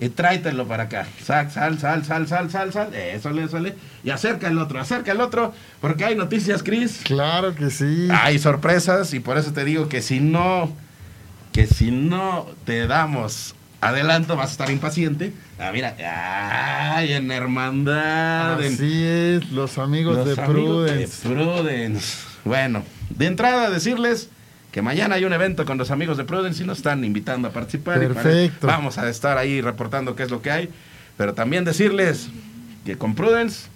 y 0.00 0.08
tráetelo 0.08 0.66
para 0.66 0.84
acá. 0.84 1.06
Sal, 1.22 1.50
sal, 1.50 1.78
sal, 1.78 2.04
sal, 2.04 2.26
sal, 2.26 2.50
sal, 2.50 2.72
sal. 2.72 2.94
Eso 2.94 3.30
le 3.30 3.46
sale. 3.48 3.74
Y 4.02 4.10
acerca 4.10 4.48
el 4.48 4.58
otro, 4.58 4.80
acerca 4.80 5.12
el 5.12 5.20
otro. 5.20 5.52
Porque 5.80 6.04
hay 6.06 6.16
noticias, 6.16 6.62
Cris. 6.62 7.00
Claro 7.04 7.54
que 7.54 7.68
sí. 7.70 8.08
Hay 8.10 8.38
sorpresas 8.38 9.12
y 9.12 9.20
por 9.20 9.36
eso 9.36 9.52
te 9.52 9.64
digo 9.64 9.88
que 9.88 10.00
si 10.00 10.20
no, 10.20 10.74
que 11.52 11.66
si 11.66 11.90
no 11.90 12.46
te 12.64 12.86
damos 12.86 13.54
adelanto 13.82 14.36
vas 14.36 14.48
a 14.48 14.52
estar 14.52 14.70
impaciente. 14.70 15.32
Ah, 15.58 15.70
mira, 15.72 15.94
ay, 16.94 17.12
en 17.12 17.30
hermandad, 17.30 18.62
en 18.64 18.74
Así 18.74 19.04
es, 19.04 19.50
los 19.52 19.76
amigos 19.78 20.16
los 20.16 20.26
de 20.36 20.42
amigos 20.42 20.88
Prudence. 20.90 21.28
de 21.28 21.34
Prudence. 21.34 22.16
Bueno, 22.44 22.84
de 23.10 23.26
entrada 23.26 23.68
decirles 23.68 24.30
que 24.72 24.82
mañana 24.82 25.16
hay 25.16 25.24
un 25.24 25.32
evento 25.32 25.64
con 25.64 25.78
los 25.78 25.90
amigos 25.90 26.16
de 26.16 26.24
Prudence 26.24 26.62
y 26.62 26.66
nos 26.66 26.78
están 26.78 27.04
invitando 27.04 27.48
a 27.48 27.52
participar. 27.52 28.02
y 28.02 28.06
para- 28.06 28.22
Perfecto. 28.22 28.66
vamos 28.66 28.98
a 28.98 29.08
estar 29.08 29.36
ahí 29.38 29.60
reportando 29.60 30.14
qué 30.14 30.22
es 30.24 30.30
lo 30.30 30.42
que 30.42 30.50
hay. 30.50 30.68
Pero 31.16 31.34
también 31.34 31.64
decirles 31.64 32.28
que 32.84 32.96
con 32.96 33.14
Prudence 33.14 33.66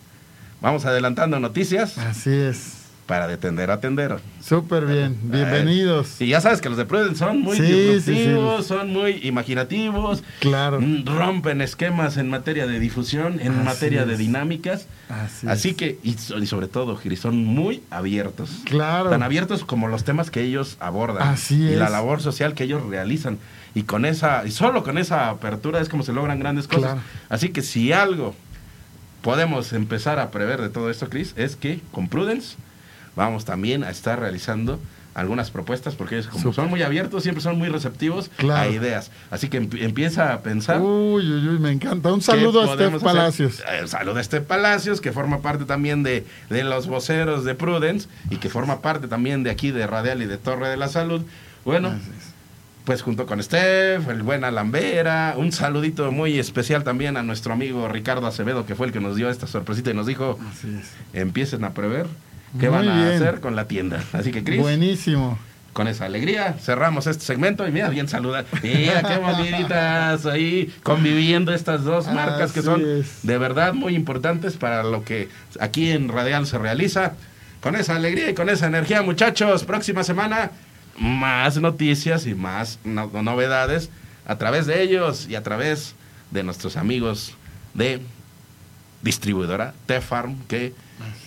vamos 0.60 0.86
adelantando 0.86 1.38
noticias 1.40 1.98
Así 1.98 2.30
es. 2.30 2.83
Para 3.06 3.26
de 3.28 3.36
tender 3.36 3.70
a. 3.70 4.20
Súper 4.42 4.86
bien. 4.86 5.18
Bienvenidos. 5.24 6.20
Y 6.20 6.28
ya 6.28 6.40
sabes 6.40 6.60
que 6.62 6.68
los 6.70 6.78
de 6.78 6.86
Prudence 6.86 7.18
son 7.18 7.40
muy 7.40 7.56
Sí, 7.56 8.00
sí, 8.00 8.34
son 8.62 8.92
muy 8.92 9.20
imaginativos, 9.22 10.22
Claro. 10.40 10.80
mm, 10.80 11.04
rompen 11.04 11.60
esquemas 11.60 12.16
en 12.16 12.30
materia 12.30 12.66
de 12.66 12.80
difusión, 12.80 13.40
en 13.40 13.52
Así 13.52 13.64
materia 13.64 14.06
de 14.06 14.16
dinámicas. 14.16 14.86
Así, 15.10 15.46
Así 15.46 15.68
es. 15.70 15.76
que, 15.76 15.98
y, 16.02 16.14
so- 16.14 16.38
y 16.38 16.46
sobre 16.46 16.66
todo, 16.66 16.96
Giri, 16.96 17.16
son 17.16 17.44
muy 17.44 17.82
abiertos. 17.90 18.50
Claro. 18.64 19.10
Tan 19.10 19.22
abiertos 19.22 19.64
como 19.64 19.86
los 19.88 20.04
temas 20.04 20.30
que 20.30 20.40
ellos 20.42 20.76
abordan. 20.80 21.28
Así 21.28 21.56
y 21.56 21.76
la 21.76 21.86
es. 21.86 21.90
labor 21.92 22.22
social 22.22 22.54
que 22.54 22.64
ellos 22.64 22.82
realizan. 22.86 23.38
Y 23.74 23.82
con 23.82 24.06
esa, 24.06 24.46
y 24.46 24.50
solo 24.50 24.82
con 24.82 24.96
esa 24.96 25.28
apertura 25.28 25.80
es 25.80 25.88
como 25.90 26.04
se 26.04 26.12
logran 26.14 26.38
grandes 26.38 26.68
cosas. 26.68 26.92
Claro. 26.92 27.00
Así 27.28 27.50
que 27.50 27.60
si 27.60 27.92
algo 27.92 28.34
podemos 29.20 29.72
empezar 29.72 30.18
a 30.18 30.30
prever 30.30 30.60
de 30.62 30.68
todo 30.70 30.90
esto, 30.90 31.08
Chris, 31.10 31.34
es 31.36 31.56
que 31.56 31.80
con 31.92 32.08
Prudence 32.08 32.56
vamos 33.16 33.44
también 33.44 33.84
a 33.84 33.90
estar 33.90 34.18
realizando 34.20 34.78
algunas 35.14 35.52
propuestas, 35.52 35.94
porque 35.94 36.16
ellos 36.16 36.26
como 36.26 36.52
son 36.52 36.68
muy 36.68 36.82
abiertos, 36.82 37.22
siempre 37.22 37.40
son 37.40 37.56
muy 37.56 37.68
receptivos 37.68 38.30
Claro. 38.36 38.68
a 38.68 38.72
ideas. 38.74 39.12
Así 39.30 39.48
que 39.48 39.62
emp- 39.62 39.80
empieza 39.80 40.32
a 40.34 40.40
pensar. 40.42 40.80
Uy, 40.80 41.24
uy, 41.24 41.48
uy, 41.50 41.58
me 41.60 41.70
encanta. 41.70 42.12
Un 42.12 42.20
saludo 42.20 42.62
a 42.68 42.74
hacer? 42.74 42.98
Palacios. 42.98 43.60
Eh, 43.60 43.82
Un 43.82 43.88
saludo 43.88 44.18
a 44.18 44.24
Steph 44.24 44.42
Palacios, 44.44 45.00
que 45.00 45.12
forma 45.12 45.40
parte 45.40 45.66
también 45.66 46.02
de, 46.02 46.26
de 46.50 46.64
los 46.64 46.88
voceros 46.88 47.44
de 47.44 47.54
Prudence 47.54 48.08
y 48.28 48.38
que 48.38 48.48
forma 48.48 48.80
parte 48.80 49.06
también 49.06 49.44
de 49.44 49.50
aquí 49.50 49.70
de 49.70 49.86
Radial 49.86 50.20
y 50.20 50.26
de 50.26 50.36
Torre 50.36 50.68
de 50.68 50.76
la 50.76 50.88
Salud. 50.88 51.22
Bueno, 51.64 51.94
pues 52.84 53.02
junto 53.02 53.24
con 53.24 53.40
Steph, 53.40 54.08
el 54.08 54.24
buen 54.24 54.42
Alambera, 54.42 55.34
un 55.38 55.52
saludito 55.52 56.10
muy 56.10 56.40
especial 56.40 56.82
también 56.82 57.16
a 57.16 57.22
nuestro 57.22 57.52
amigo 57.52 57.86
Ricardo 57.88 58.26
Acevedo, 58.26 58.66
que 58.66 58.74
fue 58.74 58.88
el 58.88 58.92
que 58.92 58.98
nos 59.00 59.14
dio 59.14 59.30
esta 59.30 59.46
sorpresita 59.46 59.92
y 59.92 59.94
nos 59.94 60.06
dijo, 60.08 60.40
Así 60.50 60.76
es. 60.76 60.90
empiecen 61.12 61.62
a 61.62 61.72
prever 61.72 62.06
qué 62.58 62.68
Muy 62.70 62.78
van 62.78 62.88
a 62.88 62.94
bien. 63.08 63.14
hacer 63.22 63.40
con 63.40 63.56
la 63.56 63.66
tienda. 63.66 64.02
Así 64.12 64.30
que, 64.32 64.42
Cris, 64.44 64.60
Buenísimo. 64.60 65.38
con 65.72 65.88
esa 65.88 66.04
alegría 66.04 66.54
cerramos 66.60 67.06
este 67.06 67.24
segmento 67.24 67.66
y 67.66 67.72
mira, 67.72 67.88
bien 67.88 68.08
saluda. 68.08 68.44
Mira 68.62 69.02
qué 69.02 69.18
bonitas 69.18 70.24
ahí 70.26 70.72
conviviendo 70.82 71.52
estas 71.52 71.82
dos 71.84 72.06
marcas 72.08 72.52
que 72.52 72.62
son 72.62 72.82
es. 73.00 73.20
de 73.24 73.38
verdad 73.38 73.74
muy 73.74 73.94
importantes 73.96 74.54
para 74.56 74.82
lo 74.84 75.04
que 75.04 75.28
aquí 75.60 75.90
en 75.90 76.08
Radial 76.08 76.46
se 76.46 76.58
realiza. 76.58 77.14
Con 77.60 77.76
esa 77.76 77.96
alegría 77.96 78.28
y 78.30 78.34
con 78.34 78.50
esa 78.50 78.66
energía, 78.66 79.00
muchachos, 79.02 79.64
próxima 79.64 80.04
semana 80.04 80.50
más 80.98 81.56
noticias 81.56 82.26
y 82.26 82.34
más 82.34 82.78
no- 82.84 83.10
novedades 83.22 83.88
a 84.26 84.36
través 84.36 84.66
de 84.66 84.82
ellos 84.82 85.26
y 85.28 85.34
a 85.34 85.42
través 85.42 85.94
de 86.30 86.42
nuestros 86.44 86.76
amigos 86.76 87.34
de 87.72 88.00
distribuidora 89.02 89.74
T-Farm 89.86 90.36
que 90.48 90.72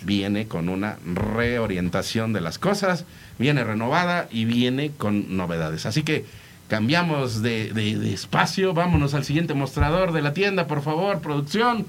viene 0.02 0.46
con 0.48 0.68
una 0.68 0.96
reorientación 1.04 2.32
de 2.32 2.40
las 2.40 2.58
cosas, 2.58 3.04
viene 3.38 3.64
renovada 3.64 4.28
y 4.30 4.44
viene 4.44 4.90
con 4.96 5.36
novedades. 5.36 5.86
Así 5.86 6.02
que 6.02 6.24
cambiamos 6.68 7.42
de, 7.42 7.72
de- 7.72 7.96
de 7.98 8.12
espacio, 8.14 8.74
vámonos 8.74 9.14
al 9.14 9.24
siguiente 9.24 9.54
mostrador 9.54 10.12
de 10.12 10.22
la 10.22 10.32
tienda, 10.32 10.66
por 10.66 10.82
favor, 10.82 11.20
producción, 11.20 11.86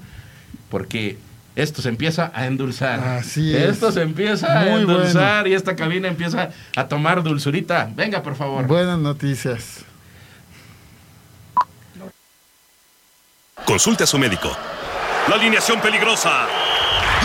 porque 0.70 1.18
esto 1.56 1.82
se 1.82 1.88
empieza 1.88 2.30
a 2.34 2.46
endulzar. 2.46 3.00
Así 3.00 3.54
es. 3.54 3.62
Esto 3.70 3.90
se 3.92 4.02
empieza 4.02 4.58
a 4.60 4.76
endulzar 4.78 5.46
y 5.48 5.54
esta 5.54 5.74
cabina 5.76 6.08
empieza 6.08 6.50
a 6.76 6.86
tomar 6.88 7.22
dulzurita. 7.22 7.90
Venga, 7.94 8.22
por 8.22 8.36
favor. 8.36 8.66
Buenas 8.66 8.98
noticias. 8.98 9.84
Consulte 13.64 14.04
a 14.04 14.06
su 14.06 14.18
médico. 14.18 14.56
La 15.28 15.34
alineación 15.36 15.80
peligrosa. 15.80 16.46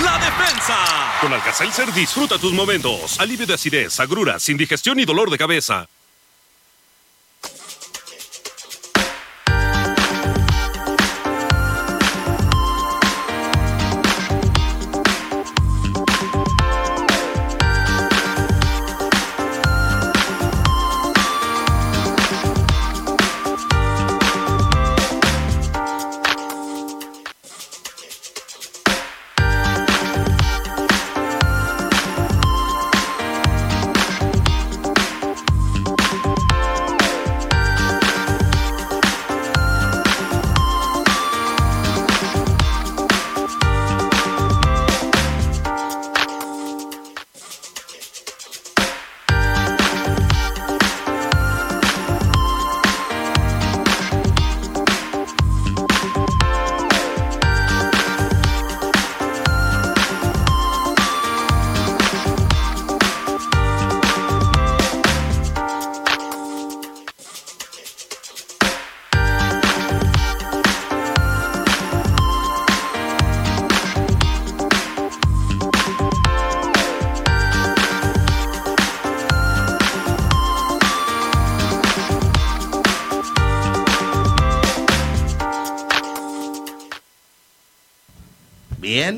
¡La 0.03 0.17
defensa! 0.17 0.77
Con 1.21 1.33
Alka-Seltzer 1.33 1.93
disfruta 1.93 2.37
tus 2.37 2.53
momentos. 2.53 3.19
Alivio 3.19 3.45
de 3.45 3.53
acidez, 3.53 3.99
agruras, 3.99 4.47
indigestión 4.49 4.99
y 4.99 5.05
dolor 5.05 5.29
de 5.29 5.37
cabeza. 5.37 5.87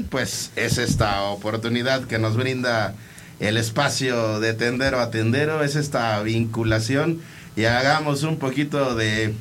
Pues 0.09 0.51
es 0.57 0.77
esta 0.77 1.21
oportunidad 1.23 2.03
que 2.05 2.19
nos 2.19 2.35
brinda 2.35 2.93
el 3.39 3.55
espacio 3.55 4.39
de 4.41 4.53
tendero 4.53 4.99
a 4.99 5.11
tendero, 5.11 5.63
es 5.63 5.75
esta 5.75 6.21
vinculación 6.23 7.21
y 7.55 7.65
hagamos 7.65 8.23
un 8.23 8.37
poquito 8.37 8.95
de, 8.95 9.33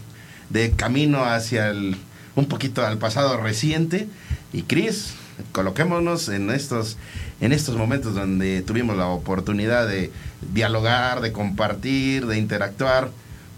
de 0.51 0.71
camino 0.71 1.25
hacia 1.25 1.71
el, 1.71 1.97
un 2.37 2.47
poquito 2.47 2.87
al 2.87 2.99
pasado 2.99 3.39
reciente. 3.39 4.07
Y 4.53 4.63
Cris, 4.63 5.15
coloquémonos 5.51 6.29
en 6.29 6.51
estos, 6.51 6.97
en 7.41 7.53
estos 7.53 7.77
momentos 7.77 8.15
donde 8.15 8.63
tuvimos 8.63 8.97
la 8.97 9.07
oportunidad 9.09 9.89
de 9.89 10.13
dialogar, 10.55 11.23
de 11.23 11.33
compartir, 11.33 12.27
de 12.27 12.39
interactuar, 12.39 13.11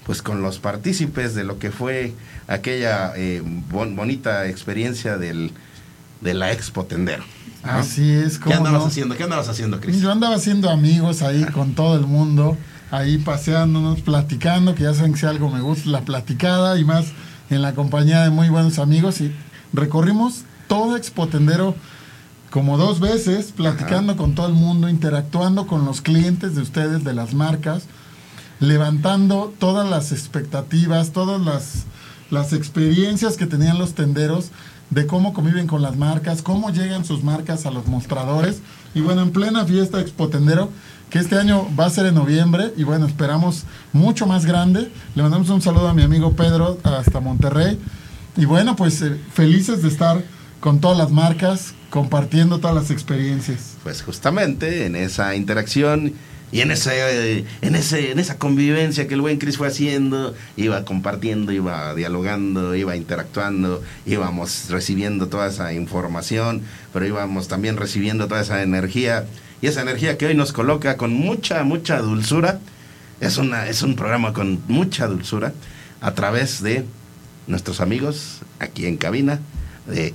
pues 0.06 0.22
con 0.22 0.40
los 0.40 0.58
partícipes 0.58 1.34
de 1.34 1.44
lo 1.44 1.58
que 1.58 1.70
fue 1.70 2.14
aquella 2.46 3.12
eh, 3.14 3.42
bon- 3.44 3.94
bonita 3.94 4.48
experiencia 4.48 5.18
del, 5.18 5.50
de 6.20 6.34
la 6.34 6.52
Expo 6.52 6.84
Tendero. 6.84 7.24
¿no? 7.64 7.72
Así 7.72 8.12
es, 8.12 8.38
¿Qué 8.38 8.44
¿cómo 8.44 8.56
andabas 8.56 8.80
no? 8.82 8.86
haciendo? 8.86 9.16
¿Qué 9.16 9.24
andabas 9.24 9.48
haciendo, 9.48 9.80
Cris? 9.80 10.00
Yo 10.00 10.10
andaba 10.10 10.36
haciendo 10.36 10.70
amigos 10.70 11.22
ahí 11.22 11.44
con 11.46 11.74
todo 11.74 11.96
el 11.96 12.06
mundo, 12.06 12.56
ahí 12.90 13.18
paseándonos, 13.18 14.00
platicando, 14.00 14.74
que 14.74 14.84
ya 14.84 14.94
saben 14.94 15.12
que 15.12 15.20
si 15.20 15.26
algo 15.26 15.50
me 15.50 15.60
gusta, 15.60 15.90
la 15.90 16.02
platicada 16.02 16.78
y 16.78 16.84
más 16.84 17.06
en 17.50 17.62
la 17.62 17.74
compañía 17.74 18.22
de 18.22 18.30
muy 18.30 18.48
buenos 18.48 18.78
amigos. 18.78 19.20
Y 19.20 19.32
recorrimos 19.72 20.44
todo 20.68 20.96
Expotendero 20.96 21.74
como 22.50 22.78
dos 22.78 23.00
veces, 23.00 23.52
platicando 23.52 24.16
con 24.16 24.34
todo 24.34 24.46
el 24.46 24.54
mundo, 24.54 24.88
interactuando 24.88 25.66
con 25.66 25.84
los 25.84 26.00
clientes 26.00 26.54
de 26.54 26.62
ustedes, 26.62 27.04
de 27.04 27.12
las 27.12 27.34
marcas, 27.34 27.84
levantando 28.58 29.52
todas 29.58 29.88
las 29.88 30.12
expectativas, 30.12 31.12
todas 31.12 31.40
las, 31.42 31.84
las 32.30 32.54
experiencias 32.54 33.36
que 33.36 33.46
tenían 33.46 33.78
los 33.78 33.94
tenderos 33.94 34.50
de 34.90 35.06
cómo 35.06 35.32
conviven 35.32 35.66
con 35.66 35.82
las 35.82 35.96
marcas, 35.96 36.42
cómo 36.42 36.70
llegan 36.70 37.04
sus 37.04 37.22
marcas 37.22 37.66
a 37.66 37.70
los 37.70 37.86
mostradores. 37.86 38.60
Y 38.94 39.00
bueno, 39.00 39.22
en 39.22 39.30
plena 39.30 39.64
fiesta 39.64 40.00
Expo 40.00 40.28
Tendero, 40.28 40.70
que 41.10 41.18
este 41.18 41.36
año 41.38 41.68
va 41.78 41.86
a 41.86 41.90
ser 41.90 42.06
en 42.06 42.14
noviembre, 42.14 42.72
y 42.76 42.84
bueno, 42.84 43.06
esperamos 43.06 43.64
mucho 43.92 44.26
más 44.26 44.46
grande. 44.46 44.90
Le 45.14 45.22
mandamos 45.22 45.48
un 45.50 45.62
saludo 45.62 45.88
a 45.88 45.94
mi 45.94 46.02
amigo 46.02 46.32
Pedro 46.32 46.78
hasta 46.84 47.20
Monterrey. 47.20 47.78
Y 48.36 48.44
bueno, 48.44 48.76
pues 48.76 49.02
eh, 49.02 49.18
felices 49.32 49.82
de 49.82 49.88
estar 49.88 50.22
con 50.60 50.80
todas 50.80 50.98
las 50.98 51.10
marcas, 51.10 51.74
compartiendo 51.90 52.58
todas 52.58 52.74
las 52.74 52.90
experiencias. 52.90 53.76
Pues 53.82 54.02
justamente 54.02 54.86
en 54.86 54.96
esa 54.96 55.34
interacción 55.34 56.14
y 56.50 56.62
en 56.62 56.70
ese, 56.70 57.44
en 57.60 57.74
ese, 57.74 58.10
en 58.10 58.18
esa 58.18 58.38
convivencia 58.38 59.06
que 59.06 59.14
el 59.14 59.20
buen 59.20 59.38
Cris 59.38 59.58
fue 59.58 59.68
haciendo, 59.68 60.34
iba 60.56 60.84
compartiendo, 60.84 61.52
iba 61.52 61.94
dialogando, 61.94 62.74
iba 62.74 62.96
interactuando, 62.96 63.82
íbamos 64.06 64.70
recibiendo 64.70 65.28
toda 65.28 65.48
esa 65.48 65.72
información, 65.74 66.62
pero 66.92 67.06
íbamos 67.06 67.48
también 67.48 67.76
recibiendo 67.76 68.28
toda 68.28 68.40
esa 68.40 68.62
energía 68.62 69.26
y 69.60 69.66
esa 69.66 69.82
energía 69.82 70.16
que 70.16 70.26
hoy 70.26 70.34
nos 70.34 70.52
coloca 70.52 70.96
con 70.96 71.12
mucha, 71.12 71.62
mucha 71.64 71.98
dulzura. 71.98 72.60
Es 73.20 73.36
una, 73.36 73.66
es 73.68 73.82
un 73.82 73.96
programa 73.96 74.32
con 74.32 74.62
mucha 74.68 75.06
dulzura 75.06 75.52
a 76.00 76.14
través 76.14 76.62
de 76.62 76.86
nuestros 77.46 77.80
amigos 77.80 78.38
aquí 78.60 78.86
en 78.86 78.96
cabina 78.96 79.40
de 79.86 80.14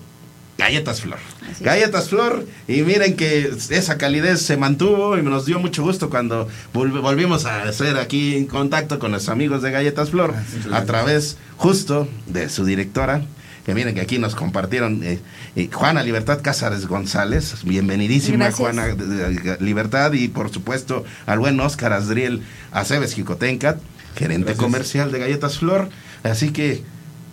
Galletas 0.58 1.02
Flor. 1.02 1.18
Así 1.42 1.52
es. 1.52 1.62
Galletas 1.62 2.10
Flor, 2.10 2.46
y 2.68 2.82
miren 2.84 3.16
que 3.16 3.52
esa 3.70 3.98
calidez 3.98 4.42
se 4.42 4.56
mantuvo 4.56 5.18
y 5.18 5.22
nos 5.24 5.46
dio 5.46 5.60
mucho 5.60 5.82
gusto 5.84 6.10
cuando 6.10 6.48
volv- 6.74 7.02
volvimos 7.02 7.46
a 7.46 7.64
hacer 7.64 7.98
aquí 7.98 8.36
en 8.36 8.46
contacto 8.46 9.00
con 9.00 9.12
los 9.12 9.30
amigos 9.30 9.62
de 9.62 9.72
Galletas 9.72 10.12
Flor 10.12 10.34
a 10.72 10.84
través 10.84 11.38
justo 11.58 12.08
de 12.28 12.50
su 12.50 12.66
directora, 12.66 13.24
que 13.66 13.74
miren 13.74 13.96
que 13.96 14.02
aquí 14.02 14.20
nos 14.20 14.36
compartieron 14.36 15.02
eh, 15.04 15.20
eh, 15.56 15.70
Juana 15.72 16.04
Libertad 16.04 16.40
Cázares 16.44 16.86
González, 16.86 17.56
bienvenidísima 17.64 18.38
Gracias. 18.46 18.60
Juana 18.60 18.86
de- 18.88 18.96
de- 19.08 19.34
de- 19.40 19.58
Libertad 19.60 20.14
y 20.14 20.28
por 20.28 20.52
supuesto 20.52 21.04
al 21.26 21.40
buen 21.40 21.60
Oscar 21.60 21.94
Asdriel 21.94 22.42
Aceves 22.72 23.16
Jicotencat, 23.16 23.80
gerente 24.16 24.54
comercial 24.56 25.12
de 25.12 25.20
Galletas 25.20 25.58
Flor. 25.58 25.90
Así 26.24 26.52
que, 26.52 26.84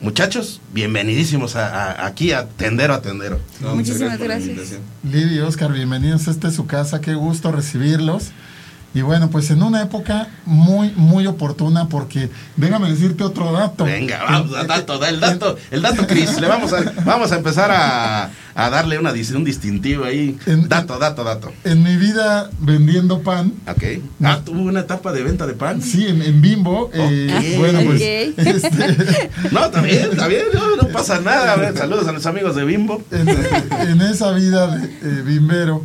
muchachos, 0.01 0.61
bienvenidísimos 0.72 1.57
a- 1.57 1.90
a- 1.92 2.07
aquí 2.07 2.32
a 2.32 2.46
Tendero 2.48 2.94
a 2.94 3.03
Tendero. 3.03 3.40
No, 3.61 3.74
Muchísimas 3.74 4.18
gracias. 4.18 4.48
invitación. 4.48 4.80
Lidia 5.05 5.36
y 5.36 5.38
Oscar, 5.40 5.72
bienvenidos. 5.72 6.28
Esta 6.28 6.48
es 6.48 6.55
su 6.55 6.66
casa. 6.66 7.01
Qué 7.01 7.14
gusto 7.14 7.53
recibirlos. 7.53 8.30
Y 8.93 9.03
bueno, 9.03 9.30
pues 9.30 9.49
en 9.53 9.62
una 9.62 9.82
época 9.82 10.26
muy, 10.47 10.91
muy 10.97 11.24
oportuna 11.28 11.88
porque 11.88 12.28
déjame 12.57 12.91
decirte 12.91 13.22
otro 13.22 13.53
dato. 13.53 13.84
Venga, 13.84 14.24
vamos, 14.24 14.51
da- 14.51 14.64
dato, 14.64 14.99
da 14.99 15.09
el 15.09 15.20
dato, 15.20 15.57
el 15.70 15.80
dato, 15.82 16.09
Cris. 16.09 16.41
Le 16.41 16.49
vamos 16.49 16.72
a, 16.72 16.82
vamos 17.05 17.30
a 17.30 17.36
empezar 17.36 17.70
a, 17.70 18.30
a 18.55 18.70
darle 18.70 18.99
una, 18.99 19.12
un 19.12 19.45
distintivo 19.45 20.05
ahí. 20.05 20.36
En- 20.47 20.68
Dato, 20.68 20.99
dato, 20.99 21.22
dato. 21.22 21.53
En 21.62 21.84
mi 21.84 21.97
vida 21.97 22.51
vendiendo 22.59 23.20
pan, 23.22 23.53
Ok. 23.68 23.84
Ah, 24.24 24.41
tuvo 24.45 24.61
una 24.62 24.80
etapa 24.80 25.12
de 25.12 25.22
venta 25.22 25.47
de 25.47 25.53
pan. 25.55 25.80
sí, 25.80 26.09
en, 26.09 26.20
en 26.22 26.41
Bimbo, 26.43 26.91
eh, 26.93 27.32
Ok. 27.55 27.59
bueno, 27.61 27.80
pues 27.86 27.97
Ok. 27.97 28.38
este, 28.38 29.30
No, 29.53 29.66
está 29.66 29.82
bien, 29.82 30.09
está 30.11 30.26
bien, 30.26 30.47
no, 30.53 30.74
no 30.82 30.88
pasa 30.88 31.20
nada. 31.20 31.53
A 31.53 31.57
ver, 31.57 31.76
saludos 31.78 32.09
a 32.09 32.12
los 32.12 32.26
amigos 32.26 32.57
de 32.57 32.64
Bimbo. 32.64 33.01
en, 33.12 33.28
en 33.28 34.01
esa 34.01 34.32
vida 34.32 34.66
de 34.66 34.84
eh, 34.84 35.22
bimbero. 35.24 35.84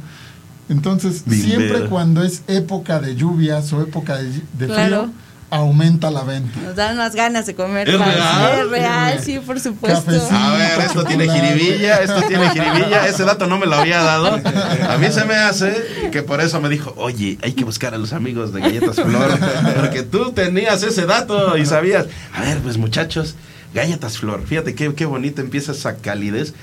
Entonces, 0.70 1.24
siempre 1.30 1.86
cuando 1.86 2.24
es 2.24 2.42
época 2.48 3.00
de 3.00 3.16
lluvias 3.16 3.72
o 3.74 3.82
época 3.82 4.18
de, 4.18 4.32
de 4.58 4.66
Claro. 4.68 5.04
frío, 5.04 5.14
aumenta 5.52 6.10
la 6.10 6.24
venta. 6.24 6.60
Nos 6.60 6.76
dan 6.76 6.98
más 6.98 7.14
ganas 7.16 7.46
de 7.46 7.54
comer 7.56 7.88
¿Es 7.88 8.00
real? 8.00 8.60
Es 8.66 8.70
real, 8.72 9.20
sí, 9.24 9.40
por 9.40 9.60
supuesto. 9.60 10.04
Cafecito. 10.04 10.36
A 10.36 10.54
ver, 10.58 10.80
esto 10.82 11.04
tiene 11.06 11.30
jiribilla, 11.30 11.98
esto 11.98 12.22
tiene 12.24 12.50
jiribilla. 12.50 13.08
Ese 13.08 13.24
dato 13.24 13.46
no 13.46 13.58
me 13.60 13.68
lo 13.68 13.76
había 13.76 14.02
dado. 14.02 14.42
A 14.90 14.98
mí 14.98 15.08
se 15.12 15.24
me 15.26 15.36
hace 15.36 16.10
que 16.12 16.24
por 16.24 16.42
eso 16.42 16.60
me 16.60 16.68
dijo, 16.68 16.94
oye, 16.98 17.38
hay 17.44 17.54
que 17.54 17.64
buscar 17.64 17.94
a 17.94 17.98
los 18.00 18.12
amigos 18.12 18.52
de 18.54 18.62
Galletas 18.62 18.96
Flor. 18.96 19.38
Porque 19.76 20.02
tú 20.02 20.32
tenías 20.32 20.82
ese 20.84 21.06
dato 21.06 21.56
y 21.58 21.66
sabías. 21.66 22.08
A 22.34 22.42
ver, 22.42 22.58
pues 22.60 22.78
muchachos, 22.78 23.36
Galletas 23.74 24.18
Flor. 24.18 24.44
Fíjate 24.46 24.74
qué, 24.74 24.94
qué 24.96 25.06
bonita 25.06 25.42
empieza 25.42 25.74
esa 25.74 25.96
calidez. 25.98 26.54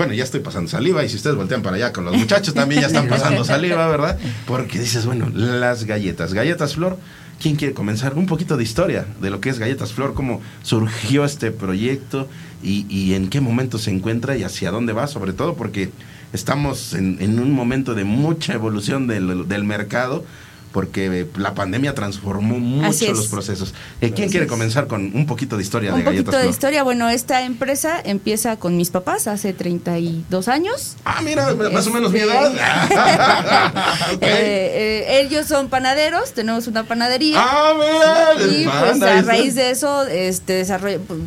Bueno, 0.00 0.14
ya 0.14 0.24
estoy 0.24 0.40
pasando 0.40 0.70
saliva 0.70 1.04
y 1.04 1.10
si 1.10 1.16
ustedes 1.16 1.36
voltean 1.36 1.60
para 1.60 1.76
allá 1.76 1.92
con 1.92 2.06
los 2.06 2.16
muchachos 2.16 2.54
también 2.54 2.80
ya 2.80 2.86
están 2.86 3.06
pasando 3.06 3.44
saliva, 3.44 3.86
¿verdad? 3.86 4.18
Porque 4.46 4.78
dices, 4.78 5.04
bueno, 5.04 5.28
las 5.28 5.84
galletas. 5.84 6.32
Galletas 6.32 6.76
Flor, 6.76 6.96
¿quién 7.38 7.56
quiere 7.56 7.74
comenzar? 7.74 8.14
Un 8.14 8.24
poquito 8.24 8.56
de 8.56 8.62
historia 8.62 9.04
de 9.20 9.28
lo 9.28 9.42
que 9.42 9.50
es 9.50 9.58
Galletas 9.58 9.92
Flor, 9.92 10.14
cómo 10.14 10.40
surgió 10.62 11.26
este 11.26 11.50
proyecto 11.50 12.30
y, 12.62 12.86
y 12.88 13.12
en 13.12 13.28
qué 13.28 13.42
momento 13.42 13.76
se 13.76 13.90
encuentra 13.90 14.38
y 14.38 14.42
hacia 14.42 14.70
dónde 14.70 14.94
va, 14.94 15.06
sobre 15.06 15.34
todo 15.34 15.52
porque 15.52 15.90
estamos 16.32 16.94
en, 16.94 17.18
en 17.20 17.38
un 17.38 17.52
momento 17.52 17.94
de 17.94 18.04
mucha 18.04 18.54
evolución 18.54 19.06
del, 19.06 19.48
del 19.48 19.64
mercado. 19.64 20.24
Porque 20.72 21.26
la 21.36 21.54
pandemia 21.54 21.94
transformó 21.94 22.58
mucho 22.60 23.12
los 23.12 23.26
procesos. 23.26 23.74
Eh, 24.00 24.12
¿Quién 24.12 24.30
quiere 24.30 24.46
comenzar 24.46 24.86
con 24.86 25.10
un 25.14 25.26
poquito 25.26 25.56
de 25.56 25.62
historia 25.62 25.90
Un 25.92 25.98
de 25.98 26.04
Galletas 26.04 26.26
poquito 26.26 26.42
de 26.44 26.48
historia. 26.50 26.84
Bueno, 26.84 27.08
esta 27.08 27.42
empresa 27.42 28.00
empieza 28.04 28.56
con 28.56 28.76
mis 28.76 28.90
papás 28.90 29.26
hace 29.26 29.52
32 29.52 30.46
años. 30.46 30.96
Ah, 31.04 31.22
mira, 31.22 31.52
más 31.72 31.86
o 31.88 31.90
menos 31.90 32.12
mi 32.12 32.20
Este- 32.20 32.32
edad. 32.32 32.52
Eh, 34.20 35.06
eh, 35.08 35.20
ellos 35.22 35.46
son 35.46 35.68
panaderos, 35.68 36.32
tenemos 36.32 36.66
una 36.66 36.84
panadería. 36.84 37.36
Ah, 37.38 37.74
mira. 37.76 38.46
y 38.52 38.64
pan, 38.64 38.98
pues 38.98 39.02
a 39.02 39.22
raíz 39.22 39.54
de 39.54 39.70
eso 39.70 40.04
este 40.06 40.64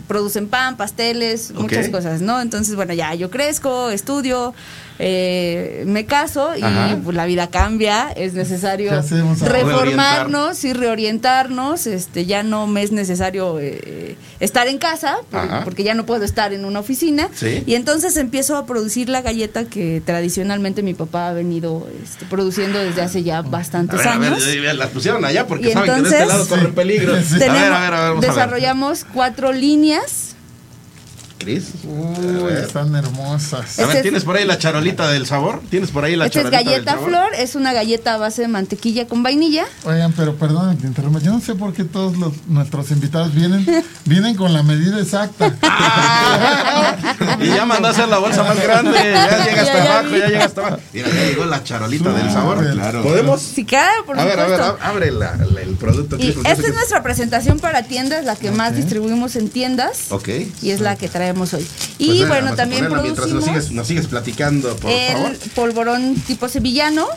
producen 0.08 0.48
pan, 0.48 0.78
pasteles, 0.78 1.52
muchas 1.52 1.90
cosas, 1.90 2.22
¿no? 2.22 2.42
Entonces, 2.42 2.76
bueno, 2.76 2.94
ya 2.94 3.14
yo 3.14 3.30
crezco, 3.30 3.90
estudio, 3.90 4.54
eh, 5.00 5.84
me 5.88 6.06
caso 6.06 6.56
y 6.56 6.62
Ajá. 6.64 6.98
pues, 7.04 7.16
la 7.16 7.26
vida 7.26 7.48
cambia, 7.50 8.12
es 8.16 8.34
necesario 8.34 8.92
reformarnos 9.42 10.64
y 10.64 10.74
reorientarnos, 10.74 11.88
este 11.88 12.26
ya 12.26 12.44
no 12.44 12.68
me 12.68 12.84
es 12.84 12.92
necesario 12.92 13.60
eh, 13.60 14.16
estar 14.40 14.68
en 14.68 14.78
casa 14.78 15.18
por- 15.30 15.64
porque 15.64 15.84
ya 15.84 15.94
no 15.94 16.06
puedo 16.06 16.24
estar 16.26 16.54
en 16.54 16.66
una 16.66 16.80
oficina 16.80 17.30
Sí. 17.34 17.64
y 17.66 17.76
entonces 17.76 18.18
empiezo 18.18 18.58
a 18.58 18.66
producir 18.66 19.10
la 19.10 19.22
galleta 19.22 19.66
que 19.66 20.02
tradicionalmente 20.06 20.84
mi 20.84 20.94
papá 20.94 21.30
ha 21.30 21.34
venido 21.34 21.88
este, 22.04 22.26
produciendo 22.26 22.80
desde 22.80 23.02
hace 23.02 23.24
ya 23.24 23.40
A 23.40 23.42
bastantes 23.42 24.00
ver, 24.00 24.08
a 24.08 24.18
ver, 24.18 24.34
años. 24.34 24.78
las 24.78 24.90
pusieron 24.90 25.24
allá 25.26 25.48
porque 25.48 25.70
Y 25.70 25.74
saben 25.74 25.96
que 25.96 26.02
de 26.02 26.10
este 26.10 26.26
lado 26.26 26.48
corren 26.48 26.74
peligro. 26.74 27.16
Sí. 27.22 27.36
A 27.36 27.40
Tenemos- 27.40 27.62
ver, 27.62 27.74
a 27.74 27.80
ver, 27.80 27.94
a 27.94 28.00
ver, 28.02 28.10
vamos 28.10 28.24
a 28.26 28.28
ver. 28.28 28.36
desarrollamos 28.36 29.06
cuatro 29.14 29.52
líneas. 29.52 30.33
Cris. 31.44 31.72
Uy, 31.84 32.54
están 32.54 32.96
hermosas. 32.96 33.78
A 33.80 33.86
ver, 33.88 33.98
es- 33.98 34.02
¿tienes 34.02 34.24
por 34.24 34.36
ahí 34.38 34.46
la 34.46 34.58
charolita 34.58 35.10
del 35.10 35.26
sabor? 35.26 35.62
¿Tienes 35.70 35.92
por 35.92 36.06
ahí 36.06 36.16
la 36.16 36.26
Esta 36.28 36.40
es 36.40 36.44
charolita 36.46 36.58
del 36.70 36.74
galleta 36.82 36.92
sabor? 36.94 37.10
flor, 37.10 37.30
es 37.38 37.56
una 37.56 37.74
galleta 37.74 38.14
a 38.14 38.18
base 38.18 38.42
de 38.44 38.48
mantequilla 38.48 39.08
con 39.08 39.24
vainilla. 39.24 39.66
Oigan, 39.84 40.14
pero 40.14 40.36
perdón 40.36 40.76
que 40.76 40.82
te 40.84 40.88
interrumpa. 40.88 41.20
Yo 41.20 41.32
no 41.34 41.42
sé 41.42 41.56
por 41.56 41.74
qué 41.74 41.84
todos 41.84 42.18
los, 42.18 42.34
nuestros 42.48 42.92
invitados 42.92 43.34
vienen, 43.36 43.66
vienen 44.06 44.36
con 44.36 44.54
la 44.54 44.64
medida 44.64 45.00
exacta. 45.00 45.54
Y 47.42 47.48
ya 47.48 47.66
mandó 47.66 47.88
a 47.88 47.92
hacer 47.92 48.08
la 48.08 48.18
bolsa 48.20 48.44
más 48.44 48.62
grande. 48.62 48.94
Ya 48.94 49.46
llega 49.46 49.62
hasta 49.62 49.74
Ya, 49.78 49.84
ya 49.84 49.94
abajo, 50.00 50.10
vi. 50.14 50.20
ya 50.20 50.28
llega 50.28 50.46
hasta 50.46 50.62
abajo. 50.62 50.78
Mira, 50.94 51.10
ya 51.10 51.24
llegó 51.26 51.46
la 51.46 51.64
charolita 51.64 52.14
del 52.14 52.32
sabor. 52.32 52.72
Claro. 52.72 53.04
¿Podemos? 53.04 53.42
Sí, 53.42 53.66
claro, 53.66 54.06
por 54.06 54.20
A 54.20 54.26
ver, 54.26 54.40
a 54.40 54.48
ver, 54.48 54.62
abre 54.82 55.12
la- 55.12 55.36
la- 55.36 55.62
el 55.62 55.76
producto. 55.76 56.18
Y 56.18 56.30
esta 56.30 56.44
sé 56.44 56.52
es 56.62 56.68
que- 56.68 56.72
nuestra 56.74 57.04
presentación 57.04 57.60
para 57.60 57.84
tiendas, 57.84 58.24
la 58.26 58.36
que 58.36 58.52
más 58.52 58.76
distribuimos 58.76 59.36
en 59.36 59.50
tiendas. 59.50 60.12
Ok. 60.12 60.30
Y 60.62 60.72
es 60.72 60.80
la 60.80 60.96
que 60.96 61.08
traemos 61.10 61.33
hoy. 61.54 61.68
Y 61.98 62.06
Pues, 62.08 62.28
bueno, 62.28 62.34
vamos 62.46 62.52
a 62.54 62.56
también 62.56 62.84
ponerla 62.84 63.04
Mientras 63.04 63.28
nos 63.28 63.44
producimos 63.44 63.64
sigues, 63.64 63.76
nos 63.76 63.88
sigues 63.88 64.08
platicando, 64.08 64.76
por 64.78 64.92
favor. 64.92 65.32
el 65.32 65.50
polvorón 65.52 66.16
tipo 66.28 66.48
sevillano, 66.48 67.08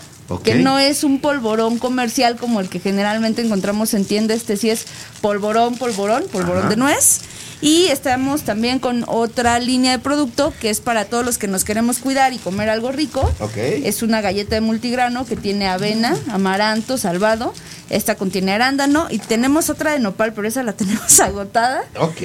Que 0.43 0.57
no 0.57 0.79
es 0.79 1.05
un 1.05 1.21
polvorón 1.21 1.79
comercial 1.79 2.37
como 2.37 2.61
el 2.61 2.69
que 2.69 2.81
generalmente 2.81 3.43
encontramos 3.43 3.95
en 3.95 4.05
tiendas. 4.05 4.39
Este 4.39 4.57
sí 4.57 4.71
es 4.71 4.87
polvorón, 5.21 5.77
polvorón, 5.77 6.25
polvorón 6.33 6.61
Ajá. 6.63 6.69
de 6.71 6.77
nuez. 6.77 7.21
Y 7.63 7.87
estamos 7.87 8.43
también 8.43 8.79
con 8.81 9.05
otra 9.09 9.59
línea 9.59 9.93
de 9.93 9.99
producto 9.99 10.53
que 10.61 10.69
es 10.69 10.81
para 10.81 11.07
todos 11.07 11.25
los 11.25 11.39
que 11.39 11.49
nos 11.49 11.65
queremos 11.65 11.99
cuidar 12.01 12.35
y 12.35 12.39
comer 12.39 12.69
algo 12.69 12.93
rico. 12.93 13.21
Ok. 13.41 13.57
Es 13.57 14.03
una 14.03 14.21
galleta 14.21 14.57
de 14.57 14.61
multigrano 14.61 15.25
que 15.25 15.37
tiene 15.37 15.67
avena, 15.67 16.15
amaranto, 16.31 16.99
salvado. 16.99 17.55
Esta 17.89 18.17
contiene 18.17 18.53
arándano 18.53 19.07
y 19.11 19.19
tenemos 19.21 19.71
otra 19.71 19.93
de 19.93 20.01
nopal, 20.01 20.33
pero 20.35 20.47
esa 20.49 20.63
la 20.65 20.73
tenemos 20.77 21.19
agotada. 21.21 21.85
Ok. 21.99 22.21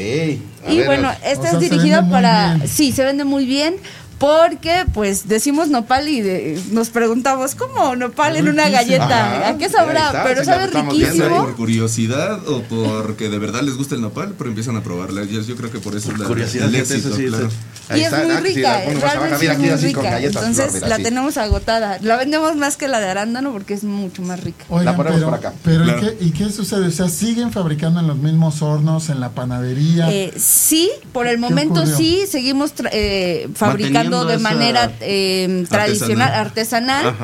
A 0.67 0.71
Y 0.73 0.77
ver, 0.79 0.85
bueno, 0.87 1.09
esta 1.23 1.39
O 1.39 1.43
sea, 1.43 1.51
es 1.53 1.59
dirigida 1.59 2.09
para... 2.09 2.55
bien. 2.55 2.67
Sí, 2.67 2.91
se 2.91 3.05
vende 3.05 3.23
muy 3.23 3.45
bien 3.45 3.75
porque 4.21 4.85
pues 4.93 5.27
decimos 5.27 5.69
nopal 5.69 6.07
y 6.07 6.21
de- 6.21 6.61
nos 6.71 6.89
preguntamos, 6.91 7.55
¿cómo 7.55 7.95
nopal 7.95 8.35
en 8.37 8.47
una 8.49 8.69
galleta? 8.69 9.05
Ajá, 9.39 9.47
¿A 9.49 9.57
qué 9.57 9.67
sabrá? 9.67 10.05
está, 10.07 10.23
Pero 10.23 10.43
la 10.43 10.45
sabe 10.45 10.67
riquísimo. 10.67 11.37
por 11.43 11.55
curiosidad 11.55 12.47
o 12.47 12.61
porque 12.61 13.29
de 13.29 13.39
verdad 13.39 13.63
les 13.63 13.75
gusta 13.77 13.95
el 13.95 14.01
nopal, 14.01 14.35
pero 14.37 14.51
empiezan 14.51 14.77
a 14.77 14.83
probarla. 14.83 15.23
Yo, 15.23 15.41
yo 15.41 15.55
creo 15.55 15.71
que 15.71 15.79
por 15.79 15.95
eso 15.95 16.11
es 16.11 16.19
la, 16.19 16.27
Curiosidad, 16.27 16.65
el 16.67 16.71
fíjate, 16.75 16.93
éxito, 16.97 17.07
eso 17.09 17.17
sí, 17.17 17.25
claro. 17.29 17.49
Y 17.97 18.01
es 18.03 18.11
muy 18.11 18.31
ah, 18.35 18.39
rica, 18.39 18.61
la 18.61 18.99
realmente 18.99 19.45
es 19.51 19.57
muy 19.59 19.69
así 19.69 19.91
galletas 19.93 20.35
Entonces 20.43 20.73
mira, 20.75 20.87
la 20.87 20.95
así. 20.95 21.03
tenemos 21.03 21.37
agotada. 21.37 21.97
La 22.01 22.15
vendemos 22.15 22.55
más 22.55 22.77
que 22.77 22.87
la 22.87 22.99
de 22.99 23.09
arándano 23.09 23.51
porque 23.51 23.73
es 23.73 23.83
mucho 23.83 24.21
más 24.21 24.39
rica. 24.43 24.63
Oigan, 24.69 24.95
ponemos 24.95 25.17
pero, 25.19 25.29
por 25.31 25.39
acá. 25.39 25.53
pero 25.63 25.85
¿y, 25.85 25.99
qué, 25.99 26.17
y 26.21 26.31
qué 26.31 26.49
sucede? 26.51 26.85
O 26.87 26.91
sea, 26.91 27.09
¿siguen 27.09 27.51
fabricando 27.51 27.99
en 27.99 28.07
los 28.07 28.17
mismos 28.17 28.61
hornos, 28.61 29.09
en 29.09 29.19
la 29.19 29.31
panadería? 29.31 30.09
Eh, 30.11 30.31
sí, 30.37 30.89
por 31.11 31.25
el 31.27 31.35
¿Qué 31.35 31.41
momento 31.41 31.81
ocurrió? 31.81 31.97
sí, 31.97 32.21
seguimos 32.29 32.75
tra- 32.75 32.89
eh, 32.93 33.49
fabricando 33.55 34.10
De 34.11 34.37
manera 34.37 34.91
eh, 34.99 35.65
tradicional, 35.69 36.33
artesanal. 36.33 37.15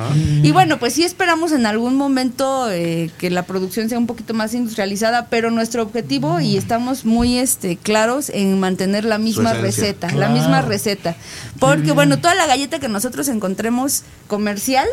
Y 0.41 0.51
bueno, 0.51 0.79
pues 0.79 0.93
sí 0.93 1.03
esperamos 1.03 1.51
en 1.51 1.65
algún 1.65 1.95
momento 1.95 2.69
eh, 2.71 3.11
que 3.17 3.29
la 3.29 3.43
producción 3.43 3.89
sea 3.89 3.97
un 3.97 4.07
poquito 4.07 4.33
más 4.33 4.53
industrializada, 4.53 5.27
pero 5.27 5.51
nuestro 5.51 5.83
objetivo 5.83 6.39
y 6.39 6.57
estamos 6.57 7.05
muy 7.05 7.37
este 7.37 7.77
claros 7.77 8.29
en 8.29 8.59
mantener 8.59 9.05
la 9.05 9.17
misma 9.17 9.53
receta, 9.53 10.09
la 10.13 10.29
misma 10.29 10.61
receta. 10.61 11.15
Porque 11.59 11.91
bueno, 11.91 12.19
toda 12.19 12.35
la 12.35 12.47
galleta 12.47 12.79
que 12.79 12.87
nosotros 12.87 13.27
encontremos 13.27 14.03
comercial, 14.27 14.87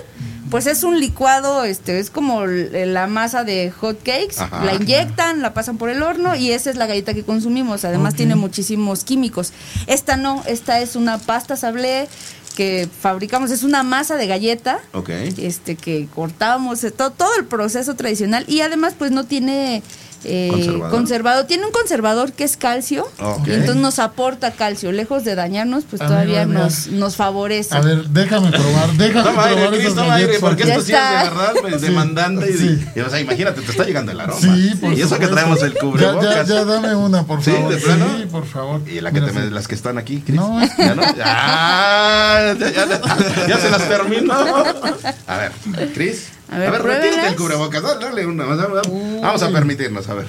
pues 0.54 0.68
es 0.68 0.84
un 0.84 1.00
licuado, 1.00 1.64
este, 1.64 1.98
es 1.98 2.10
como 2.10 2.44
l- 2.44 2.86
la 2.86 3.08
masa 3.08 3.42
de 3.42 3.72
hot 3.72 3.98
cakes, 4.04 4.38
Ajá. 4.38 4.64
la 4.64 4.72
inyectan, 4.74 5.42
la 5.42 5.52
pasan 5.52 5.78
por 5.78 5.90
el 5.90 6.00
horno 6.00 6.36
y 6.36 6.52
esa 6.52 6.70
es 6.70 6.76
la 6.76 6.86
galleta 6.86 7.12
que 7.12 7.24
consumimos. 7.24 7.84
Además 7.84 8.14
tiene 8.14 8.36
muchísimos 8.36 9.02
químicos. 9.02 9.52
Esta 9.88 10.16
no, 10.16 10.44
esta 10.46 10.78
es 10.78 10.94
una 10.94 11.18
pasta 11.18 11.56
sablé 11.56 12.06
que 12.54 12.88
fabricamos, 13.00 13.50
es 13.50 13.64
una 13.64 13.82
masa 13.82 14.14
de 14.14 14.28
galleta 14.28 14.78
Ok. 14.92 15.08
este 15.38 15.74
que 15.74 16.06
cortábamos, 16.14 16.84
eh, 16.84 16.92
todo, 16.92 17.10
todo 17.10 17.34
el 17.36 17.46
proceso 17.46 17.94
tradicional 17.96 18.44
y 18.46 18.60
además 18.60 18.94
pues 18.96 19.10
no 19.10 19.24
tiene 19.24 19.82
eh, 20.24 20.48
¿Conservador? 20.50 20.90
conservado. 20.90 21.46
Tiene 21.46 21.66
un 21.66 21.72
conservador 21.72 22.32
que 22.32 22.44
es 22.44 22.56
calcio, 22.56 23.06
y 23.46 23.50
entonces 23.52 23.76
nos 23.76 23.98
aporta 23.98 24.52
calcio. 24.52 24.92
Lejos 24.92 25.24
de 25.24 25.34
dañarnos, 25.34 25.84
pues 25.88 26.00
todavía 26.00 26.46
nos, 26.46 26.88
nos 26.88 27.16
favorece. 27.16 27.74
A 27.76 27.80
ver, 27.80 28.04
déjame 28.08 28.50
probar, 28.50 28.90
déjame 28.96 29.24
Toma 29.30 29.42
probar 29.48 29.94
toma 29.94 30.14
aire, 30.16 30.38
porque 30.40 30.64
Ya 30.66 30.74
esto 30.74 30.84
sí 30.86 30.92
es 30.92 30.98
de 30.98 31.28
verdad 31.30 31.52
pues, 31.60 31.74
Sí, 31.80 31.86
demandante. 31.86 32.50
y- 32.50 32.58
sí. 32.58 32.86
Y, 32.96 33.00
o 33.00 33.10
sea, 33.10 33.20
imagínate, 33.20 33.60
te 33.62 33.70
está 33.70 33.84
llegando 33.84 34.12
el 34.12 34.20
aroma. 34.20 34.40
Sí, 34.40 34.72
por 34.80 34.92
Y 34.92 35.00
eso 35.02 35.18
que 35.18 35.26
traemos 35.28 35.62
el 35.62 35.74
Ya, 35.74 35.80
cubrebocas. 35.80 36.48
ya, 36.48 36.54
ya, 36.54 36.64
dame 36.64 36.94
una, 36.94 37.24
por 37.24 37.42
¿Sí? 37.42 37.50
favor. 37.52 37.70
¿De 37.74 37.76
plano? 37.80 38.06
Sí, 38.18 38.26
por 38.30 38.46
favor. 38.46 38.80
Y 38.88 39.00
la 39.00 39.10
que 39.12 39.20
te 39.20 39.32
me- 39.32 39.44
sí. 39.44 39.50
las 39.50 39.68
que 39.68 39.74
están 39.74 39.98
aquí, 39.98 40.20
Cris. 40.20 40.36
No, 40.36 40.60
¿Ya 40.78 40.94
no? 40.94 41.02
Ah, 41.24 42.54
ya, 42.58 42.70
ya- 42.70 43.46
ya 43.48 43.58
se 43.58 43.70
las 43.70 43.88
terminó. 43.88 44.32
A 45.26 45.36
ver, 45.38 45.52
Cris. 45.94 46.28
A 46.50 46.58
ver, 46.58 46.70
retírate 46.70 47.00
pruébenlas. 47.00 47.30
el 47.30 47.36
cubrebocas. 47.36 47.82
Dale, 47.82 48.26
una 48.26 48.46
más. 48.46 48.58
Vamos, 48.58 49.42
a 49.42 49.50
permitirnos, 49.50 50.08
a 50.08 50.14
ver. 50.14 50.26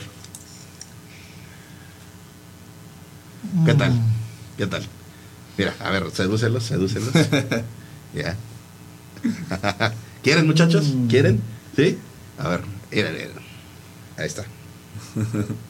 ¿Qué 3.65 3.73
tal? 3.73 3.93
¿Qué 4.57 4.67
tal? 4.67 4.85
Mira, 5.57 5.73
a 5.79 5.89
ver, 5.89 6.11
sedúcelos, 6.11 6.63
sedúcelos. 6.63 7.11
ya. 8.13 8.35
¿Quieren, 10.23 10.45
muchachos? 10.47 10.93
¿Quieren? 11.09 11.41
¿Sí? 11.75 11.97
A 12.37 12.49
ver, 12.49 12.61
mira, 12.91 13.11
mira. 13.11 13.29
Ahí 14.17 14.27
está. 14.27 14.43
¿Qué 15.15 15.15
tal? 15.15 15.63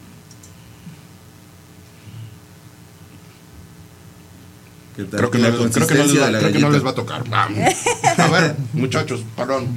Creo 4.96 5.30
que, 5.30 5.38
no, 5.38 5.70
creo 5.70 5.86
que 5.86 5.94
no 5.94 6.04
les 6.04 6.22
va, 6.22 6.38
creo 6.38 6.52
que 6.52 6.58
no 6.58 6.70
les 6.70 6.84
va 6.84 6.90
a 6.90 6.94
tocar. 6.94 7.28
Vamos. 7.28 7.58
A 8.16 8.28
ver, 8.28 8.56
muchachos, 8.72 9.22
perdón. 9.36 9.68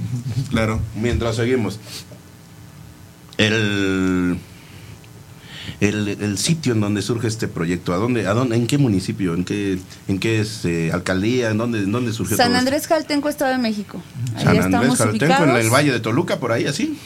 Claro. 0.49 0.79
Mientras 0.95 1.35
seguimos. 1.35 1.77
El, 3.37 4.39
el, 5.79 6.07
el 6.09 6.37
sitio 6.37 6.73
en 6.73 6.81
donde 6.81 7.01
surge 7.01 7.27
este 7.27 7.47
proyecto, 7.47 7.93
¿a 7.93 7.97
dónde, 7.97 8.27
a 8.27 8.33
dónde, 8.33 8.57
en 8.57 8.67
qué 8.67 8.77
municipio, 8.77 9.33
en 9.33 9.45
qué, 9.45 9.79
en 10.07 10.19
qué 10.19 10.41
este, 10.41 10.91
alcaldía, 10.91 11.51
en 11.51 11.57
dónde, 11.57 11.79
en 11.79 11.91
dónde 11.91 12.11
surgió 12.11 12.35
San 12.35 12.47
todo 12.47 12.55
esto? 12.57 12.67
Andrés 12.67 12.87
Jaltenco, 12.87 13.29
Estado 13.29 13.51
de 13.51 13.57
México. 13.59 14.01
Ahí 14.35 14.57
San 14.57 14.75
Andrés, 14.75 14.97
Jaltenco, 14.97 15.43
en 15.43 15.49
el 15.51 15.69
Valle 15.69 15.91
de 15.91 15.99
Toluca, 15.99 16.39
por 16.39 16.51
ahí, 16.51 16.65
así. 16.65 16.99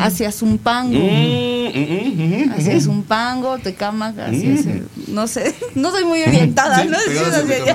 Hacia 0.00 0.30
Zumpango. 0.32 0.98
Mm, 0.98 1.68
mm, 1.68 1.80
mm, 1.80 2.46
mm, 2.46 2.52
Hacia 2.52 2.76
mm. 2.76 2.80
Zumpango, 2.80 3.58
Tecámac, 3.58 4.18
hacia 4.18 4.34
Mm. 4.34 4.86
no 5.08 5.26
sé, 5.26 5.54
no 5.74 5.90
soy 5.90 6.04
muy 6.04 6.22
orientada, 6.22 6.82
Sí, 6.82 6.88
¿no? 6.88 6.98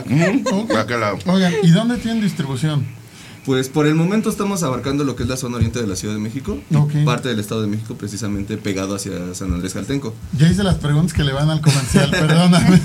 Mm. 0.05 0.43
Oigan, 1.25 1.53
¿y 1.63 1.71
dónde 1.71 1.97
tienen 1.97 2.21
distribución? 2.21 2.98
Pues 3.45 3.69
por 3.69 3.87
el 3.87 3.95
momento 3.95 4.29
estamos 4.29 4.63
abarcando 4.63 5.03
lo 5.03 5.15
que 5.15 5.23
es 5.23 5.29
la 5.29 5.37
zona 5.37 5.57
oriente 5.57 5.79
de 5.79 5.87
la 5.87 5.95
Ciudad 5.95 6.13
de 6.13 6.19
México, 6.19 6.59
parte 7.05 7.29
del 7.29 7.39
Estado 7.39 7.61
de 7.61 7.67
México 7.67 7.95
precisamente 7.95 8.57
pegado 8.57 8.95
hacia 8.95 9.33
San 9.33 9.53
Andrés 9.53 9.73
Jaltenco. 9.73 10.13
Ya 10.37 10.49
hice 10.49 10.63
las 10.63 10.75
preguntas 10.75 11.13
que 11.13 11.23
le 11.23 11.33
van 11.33 11.49
al 11.49 11.61
comercial, 11.61 12.09
perdóname. 12.11 12.81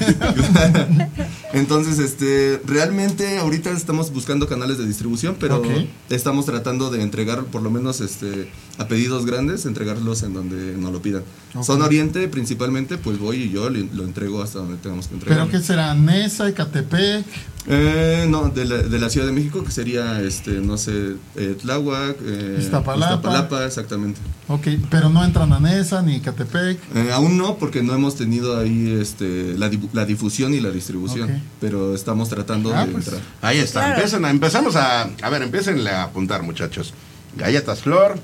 Entonces, 1.52 1.98
este, 1.98 2.60
realmente 2.66 3.38
ahorita 3.38 3.70
estamos 3.70 4.12
buscando 4.12 4.48
canales 4.48 4.78
de 4.78 4.86
distribución, 4.86 5.36
pero 5.38 5.62
estamos 6.10 6.46
tratando 6.46 6.90
de 6.90 7.02
entregar 7.02 7.44
por 7.44 7.62
lo 7.62 7.70
menos 7.70 8.00
este 8.00 8.50
a 8.78 8.88
pedidos 8.88 9.24
grandes, 9.24 9.66
entregarlos 9.66 10.22
en 10.24 10.34
donde 10.34 10.76
nos 10.76 10.92
lo 10.92 11.00
pidan. 11.00 11.22
Ok. 11.54 11.62
Zona 11.64 11.84
Oriente 11.84 12.26
principalmente, 12.28 12.98
pues 12.98 13.18
voy 13.18 13.36
y 13.44 13.50
yo 13.50 13.70
le- 13.70 13.88
lo 13.94 14.02
entrego 14.04 14.42
hasta 14.42 14.58
donde 14.58 14.76
tengamos 14.78 15.06
que 15.06 15.14
entregar. 15.14 15.38
¿Pero 15.38 15.50
qué 15.50 15.64
será? 15.64 15.94
¿Nesa, 15.94 16.48
Ecatepec? 16.48 17.24
Eh, 17.66 18.26
no, 18.28 18.48
de 18.50 18.64
la, 18.66 18.76
de 18.78 18.98
la 18.98 19.08
Ciudad 19.08 19.26
de 19.26 19.32
México, 19.32 19.62
que 19.64 19.70
sería, 19.70 20.20
este, 20.20 20.50
no 20.60 20.76
sé, 20.76 21.14
eh, 21.36 21.56
Tláhuac, 21.62 22.16
eh, 22.22 22.58
Iztapalapa. 22.60 23.64
exactamente. 23.64 24.20
Ok, 24.48 24.66
pero 24.90 25.08
no 25.08 25.24
entran 25.24 25.50
a 25.52 25.60
Nesa 25.60 26.02
ni 26.02 26.16
Ecatepec. 26.16 26.78
Eh, 26.94 27.10
aún 27.12 27.38
no, 27.38 27.56
porque 27.56 27.82
no 27.82 27.94
hemos 27.94 28.16
tenido 28.16 28.58
ahí 28.58 28.98
este, 29.00 29.54
la, 29.56 30.04
difusión 30.04 30.52
y 30.52 30.60
la 30.60 30.70
distribución, 30.70 31.42
pero 31.60 31.94
estamos 31.94 32.28
tratando 32.28 32.74
Ah, 32.74 32.84
de 32.84 32.92
pues. 32.92 33.06
entrar. 33.06 33.22
Ahí 33.40 33.58
está. 33.58 33.80
Claro. 33.80 33.94
Empiecen 33.94 34.24
a- 34.24 34.30
empezamos 34.30 34.76
a. 34.76 35.02
A 35.22 35.30
ver, 35.30 35.42
empiecen 35.42 35.86
a 35.86 36.02
apuntar, 36.02 36.42
muchachos. 36.42 36.92
Galletas 37.36 37.80
Flor, 37.80 38.18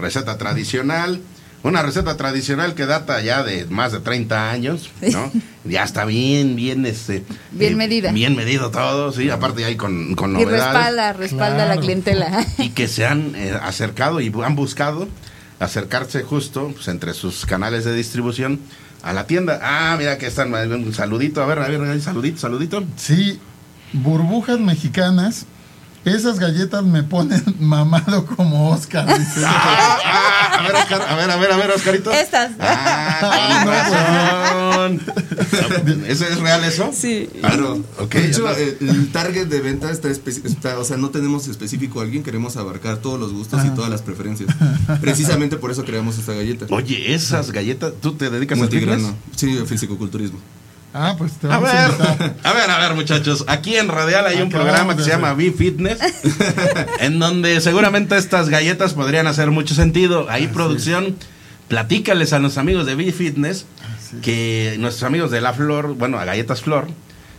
receta 0.00 0.38
tradicional. 0.38 1.20
Una 1.62 1.82
receta 1.82 2.16
tradicional 2.16 2.74
que 2.74 2.86
data 2.86 3.20
ya 3.20 3.42
de 3.42 3.66
más 3.66 3.92
de 3.92 4.00
30 4.00 4.50
años, 4.50 4.90
¿no? 5.02 5.30
ya 5.66 5.82
está 5.84 6.06
bien, 6.06 6.56
bien, 6.56 6.86
este. 6.86 7.22
Bien 7.52 7.76
medida. 7.76 8.12
Bien 8.12 8.34
medido 8.34 8.70
todo, 8.70 9.12
sí. 9.12 9.28
Aparte, 9.28 9.66
ahí 9.66 9.76
con, 9.76 10.14
con 10.14 10.30
Y 10.30 10.44
novedades. 10.44 10.64
respalda, 10.64 11.12
respalda 11.12 11.64
a 11.64 11.66
la 11.66 11.76
clientela. 11.76 12.46
Y 12.56 12.70
que 12.70 12.88
se 12.88 13.04
han 13.04 13.34
eh, 13.34 13.52
acercado 13.60 14.22
y 14.22 14.32
han 14.42 14.56
buscado 14.56 15.06
acercarse 15.58 16.22
justo 16.22 16.70
pues, 16.74 16.88
entre 16.88 17.12
sus 17.12 17.44
canales 17.44 17.84
de 17.84 17.94
distribución 17.94 18.58
a 19.02 19.12
la 19.12 19.26
tienda. 19.26 19.60
Ah, 19.62 19.96
mira 19.98 20.16
que 20.16 20.28
están. 20.28 20.54
Un 20.54 20.94
saludito, 20.94 21.42
a 21.42 21.46
ver, 21.46 21.58
a 21.58 21.68
ver, 21.68 22.00
saludito, 22.00 22.38
saludito. 22.38 22.82
Sí, 22.96 23.38
burbujas 23.92 24.58
mexicanas. 24.60 25.44
Esas 26.04 26.38
galletas 26.38 26.82
me 26.82 27.02
ponen 27.02 27.42
mamado 27.60 28.24
como 28.24 28.70
Oscar. 28.70 29.06
dice. 29.18 29.42
Ah, 29.44 29.98
ah, 30.04 30.58
a 30.58 30.62
ver, 30.62 30.74
Oscar, 30.76 31.02
a 31.02 31.14
ver, 31.14 31.30
a 31.30 31.36
ver, 31.36 31.52
a 31.52 31.56
ver, 31.56 31.70
Oscarito. 31.70 32.10
Estas. 32.10 32.52
Ah, 32.58 33.60
con 33.64 35.00
razón. 35.00 36.04
¿Eso 36.06 36.24
es 36.26 36.38
real 36.40 36.64
eso? 36.64 36.90
Sí. 36.94 37.28
Claro. 37.40 37.84
Ok, 37.98 38.14
de 38.14 38.26
hecho, 38.28 38.50
eh, 38.56 38.78
el 38.80 39.12
target 39.12 39.46
de 39.48 39.60
venta 39.60 39.90
está, 39.90 40.08
está- 40.10 40.78
o 40.78 40.84
sea, 40.84 40.96
no 40.96 41.10
tenemos 41.10 41.48
específico 41.48 42.00
a 42.00 42.04
alguien, 42.04 42.22
queremos 42.22 42.56
abarcar 42.56 42.96
todos 42.98 43.20
los 43.20 43.32
gustos 43.32 43.62
y 43.64 43.68
todas 43.70 43.90
las 43.90 44.00
preferencias. 44.02 44.54
Precisamente 45.00 45.56
por 45.58 45.70
eso 45.70 45.84
creamos 45.84 46.18
esta 46.18 46.32
galleta. 46.32 46.66
Oye, 46.70 47.14
esas 47.14 47.50
galletas, 47.52 47.92
¿tú 48.00 48.14
te 48.14 48.30
dedicas 48.30 48.56
a 48.58 48.60
Multigrano. 48.60 49.14
Sí, 49.36 49.58
fisicoculturismo. 49.66 50.38
Ah, 50.92 51.14
pues 51.16 51.34
te 51.34 51.46
A 51.46 51.50
vamos 51.50 51.70
a, 51.70 51.72
ver, 51.74 51.90
invitar. 51.90 52.34
a 52.42 52.52
ver, 52.52 52.70
a 52.70 52.78
ver, 52.80 52.94
muchachos. 52.94 53.44
Aquí 53.46 53.76
en 53.76 53.88
Radial 53.88 54.26
hay 54.26 54.40
un 54.42 54.50
programa 54.50 54.96
que 54.96 55.04
se 55.04 55.10
llama. 55.10 55.34
Be 55.34 55.52
Fitness, 55.52 55.98
en 57.00 57.18
donde 57.18 57.60
seguramente 57.60 58.16
estas 58.16 58.48
galletas 58.48 58.94
podrían 58.94 59.26
hacer 59.26 59.50
mucho 59.50 59.74
sentido. 59.74 60.26
Ahí, 60.28 60.48
producción, 60.48 61.16
platícales 61.68 62.32
a 62.32 62.38
nuestros 62.40 62.58
amigos 62.60 62.86
de 62.86 62.94
Be 62.96 63.12
Fitness 63.12 63.66
que 64.22 64.74
nuestros 64.80 65.04
amigos 65.04 65.30
de 65.30 65.40
La 65.40 65.52
Flor, 65.52 65.94
bueno, 65.94 66.18
a 66.18 66.24
Galletas 66.24 66.62
Flor, 66.62 66.88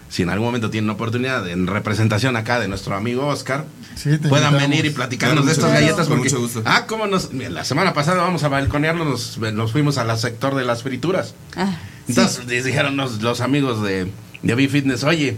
si 0.07 0.23
en 0.23 0.29
algún 0.29 0.47
momento 0.47 0.69
tienen 0.69 0.89
oportunidad 0.89 1.45
en 1.49 1.67
representación 1.67 2.37
acá 2.37 2.61
de 2.61 2.69
nuestro 2.69 2.95
amigo 2.95 3.27
Oscar, 3.27 3.65
Sí, 3.95 4.09
puedan 4.17 4.53
invitamos. 4.53 4.61
venir 4.61 4.85
y 4.85 4.89
platicarnos 4.91 5.43
Claro, 5.43 5.45
de 5.47 5.51
estas 5.51 5.73
galletas. 5.73 6.07
Porque, 6.07 6.29
Con 6.29 6.39
mucho 6.39 6.39
gusto. 6.39 6.61
Ah, 6.65 6.85
cómo 6.87 7.07
nos. 7.07 7.33
La 7.33 7.65
semana 7.65 7.93
pasada 7.93 8.21
vamos 8.21 8.43
a 8.45 8.47
balconearnos, 8.47 9.37
nos, 9.37 9.53
nos 9.53 9.71
fuimos 9.73 9.97
al 9.97 10.17
sector 10.17 10.55
de 10.55 10.63
las 10.63 10.81
frituras. 10.81 11.33
Ah, 11.57 11.75
Entonces 12.19 12.45
les 12.47 12.63
dijeron 12.65 12.97
los, 12.97 13.21
los 13.21 13.41
amigos 13.41 13.81
de, 13.83 14.07
de 14.43 14.55
Be 14.55 14.67
Fitness, 14.67 15.03
oye, 15.03 15.37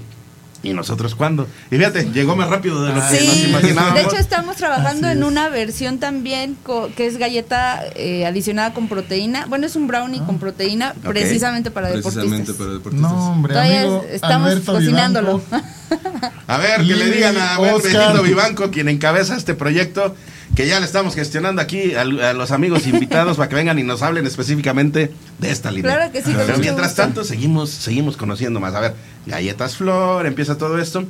¿y 0.61 0.73
nosotros 0.73 1.13
cuándo? 1.15 1.45
Y 1.71 1.75
fíjate, 1.77 2.05
llegó 2.13 2.35
más 2.37 2.49
rápido 2.49 2.81
de 2.83 2.89
lo 2.93 2.95
que 2.95 2.99
nos 3.01 3.09
Sí, 3.09 3.45
imaginábamos. 3.49 3.95
de 3.95 4.01
hecho 4.03 4.15
estamos 4.17 4.55
trabajando 4.55 5.07
Así 5.07 5.17
en 5.17 5.23
es. 5.23 5.27
una 5.29 5.49
versión 5.49 5.97
también 5.99 6.55
co- 6.63 6.89
que 6.95 7.05
es 7.05 7.17
galleta 7.17 7.81
eh, 7.95 8.25
adicionada 8.25 8.73
con 8.73 8.87
proteína. 8.87 9.45
Bueno, 9.47 9.65
es 9.65 9.75
un 9.75 9.87
brownie 9.87 10.21
con 10.25 10.39
proteína 10.39 10.93
Ok. 11.03 11.09
precisamente 11.09 11.69
para 11.69 11.89
Precisamente 11.89 12.53
deportistas. 12.53 12.55
para 12.55 12.71
deportistas. 12.71 13.11
No, 13.11 13.31
hombre, 13.31 13.53
Todavía 13.53 13.81
amigo. 13.81 14.05
es- 14.07 14.15
estamos 14.15 14.51
Alberto 14.51 14.73
cocinándolo. 14.73 15.39
Vivanco. 15.39 15.67
A 16.47 16.57
ver, 16.57 16.77
que 16.77 16.95
le 16.95 17.11
digan 17.11 17.37
a. 17.37 17.59
Benito 17.59 18.23
Vivanco, 18.23 18.71
quien 18.71 18.87
encabeza 18.89 19.35
este 19.35 19.53
proyecto, 19.53 20.15
que 20.55 20.67
ya 20.67 20.79
le 20.79 20.85
estamos 20.85 21.15
gestionando 21.15 21.61
aquí 21.61 21.95
a, 21.95 22.01
a 22.01 22.33
los 22.33 22.51
amigos 22.51 22.85
invitados 22.87 23.37
para 23.37 23.49
que 23.49 23.55
vengan 23.55 23.79
y 23.79 23.83
nos 23.83 24.01
hablen 24.01 24.25
específicamente 24.27 25.11
de 25.39 25.51
esta 25.51 25.71
línea. 25.71 25.95
Claro 25.95 26.11
que 26.11 26.21
sí, 26.21 26.31
Pero 26.35 26.57
mientras 26.59 26.89
gusto. 26.89 27.01
tanto, 27.01 27.23
seguimos, 27.23 27.69
seguimos 27.71 28.17
conociendo 28.17 28.59
más. 28.59 28.73
A 28.75 28.79
ver, 28.81 28.93
Galletas 29.25 29.77
Flor, 29.77 30.25
empieza 30.25 30.57
todo 30.57 30.77
esto. 30.77 31.05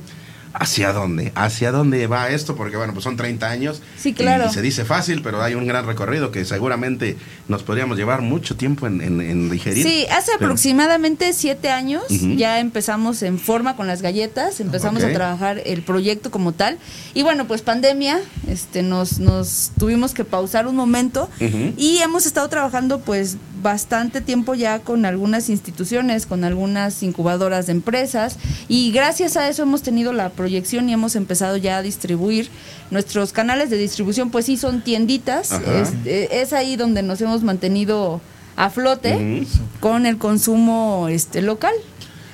¿Hacia 0.56 0.92
dónde? 0.92 1.32
¿Hacia 1.34 1.72
dónde 1.72 2.06
va 2.06 2.28
esto? 2.30 2.54
Porque 2.54 2.76
bueno, 2.76 2.92
pues 2.92 3.02
son 3.02 3.16
30 3.16 3.50
años. 3.50 3.82
Sí, 3.98 4.12
claro. 4.14 4.46
Y 4.48 4.54
se 4.54 4.62
dice 4.62 4.84
fácil, 4.84 5.20
pero 5.20 5.42
hay 5.42 5.54
un 5.54 5.66
gran 5.66 5.84
recorrido 5.84 6.30
que 6.30 6.44
seguramente 6.44 7.16
nos 7.48 7.64
podríamos 7.64 7.96
llevar 7.98 8.22
mucho 8.22 8.56
tiempo 8.56 8.86
en, 8.86 9.00
en- 9.00 9.20
en 9.20 9.50
digerir. 9.50 9.84
Sí, 9.84 10.06
hace 10.10 10.30
Pero- 10.38 10.46
aproximadamente 10.46 11.32
siete 11.32 11.70
años 11.70 12.04
Ujú. 12.08 12.34
ya 12.36 12.60
empezamos 12.60 13.22
en 13.22 13.38
forma 13.40 13.74
con 13.74 13.88
las 13.88 14.00
galletas, 14.00 14.60
empezamos 14.60 15.02
a 15.02 15.12
trabajar 15.12 15.60
el 15.66 15.82
proyecto 15.82 16.30
como 16.30 16.52
tal. 16.52 16.78
Y 17.14 17.22
bueno, 17.24 17.46
pues 17.48 17.62
pandemia, 17.62 18.20
este, 18.48 18.82
nos, 18.84 19.18
nos 19.18 19.72
tuvimos 19.78 20.14
que 20.14 20.24
pausar 20.24 20.68
un 20.68 20.76
momento 20.76 21.28
y 21.76 21.98
hemos 21.98 22.26
estado 22.26 22.48
trabajando 22.48 23.00
pues 23.00 23.36
bastante 23.64 24.20
tiempo 24.20 24.54
ya 24.54 24.78
con 24.80 25.06
algunas 25.06 25.48
instituciones, 25.48 26.26
con 26.26 26.44
algunas 26.44 27.02
incubadoras 27.02 27.64
de 27.66 27.72
empresas 27.72 28.36
y 28.68 28.92
gracias 28.92 29.38
a 29.38 29.48
eso 29.48 29.62
hemos 29.62 29.82
tenido 29.82 30.12
la 30.12 30.28
proyección 30.28 30.88
y 30.88 30.92
hemos 30.92 31.16
empezado 31.16 31.56
ya 31.56 31.78
a 31.78 31.82
distribuir 31.82 32.50
nuestros 32.90 33.32
canales 33.32 33.70
de 33.70 33.78
distribución, 33.78 34.30
pues 34.30 34.44
sí 34.44 34.58
son 34.58 34.82
tienditas, 34.84 35.50
es, 35.52 35.92
eh, 36.04 36.28
es 36.30 36.52
ahí 36.52 36.76
donde 36.76 37.02
nos 37.02 37.20
hemos 37.22 37.42
mantenido 37.42 38.20
a 38.56 38.68
flote 38.68 39.46
con 39.80 40.04
el 40.04 40.18
consumo 40.18 41.08
este 41.10 41.40
local. 41.40 41.72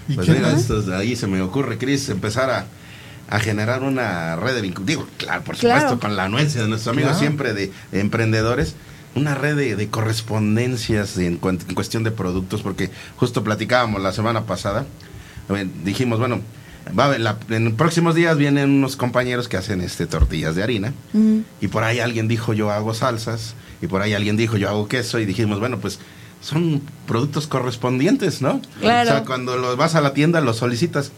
¿Y 0.09 0.15
Pues 0.15 0.29
mira, 0.29 0.51
esto 0.53 0.83
de 0.83 0.97
ahí 0.97 1.15
se 1.15 1.29
me 1.29 1.41
ocurre, 1.41 1.79
Cris, 1.79 2.09
empezar 2.09 2.51
a, 2.51 2.67
a 3.29 3.39
generar 3.39 3.85
una 3.85 4.35
red 4.35 4.57
de 4.57 4.63
vinculación. 4.63 4.87
Digo, 5.05 5.07
claro, 5.17 5.45
por 5.45 5.57
Claro. 5.57 5.81
supuesto, 5.83 6.01
con 6.05 6.17
la 6.17 6.25
anuencia 6.25 6.61
de 6.63 6.69
nuestros 6.69 6.93
amigos 6.93 7.13
Claro. 7.13 7.21
siempre 7.21 7.55
de, 7.55 7.73
de 7.93 8.01
emprendedores, 8.01 8.75
una 9.15 9.35
red 9.35 9.57
de, 9.57 9.77
de 9.77 9.89
correspondencias 9.89 11.17
en, 11.19 11.37
cuestión 11.39 12.05
de 12.05 12.11
productos, 12.11 12.63
porque 12.63 12.91
justo 13.17 13.43
platicábamos 13.45 14.01
la 14.03 14.13
semana 14.13 14.45
pasada, 14.47 14.87
dijimos, 15.85 16.19
bueno, 16.19 16.41
va 16.99 17.19
la- 17.19 17.39
en 17.51 17.75
próximos 17.77 18.15
días 18.15 18.37
vienen 18.39 18.71
unos 18.71 18.97
compañeros 18.97 19.49
que 19.49 19.57
hacen 19.57 19.81
este 19.81 20.07
tortillas 20.07 20.55
de 20.55 20.63
harina, 20.63 20.93
y 21.61 21.69
por 21.69 21.83
ahí 21.85 21.99
alguien 22.01 22.29
dijo 22.29 22.53
yo 22.53 22.71
hago 22.71 22.95
salsas, 22.95 23.55
y 23.83 23.87
por 23.87 24.03
ahí 24.03 24.15
alguien 24.15 24.37
dijo 24.37 24.57
yo 24.57 24.69
hago 24.69 24.89
queso, 24.89 25.19
y 25.19 25.27
dijimos, 25.27 25.59
bueno, 25.59 25.79
pues 25.79 25.99
son 26.41 26.81
productos 27.07 27.47
correspondientes, 27.47 28.41
¿no? 28.41 28.63
Claro. 28.81 29.11
O 29.11 29.13
sea, 29.13 29.25
cuando 29.25 29.57
los 29.57 29.77
vas 29.77 29.95
a 29.95 30.01
la 30.01 30.15
tienda 30.15 30.41
los 30.41 30.57
solicitas. 30.57 31.13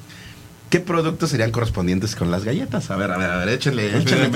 ¿Qué 0.72 0.80
productos 0.80 1.28
serían 1.28 1.50
correspondientes 1.50 2.16
con 2.16 2.30
las 2.30 2.44
galletas? 2.44 2.90
A 2.90 2.96
ver, 2.96 3.10
a 3.10 3.18
ver, 3.18 3.30
a 3.30 3.36
ver, 3.36 3.50
échenle, 3.50 3.94
échenle. 3.94 4.30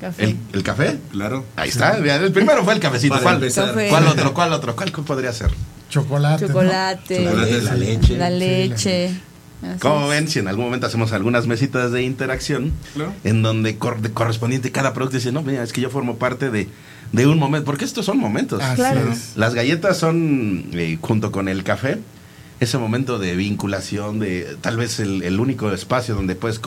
Café. 0.00 0.22
¿El, 0.22 0.36
el 0.52 0.62
café? 0.62 0.98
Claro. 1.10 1.44
Ahí 1.56 1.68
está. 1.68 1.96
El 1.98 2.30
primero 2.30 2.62
fue 2.62 2.74
el 2.74 2.78
cafecito. 2.78 3.18
¿Cuál. 3.20 3.40
Café. 3.52 3.88
¿Cuál 3.88 4.06
otro? 4.06 4.32
¿Cuál 4.34 4.52
otro? 4.52 4.76
¿Cuál 4.76 4.92
podría 4.92 5.32
ser? 5.32 5.50
Chocolate. 5.90 6.42
¿no? 6.42 6.48
Chocolate, 6.48 7.24
Chocolate, 7.24 7.62
la 7.62 7.74
leche. 7.74 8.16
la 8.16 8.30
leche. 8.30 9.10
Así 9.64 9.78
¿Cómo 9.80 10.04
es. 10.04 10.10
ven? 10.20 10.28
Si 10.28 10.38
en 10.38 10.46
algún 10.46 10.66
momento 10.66 10.86
hacemos 10.86 11.12
algunas 11.12 11.48
mesitas 11.48 11.90
de 11.90 12.02
interacción 12.04 12.72
Claro. 12.94 13.12
en 13.24 13.42
donde 13.42 13.76
cor- 13.76 14.00
de 14.00 14.12
correspondiente 14.12 14.70
cada 14.70 14.94
producto 14.94 15.16
dice, 15.16 15.32
no, 15.32 15.42
mira, 15.42 15.64
es 15.64 15.72
que 15.72 15.80
yo 15.80 15.90
formo 15.90 16.18
parte 16.18 16.50
de, 16.50 16.68
de 17.10 17.26
un 17.26 17.36
momento, 17.38 17.64
porque 17.64 17.84
estos 17.84 18.06
son 18.06 18.18
momentos. 18.18 18.62
Así 18.62 18.76
Claro. 18.76 19.10
es. 19.12 19.32
Las 19.34 19.54
galletas 19.54 19.96
son, 19.96 20.66
eh, 20.72 20.98
junto 21.00 21.32
con 21.32 21.48
el 21.48 21.64
café, 21.64 21.98
ese 22.60 22.78
momento 22.78 23.18
de 23.18 23.36
vinculación, 23.36 24.20
de 24.20 24.56
tal 24.60 24.76
vez 24.76 25.00
el, 25.00 25.22
el 25.22 25.40
único 25.40 25.70
espacio 25.72 26.14
donde 26.14 26.34
puedes 26.34 26.60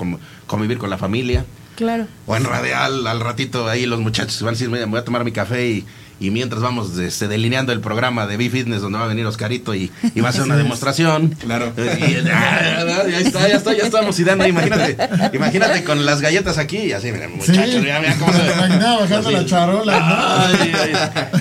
convivir 0.48 0.78
con 0.78 0.90
la 0.90 0.98
familia. 0.98 1.46
Claro. 1.76 2.08
O 2.26 2.36
en 2.36 2.44
radial, 2.44 3.06
al 3.06 3.20
ratito 3.20 3.68
ahí 3.70 3.86
los 3.86 4.00
muchachos 4.00 4.42
van 4.42 4.50
a 4.50 4.58
decir, 4.58 4.70
voy 4.70 5.00
a 5.00 5.06
tomar 5.06 5.24
mi 5.24 5.32
café 5.32 5.68
y, 5.68 5.86
y 6.20 6.32
mientras 6.32 6.62
vamos 6.62 6.98
este, 6.98 7.28
delineando 7.28 7.72
el 7.74 7.80
programa 7.80 8.26
de 8.26 8.38
B-Fitness 8.38 8.82
donde 8.82 8.98
va 8.98 9.06
a 9.06 9.08
venir 9.08 9.26
Oscarito 9.26 9.76
y, 9.76 9.92
y 10.16 10.20
va 10.22 10.28
a 10.28 10.30
hacer 10.32 10.44
una 10.44 10.58
demostración. 10.58 11.30
Claro. 11.40 11.72
Eh, 11.78 12.22
y- 12.26 12.30
ah, 12.30 13.04
ya 13.10 13.20
está, 13.20 13.48
ya 13.48 13.56
está, 13.56 13.74
ya 13.78 13.84
estamos 13.84 14.20
ideando. 14.20 14.48
Imagínate, 14.48 14.98
imagínate 15.34 15.84
con 15.84 16.06
las 16.06 16.22
galletas 16.22 16.58
aquí 16.58 16.78
y 16.78 16.92
así, 16.94 17.12
mira, 17.12 17.28
muchachos, 17.28 17.66
Sí. 17.72 17.80
mira, 17.80 18.00
mira 18.00 18.16
cómo 18.18 18.34
se 18.34 18.46
imaginaba 18.46 19.00
bajando 19.02 19.30
así. 19.30 19.38
la 19.38 19.46
charola, 19.46 20.00
¿no? 20.00 20.58
Ay, 20.58 20.74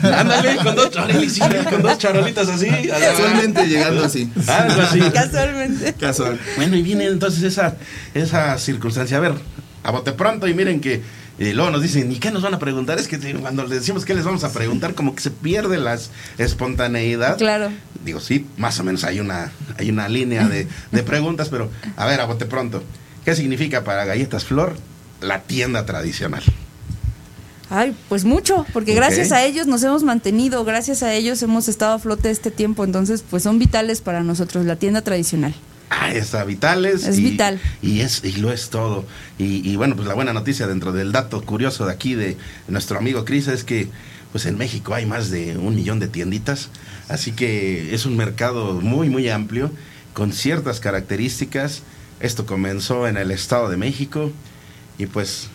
ay. 0.03 0.11
Ándale, 0.13 0.57
con 0.57 0.75
dos, 0.75 0.91
sí, 1.31 1.41
con 1.71 1.83
dos 1.83 1.99
charolitas 1.99 2.49
así. 2.49 2.69
Casualmente 2.89 3.67
llegando 3.67 4.05
así. 4.05 4.31
Algo 4.47 4.83
así. 4.83 5.01
Casualmente. 5.13 5.95
Casual. 5.95 6.39
Bueno, 6.57 6.77
y 6.77 6.83
viene 6.83 7.07
entonces 7.07 7.43
esa, 7.43 7.77
esa 8.15 8.59
circunstancia. 8.59 9.17
A 9.17 9.21
ver, 9.21 9.33
a 9.83 9.91
bote 9.91 10.13
pronto 10.13 10.47
y 10.49 10.55
miren 10.55 10.81
que 10.81 11.03
eh, 11.39 11.53
luego 11.53 11.71
nos 11.71 11.83
dicen, 11.83 12.11
¿y 12.11 12.17
qué 12.17 12.31
nos 12.31 12.43
van 12.43 12.55
a 12.55 12.59
preguntar? 12.59 12.99
Es 12.99 13.09
que 13.09 13.19
cuando 13.35 13.63
les 13.65 13.81
decimos 13.81 14.05
qué 14.05 14.15
les 14.15 14.25
vamos 14.25 14.45
a 14.45 14.53
preguntar, 14.53 14.95
como 14.95 15.15
que 15.15 15.23
se 15.23 15.31
pierde 15.31 15.79
la 15.79 15.99
espontaneidad. 16.39 17.37
Claro. 17.37 17.71
Digo, 18.05 18.21
sí, 18.21 18.47
más 18.57 18.79
o 18.81 18.85
menos 18.85 19.05
hay 19.05 19.21
una, 19.21 19.53
hay 19.79 19.91
una 19.91 20.09
línea 20.09 20.49
de, 20.49 20.67
de 20.93 21.03
preguntas, 21.03 21.49
pero 21.49 21.71
a 21.97 22.07
ver, 22.07 22.21
a 22.21 22.25
bote 22.25 22.47
pronto. 22.47 22.83
¿Qué 23.25 23.35
significa 23.35 23.85
para 23.85 24.05
Galletas 24.05 24.45
Flor 24.45 24.77
la 25.21 25.43
tienda 25.43 25.85
tradicional? 25.85 26.43
Ay, 27.69 27.97
pues 28.09 28.25
mucho, 28.25 28.65
porque 28.73 28.95
gracias 28.95 29.33
a 29.33 29.45
ellos 29.45 29.67
nos 29.67 29.83
hemos 29.83 30.05
mantenido, 30.05 30.65
gracias 30.65 31.03
a 31.03 31.13
ellos 31.13 31.43
hemos 31.43 31.67
estado 31.69 31.95
a 31.95 31.99
flote 31.99 32.31
este 32.31 32.53
tiempo, 32.53 32.85
entonces 32.85 33.25
pues 33.29 33.43
son 33.43 33.59
vitales 33.59 34.01
para 34.01 34.23
nosotros, 34.23 34.65
la 34.65 34.77
tienda 34.77 35.03
tradicional. 35.03 35.53
Ah, 35.91 36.13
está 36.13 36.45
vitales. 36.45 37.07
Es 37.07 37.19
y, 37.19 37.23
vital. 37.23 37.61
Y, 37.81 38.01
es, 38.01 38.25
y 38.25 38.33
lo 38.33 38.53
es 38.53 38.71
todo. 38.71 39.05
Y, 39.39 39.69
y 39.69 39.77
bueno, 39.77 39.95
pues 39.97 40.09
la 40.09 40.15
buena 40.15 40.33
noticia 40.33 40.67
dentro 40.67 40.93
del 40.93 41.13
dato 41.13 41.43
curioso 41.43 41.87
de 41.87 41.93
aquí 41.93 42.15
de 42.15 42.37
nuestro 42.69 42.99
amigo 42.99 43.25
Cris 43.25 43.49
es 43.49 43.65
que 43.65 43.89
pues 44.33 44.47
en 44.47 44.59
México 44.59 44.95
hay 44.95 45.07
más 45.07 45.31
de 45.31 45.57
un 45.57 45.75
millón 45.75 45.99
de 46.01 46.09
tienditas. 46.09 46.69
Así 47.09 47.33
que 47.33 47.95
es 47.95 48.05
un 48.05 48.17
mercado 48.17 48.75
muy, 48.75 49.09
muy 49.09 49.29
amplio, 49.29 49.71
con 50.13 50.33
ciertas 50.33 50.81
características. 50.81 51.83
Esto 52.21 52.47
comenzó 52.47 53.07
en 53.07 53.17
el 53.17 53.31
Estado 53.31 53.69
de 53.69 53.77
México 53.77 54.33
y 54.99 55.07
pues 55.07 55.49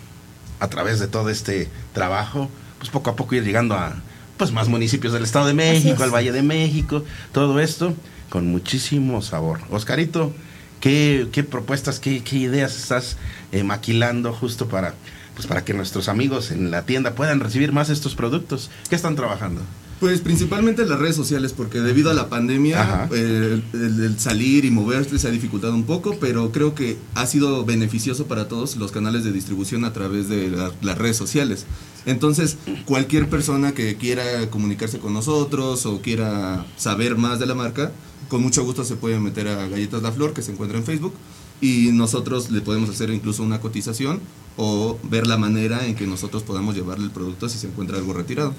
a 0.60 0.68
través 0.68 1.00
de 1.00 1.08
todo 1.08 1.28
este 1.28 1.68
trabajo, 1.92 2.48
pues 2.78 2.90
poco 2.90 3.10
a 3.10 3.16
poco 3.16 3.34
ir 3.34 3.44
llegando 3.44 3.74
a 3.74 4.00
pues 4.36 4.50
más 4.50 4.68
municipios 4.68 5.12
del 5.12 5.24
Estado 5.24 5.46
de 5.46 5.54
México, 5.54 5.94
es. 5.94 6.00
al 6.00 6.10
Valle 6.10 6.32
de 6.32 6.42
México, 6.42 7.04
todo 7.32 7.60
esto 7.60 7.94
con 8.32 8.46
muchísimo 8.46 9.20
sabor. 9.20 9.60
Oscarito, 9.70 10.32
¿qué, 10.80 11.28
qué 11.32 11.44
propuestas, 11.44 12.00
qué, 12.00 12.24
qué 12.24 12.36
ideas 12.38 12.74
estás 12.78 13.18
eh, 13.52 13.62
maquilando 13.62 14.32
justo 14.32 14.68
para 14.68 14.94
pues 15.34 15.46
para 15.46 15.64
que 15.64 15.72
nuestros 15.74 16.08
amigos 16.08 16.50
en 16.50 16.70
la 16.70 16.84
tienda 16.84 17.14
puedan 17.14 17.40
recibir 17.40 17.72
más 17.72 17.90
estos 17.90 18.14
productos? 18.14 18.70
¿Qué 18.88 18.96
están 18.96 19.16
trabajando? 19.16 19.60
Pues 20.00 20.20
principalmente 20.20 20.84
las 20.84 20.98
redes 20.98 21.14
sociales, 21.14 21.52
porque 21.52 21.78
debido 21.80 22.10
a 22.10 22.14
la 22.14 22.28
pandemia, 22.28 23.08
eh, 23.12 23.62
el, 23.74 24.02
el 24.04 24.18
salir 24.18 24.64
y 24.64 24.70
moverse 24.70 25.18
se 25.18 25.28
ha 25.28 25.30
dificultado 25.30 25.74
un 25.74 25.84
poco, 25.84 26.16
pero 26.20 26.50
creo 26.52 26.74
que 26.74 26.96
ha 27.14 27.24
sido 27.26 27.64
beneficioso 27.64 28.26
para 28.26 28.48
todos 28.48 28.76
los 28.76 28.92
canales 28.92 29.24
de 29.24 29.32
distribución 29.32 29.84
a 29.84 29.92
través 29.92 30.28
de 30.28 30.50
la- 30.50 30.72
las 30.82 30.98
redes 30.98 31.16
sociales. 31.18 31.66
Entonces, 32.04 32.56
cualquier 32.84 33.28
persona 33.28 33.72
que 33.72 33.96
quiera 33.96 34.24
comunicarse 34.50 34.98
con 34.98 35.12
nosotros 35.14 35.86
o 35.86 36.00
quiera 36.02 36.64
saber 36.76 37.16
más 37.16 37.38
de 37.38 37.46
la 37.46 37.54
marca, 37.54 37.92
con 38.32 38.40
mucho 38.40 38.64
gusto 38.64 38.82
se 38.82 38.96
puede 38.96 39.20
meter 39.20 39.46
a 39.46 39.68
Galletas 39.68 40.00
La 40.00 40.10
Flor, 40.10 40.32
que 40.32 40.40
se 40.40 40.52
encuentra 40.52 40.78
en 40.78 40.86
Facebook, 40.86 41.12
y 41.60 41.90
nosotros 41.92 42.50
le 42.50 42.62
podemos 42.62 42.88
hacer 42.88 43.10
incluso 43.10 43.42
una 43.42 43.60
cotización 43.60 44.20
o 44.56 44.98
ver 45.02 45.26
la 45.26 45.36
manera 45.36 45.84
en 45.86 45.94
que 45.94 46.06
nosotros 46.06 46.42
podamos 46.42 46.74
llevarle 46.74 47.04
el 47.04 47.10
producto 47.10 47.50
si 47.50 47.58
se 47.58 47.66
encuentra 47.66 47.98
algo 47.98 48.14
retirado. 48.14 48.54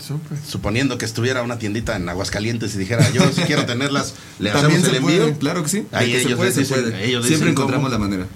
Suponiendo 0.48 1.00
que 1.00 1.06
estuviera 1.06 1.42
una 1.42 1.58
tiendita 1.58 1.96
en 1.96 2.08
Aguascalientes 2.08 2.76
y 2.76 2.78
dijera, 2.78 3.10
yo 3.14 3.24
si 3.32 3.42
quiero 3.42 3.66
tenerlas, 3.66 4.14
le 4.38 4.52
hacemos 4.52 4.88
el 4.90 5.02
puede, 5.02 5.18
envío. 5.18 5.40
claro 5.40 5.64
que 5.64 5.70
sí. 5.70 5.88
Ahí 5.92 6.12
que 6.12 6.22
se 6.22 6.36
puede, 6.36 6.52
se 6.52 7.06
ellos 7.06 7.26
Siempre 7.26 7.50
encontramos 7.50 7.90
cómo. 7.90 7.90
la 7.90 7.98
manera. 7.98 8.28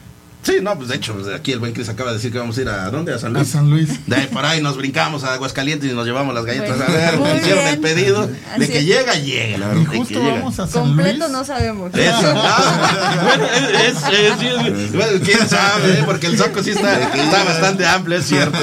Sí, 0.44 0.60
no, 0.62 0.78
pues 0.78 0.88
de 0.88 0.96
hecho, 0.96 1.14
pues, 1.14 1.28
aquí 1.36 1.52
el 1.52 1.60
buen 1.60 1.74
Cris 1.74 1.90
acaba 1.90 2.12
de 2.12 2.18
decir 2.18 2.32
que 2.32 2.38
vamos 2.38 2.58
a 2.58 2.62
ir 2.62 2.70
a 2.70 2.90
¿dónde? 2.90 3.14
A 3.14 3.20
San 3.20 3.36
A 3.36 3.40
Luis. 3.40 3.50
San 3.52 3.70
Luis. 3.70 4.08
De 4.08 4.16
ahí 4.16 4.28
por 4.28 4.46
ahí 4.46 4.62
nos 4.62 4.78
brincamos 4.78 5.26
a 5.26 5.34
Aguascalientes 5.34 5.92
y 5.92 5.94
nos 5.94 6.06
llevamos 6.06 6.34
las 6.34 6.46
galletas. 6.46 6.70
Bueno, 6.78 6.86
a 6.86 6.88
ver, 6.96 7.18
muy 7.18 7.30
hicieron 7.32 7.64
bien. 7.66 7.74
el 7.74 7.80
pedido. 7.82 8.28
De 8.58 8.68
que 8.70 8.78
es. 8.80 8.86
llega, 8.86 9.16
llega. 9.16 9.76
Y 9.76 9.80
de 9.80 9.86
justo 9.98 10.14
que 10.14 10.20
llega. 10.26 10.36
vamos 10.36 10.58
a 10.60 10.68
San 10.68 10.84
Completo 10.84 11.18
Luis. 11.20 11.32
no 11.32 11.44
sabemos. 11.44 11.94
Eso, 11.94 12.34
ah, 12.36 13.20
bueno, 13.24 13.46
es, 13.46 13.98
es- 13.98 14.78
es- 14.78 14.94
bueno, 14.94 15.20
quién 15.26 15.50
sabe, 15.50 16.00
¿eh? 16.00 16.04
porque 16.06 16.28
el 16.28 16.38
saco 16.38 16.64
sí 16.64 16.70
está, 16.70 17.14
está 17.14 17.44
bastante 17.44 17.86
amplio, 17.86 18.18
es 18.18 18.26
cierto. 18.26 18.58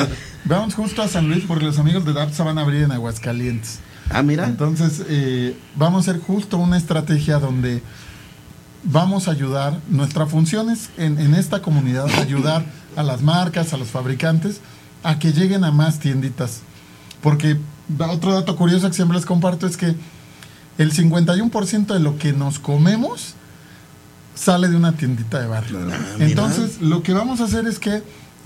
Vamos 0.47 0.75
justo 0.75 1.03
a 1.03 1.09
San 1.09 1.29
Luis 1.29 1.45
porque 1.47 1.65
los 1.67 1.79
amigos 1.79 2.05
de 2.07 2.13
DAPSA 2.15 2.45
van 2.45 2.57
a 2.59 2.63
abrir 2.63 2.83
en 2.85 2.93
Aguascalientes. 2.93 3.81
Ah, 4.11 4.23
mira. 4.23 4.45
Entonces, 4.47 5.03
eh, 5.09 5.55
vamos 5.77 6.07
a 6.07 6.11
hacer 6.11 6.23
justo 6.23 6.57
una 6.59 6.77
estrategia 6.79 7.39
donde 7.39 7.83
vamos 8.85 9.29
a 9.29 9.33
ayudar, 9.33 9.81
nuestra 9.89 10.27
función 10.27 10.71
es 10.71 10.91
en, 10.97 11.19
en 11.19 11.35
esta 11.35 11.63
comunidad 11.63 12.07
ayudar 12.21 12.65
a 12.97 13.03
las 13.03 13.23
marcas, 13.23 13.73
a 13.73 13.77
los 13.77 13.89
fabricantes, 13.89 14.61
a 15.03 15.19
que 15.19 15.33
lleguen 15.33 15.65
a 15.65 15.71
más 15.71 15.99
tienditas. 15.99 16.61
Porque 17.23 17.59
otro 17.99 18.35
dato 18.35 18.57
curioso 18.57 18.89
que 18.89 18.95
siempre 18.95 19.17
les 19.17 19.27
comparto 19.27 19.67
es 19.67 19.77
que 19.77 19.95
el 20.79 20.93
51% 20.93 21.87
de 21.87 22.01
lo 22.01 22.19
que 22.19 22.33
nos 22.33 22.59
comemos 22.59 23.35
sale 24.35 24.69
de 24.69 24.77
una 24.77 24.93
tiendita 24.93 25.41
de 25.41 25.47
barrio. 25.47 25.79
Ah. 25.91 26.17
Entonces, 26.19 26.81
lo 26.81 27.03
que 27.03 27.13
vamos 27.13 27.41
a 27.41 27.45
hacer 27.45 27.67
es 27.67 27.79
que 27.79 28.03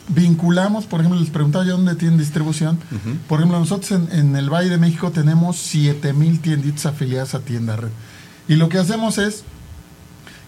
vinculamos, 0.08 0.86
por 0.86 1.00
ejemplo, 1.00 1.20
les 1.20 1.30
preguntaba 1.30 1.64
yo 1.64 1.72
dónde 1.72 1.94
tienen 1.94 2.18
distribución. 2.18 2.78
Por 3.26 3.40
ejemplo, 3.40 3.58
nosotros 3.58 3.90
en, 3.92 4.08
en 4.12 4.36
el 4.36 4.50
Valle 4.50 4.70
de 4.70 4.78
México 4.78 5.10
tenemos 5.10 5.56
7000 5.56 6.40
tienditas 6.40 6.86
afiliadas 6.86 7.34
a 7.34 7.40
Tienda 7.40 7.76
Red. 7.76 7.90
Y 8.48 8.56
lo 8.56 8.68
que 8.68 8.78
hacemos 8.78 9.18
es 9.18 9.44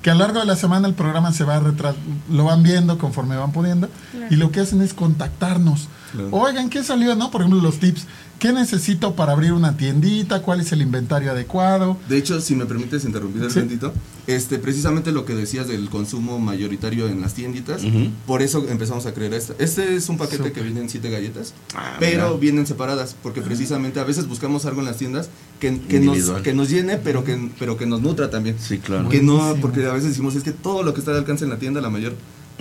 que 0.02 0.10
a 0.10 0.14
lo 0.14 0.20
largo 0.20 0.40
de 0.40 0.46
la 0.46 0.56
semana 0.56 0.88
el 0.88 0.94
programa 0.94 1.32
se 1.32 1.44
va 1.44 1.60
retras 1.60 1.94
lo 2.30 2.44
van 2.44 2.62
viendo 2.62 2.98
conforme 2.98 3.36
van 3.36 3.52
pudiendo 3.52 3.88
y 4.30 4.36
lo 4.36 4.50
que 4.50 4.60
hacen 4.60 4.80
es 4.80 4.94
contactarnos. 4.94 5.88
Claro. 6.12 6.28
Oigan, 6.32 6.70
¿qué 6.70 6.82
salió? 6.82 7.14
¿No? 7.14 7.30
Por 7.30 7.42
ejemplo, 7.42 7.60
los 7.60 7.78
tips. 7.78 8.06
¿Qué 8.40 8.54
necesito 8.54 9.14
para 9.14 9.32
abrir 9.32 9.52
una 9.52 9.76
tiendita? 9.76 10.40
¿Cuál 10.40 10.62
es 10.62 10.72
el 10.72 10.80
inventario 10.80 11.30
adecuado? 11.30 11.98
De 12.08 12.16
hecho, 12.16 12.40
si 12.40 12.54
me 12.56 12.64
permites 12.64 13.04
interrumpir 13.04 13.42
un 13.42 13.50
Sí. 13.50 13.58
tantito, 13.60 13.92
este, 14.26 14.58
precisamente 14.58 15.12
lo 15.12 15.26
que 15.26 15.34
decías 15.34 15.68
del 15.68 15.90
consumo 15.90 16.38
mayoritario 16.38 17.06
en 17.08 17.20
las 17.20 17.34
tienditas, 17.34 17.82
por 18.26 18.40
eso 18.40 18.66
empezamos 18.70 19.04
a 19.04 19.12
crear 19.12 19.34
esta. 19.34 19.52
Este 19.58 19.94
es 19.94 20.08
un 20.08 20.16
paquete 20.16 20.38
Súper. 20.38 20.52
que 20.54 20.62
viene 20.62 20.80
en 20.80 20.88
siete 20.88 21.10
galletas, 21.10 21.52
Ah, 21.74 21.96
pero 22.00 22.28
mira. 22.28 22.40
vienen 22.40 22.66
separadas, 22.66 23.14
porque 23.22 23.42
precisamente 23.42 24.00
a 24.00 24.04
veces 24.04 24.26
buscamos 24.26 24.64
algo 24.64 24.80
en 24.80 24.86
las 24.86 24.96
tiendas 24.96 25.28
que, 25.60 25.78
que, 25.78 26.00
nos, 26.00 26.30
que 26.42 26.54
nos 26.54 26.70
llene, 26.70 26.96
pero 26.96 27.24
que, 27.24 27.50
pero 27.58 27.76
que 27.76 27.84
nos 27.84 28.00
nutra 28.00 28.30
también. 28.30 28.56
Sí, 28.58 28.78
claro. 28.78 29.10
Que 29.10 29.20
no, 29.22 29.54
porque 29.60 29.84
a 29.84 29.92
veces 29.92 30.08
decimos, 30.08 30.34
es 30.34 30.44
que 30.44 30.52
todo 30.52 30.82
lo 30.82 30.94
que 30.94 31.00
está 31.00 31.10
al 31.10 31.18
alcance 31.18 31.44
en 31.44 31.50
la 31.50 31.58
tienda, 31.58 31.82
la 31.82 31.90
mayor, 31.90 32.14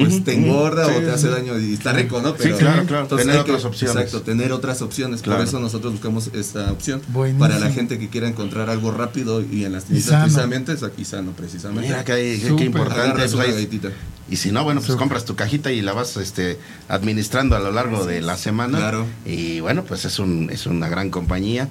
pues 0.05 0.23
te 0.23 0.33
engorda 0.33 0.85
Sí, 0.85 0.91
o 0.95 0.99
te 0.99 1.11
hace 1.11 1.29
daño 1.29 1.59
y 1.59 1.73
está 1.73 1.93
rico, 1.93 2.21
¿no? 2.21 2.35
Sí, 2.37 2.49
claro, 2.51 2.85
claro. 2.85 3.03
entonces 3.03 3.25
Tener 3.27 3.39
hay 3.39 3.45
que- 3.45 3.51
otras 3.51 3.65
opciones. 3.65 3.95
Exacto, 3.97 4.21
tener 4.21 4.51
otras 4.51 4.81
opciones. 4.81 5.21
Claro. 5.21 5.39
Por 5.39 5.47
eso 5.47 5.59
nosotros 5.59 5.93
buscamos 5.93 6.29
esta 6.33 6.71
opción. 6.71 7.01
Buenísimo. 7.09 7.39
Para 7.39 7.59
la 7.59 7.71
gente 7.71 7.99
que 7.99 8.09
quiera 8.09 8.27
encontrar 8.27 8.69
algo 8.69 8.91
rápido 8.91 9.41
y 9.41 9.65
en 9.65 9.73
las 9.73 9.85
tiendas 9.85 10.07
precisamente, 10.21 10.73
es 10.73 10.83
aquí 10.83 11.05
sano, 11.05 11.31
precisamente. 11.31 11.87
Mira 11.87 12.03
que, 12.03 12.11
hay- 12.13 12.39
qué- 12.39 12.65
importante. 12.65 13.27
Pues. 13.29 13.59
Y 14.31 14.35
si 14.35 14.51
no, 14.51 14.63
bueno, 14.63 14.79
pues 14.85 14.95
compras 14.95 15.25
tu 15.25 15.35
cajita 15.35 15.71
y 15.71 15.81
la 15.81 15.93
vas 15.93 16.15
este, 16.17 16.59
administrando 16.87 17.55
a 17.55 17.59
lo 17.59 17.71
largo 17.71 18.05
de 18.05 18.21
la 18.21 18.37
semana. 18.37 18.77
Claro. 18.77 19.05
Y 19.25 19.59
bueno, 19.59 19.83
pues 19.85 20.05
es, 20.05 20.19
un, 20.19 20.49
es 20.51 20.65
una 20.67 20.87
gran 20.87 21.09
compañía. 21.09 21.67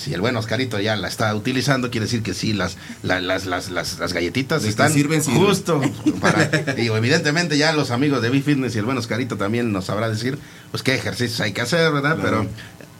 Si 0.00 0.14
el 0.14 0.22
buen 0.22 0.34
Oscarito 0.36 0.80
ya 0.80 0.96
la 0.96 1.08
está 1.08 1.34
utilizando, 1.34 1.90
quiere 1.90 2.06
decir 2.06 2.22
que 2.22 2.32
sí, 2.32 2.54
las, 2.54 2.78
la- 3.02 3.20
las, 3.20 3.44
las, 3.44 3.70
las, 3.70 3.98
las 3.98 4.12
galletitas 4.14 4.64
están 4.64 4.90
sirven, 4.92 5.22
sirven. 5.22 5.42
justo 5.44 5.80
para... 6.22 6.46
Digo, 6.74 6.96
evidentemente 6.96 7.58
ya 7.58 7.72
los 7.74 7.90
amigos 7.90 8.22
de 8.22 8.30
B-Fitness 8.30 8.74
y 8.74 8.78
el 8.78 8.86
buen 8.86 8.96
Oscarito 8.96 9.36
también 9.36 9.72
nos 9.72 9.84
sabrá 9.84 10.08
decir, 10.08 10.38
pues 10.70 10.82
qué 10.82 10.94
ejercicios 10.94 11.40
hay 11.40 11.52
que 11.52 11.60
hacer, 11.60 11.92
¿verdad? 11.92 12.16
Claro. 12.16 12.22
Pero 12.46 12.50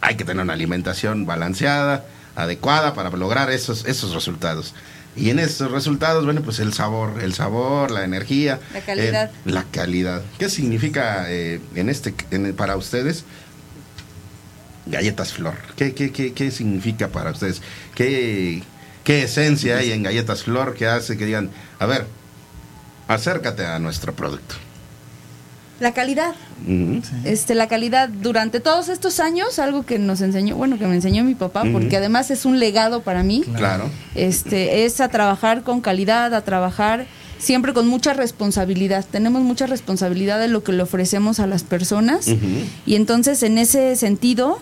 hay 0.03 0.16
que 0.16 0.24
tener 0.24 0.42
una 0.44 0.53
alimentación 0.53 1.24
balanceada, 1.24 2.05
adecuada 2.36 2.92
para 2.92 3.09
lograr 3.11 3.51
esos, 3.51 3.86
esos 3.86 4.12
resultados. 4.12 4.74
Y 5.16 5.30
en 5.30 5.38
esos 5.40 5.70
resultados, 5.72 6.24
bueno, 6.24 6.40
pues 6.42 6.61
el 6.61 6.72
sabor, 6.72 7.20
el 7.22 7.34
sabor, 7.34 7.90
la 7.90 8.05
energía. 8.05 8.61
La 8.74 8.80
calidad. 8.80 9.30
eh, 9.30 9.51
la 9.51 9.64
calidad. 9.64 10.22
¿Qué 10.38 10.48
significa 10.48 11.24
eh, 11.28 11.61
en 11.74 11.88
este, 11.88 12.14
en- 12.30 12.55
para 12.55 12.76
ustedes 12.76 13.24
galletas 14.91 15.32
flor? 15.32 15.55
¿Qué, 15.76 15.95
qué, 15.95 16.12
qué, 16.12 16.32
qué 16.32 16.51
significa 16.51 17.09
para 17.09 17.30
ustedes? 17.30 17.62
¿Qué, 17.95 18.62
¿Qué 19.05 19.22
esencia 19.22 19.78
hay 19.78 19.93
en 19.93 20.03
galletas 20.03 20.43
flor 20.43 20.74
que 20.74 20.86
hace 20.86 21.16
que 21.16 21.26
digan, 21.26 21.51
a 21.78 21.86
ver, 21.86 22.07
acércate 23.09 23.64
a 23.64 23.78
nuestro 23.78 24.14
producto? 24.14 24.57
La 25.80 25.95
calidad. 25.95 26.34
Este, 27.24 27.55
la 27.55 27.66
calidad 27.66 28.11
durante 28.11 28.61
todos 28.61 28.91
estos 28.91 29.18
años, 29.18 29.59
algo 29.59 29.86
que 29.86 29.99
nos 29.99 30.20
enseñó, 30.20 30.55
bueno, 30.57 30.78
que 30.78 30.86
me 30.86 30.95
enseñó 30.95 31.24
mi 31.24 31.34
papá, 31.34 31.64
porque 31.72 31.97
además 31.97 32.30
es 32.30 32.45
un 32.45 32.61
legado 32.61 33.01
para 33.01 33.22
mí. 33.22 33.43
Claro. 33.57 33.88
este, 34.14 34.84
es 34.84 35.01
a 35.01 35.09
trabajar 35.09 35.62
con 35.62 35.80
calidad, 35.80 36.34
a 36.34 36.43
trabajar 36.43 37.07
siempre 37.38 37.72
con 37.72 37.88
mucha 37.88 38.12
responsabilidad. 38.12 39.07
Tenemos 39.11 39.43
mucha 39.43 39.66
responsabilidad 39.66 40.38
de 40.38 40.49
lo 40.49 40.62
que 40.62 40.72
le 40.72 40.82
ofrecemos 40.82 41.41
a 41.41 41.47
las 41.47 41.64
personas 41.64 42.28
y 42.86 42.95
entonces 42.95 43.43
en 43.43 43.59
ese 43.59 43.97
sentido, 43.97 44.61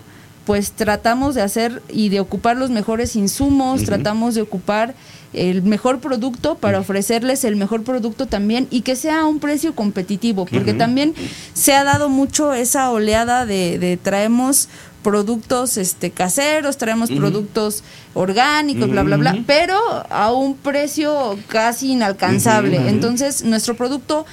pues 0.48 0.72
tratamos 0.72 1.34
de 1.34 1.42
hacer 1.42 1.82
y 1.90 2.08
de 2.08 2.20
ocupar 2.20 2.56
los 2.56 2.70
mejores 2.70 3.16
insumos, 3.16 3.84
tratamos 3.84 4.34
de 4.34 4.40
ocupar 4.40 4.94
el 5.34 5.60
mejor 5.60 6.00
producto 6.00 6.54
para 6.54 6.80
ofrecerles 6.80 7.44
el 7.44 7.56
mejor 7.56 7.82
producto 7.82 8.24
también 8.24 8.66
y 8.70 8.80
que 8.80 8.96
sea 8.96 9.20
a 9.20 9.26
un 9.26 9.40
precio 9.40 9.74
competitivo, 9.74 10.46
porque 10.46 10.72
también 10.72 11.12
se 11.52 11.74
ha 11.74 11.84
dado 11.84 12.08
mucho 12.08 12.54
esa 12.54 12.90
oleada 12.90 13.44
de, 13.44 13.78
de 13.78 13.98
traemos 13.98 14.70
productos 15.02 15.76
este 15.76 16.12
caseros, 16.12 16.78
traemos 16.78 17.10
productos 17.10 17.84
orgánicos, 18.14 18.88
bla, 18.88 19.02
bla, 19.02 19.18
bla, 19.18 19.44
pero 19.46 19.76
a 20.08 20.32
un 20.32 20.56
precio 20.56 21.38
casi 21.48 21.92
inalcanzable. 21.92 22.88
Entonces, 22.88 23.44
nuestro 23.44 23.76
producto 23.76 24.24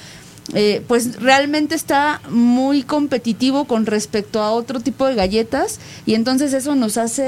eh, 0.54 0.82
pues 0.86 1.20
realmente 1.20 1.74
está 1.74 2.20
muy 2.30 2.82
competitivo 2.82 3.64
con 3.66 3.84
respecto 3.86 4.42
a 4.42 4.50
otro 4.52 4.80
tipo 4.80 5.06
de 5.06 5.14
galletas 5.14 5.80
y 6.06 6.14
entonces 6.14 6.52
eso 6.52 6.74
nos 6.74 6.96
hace 6.98 7.24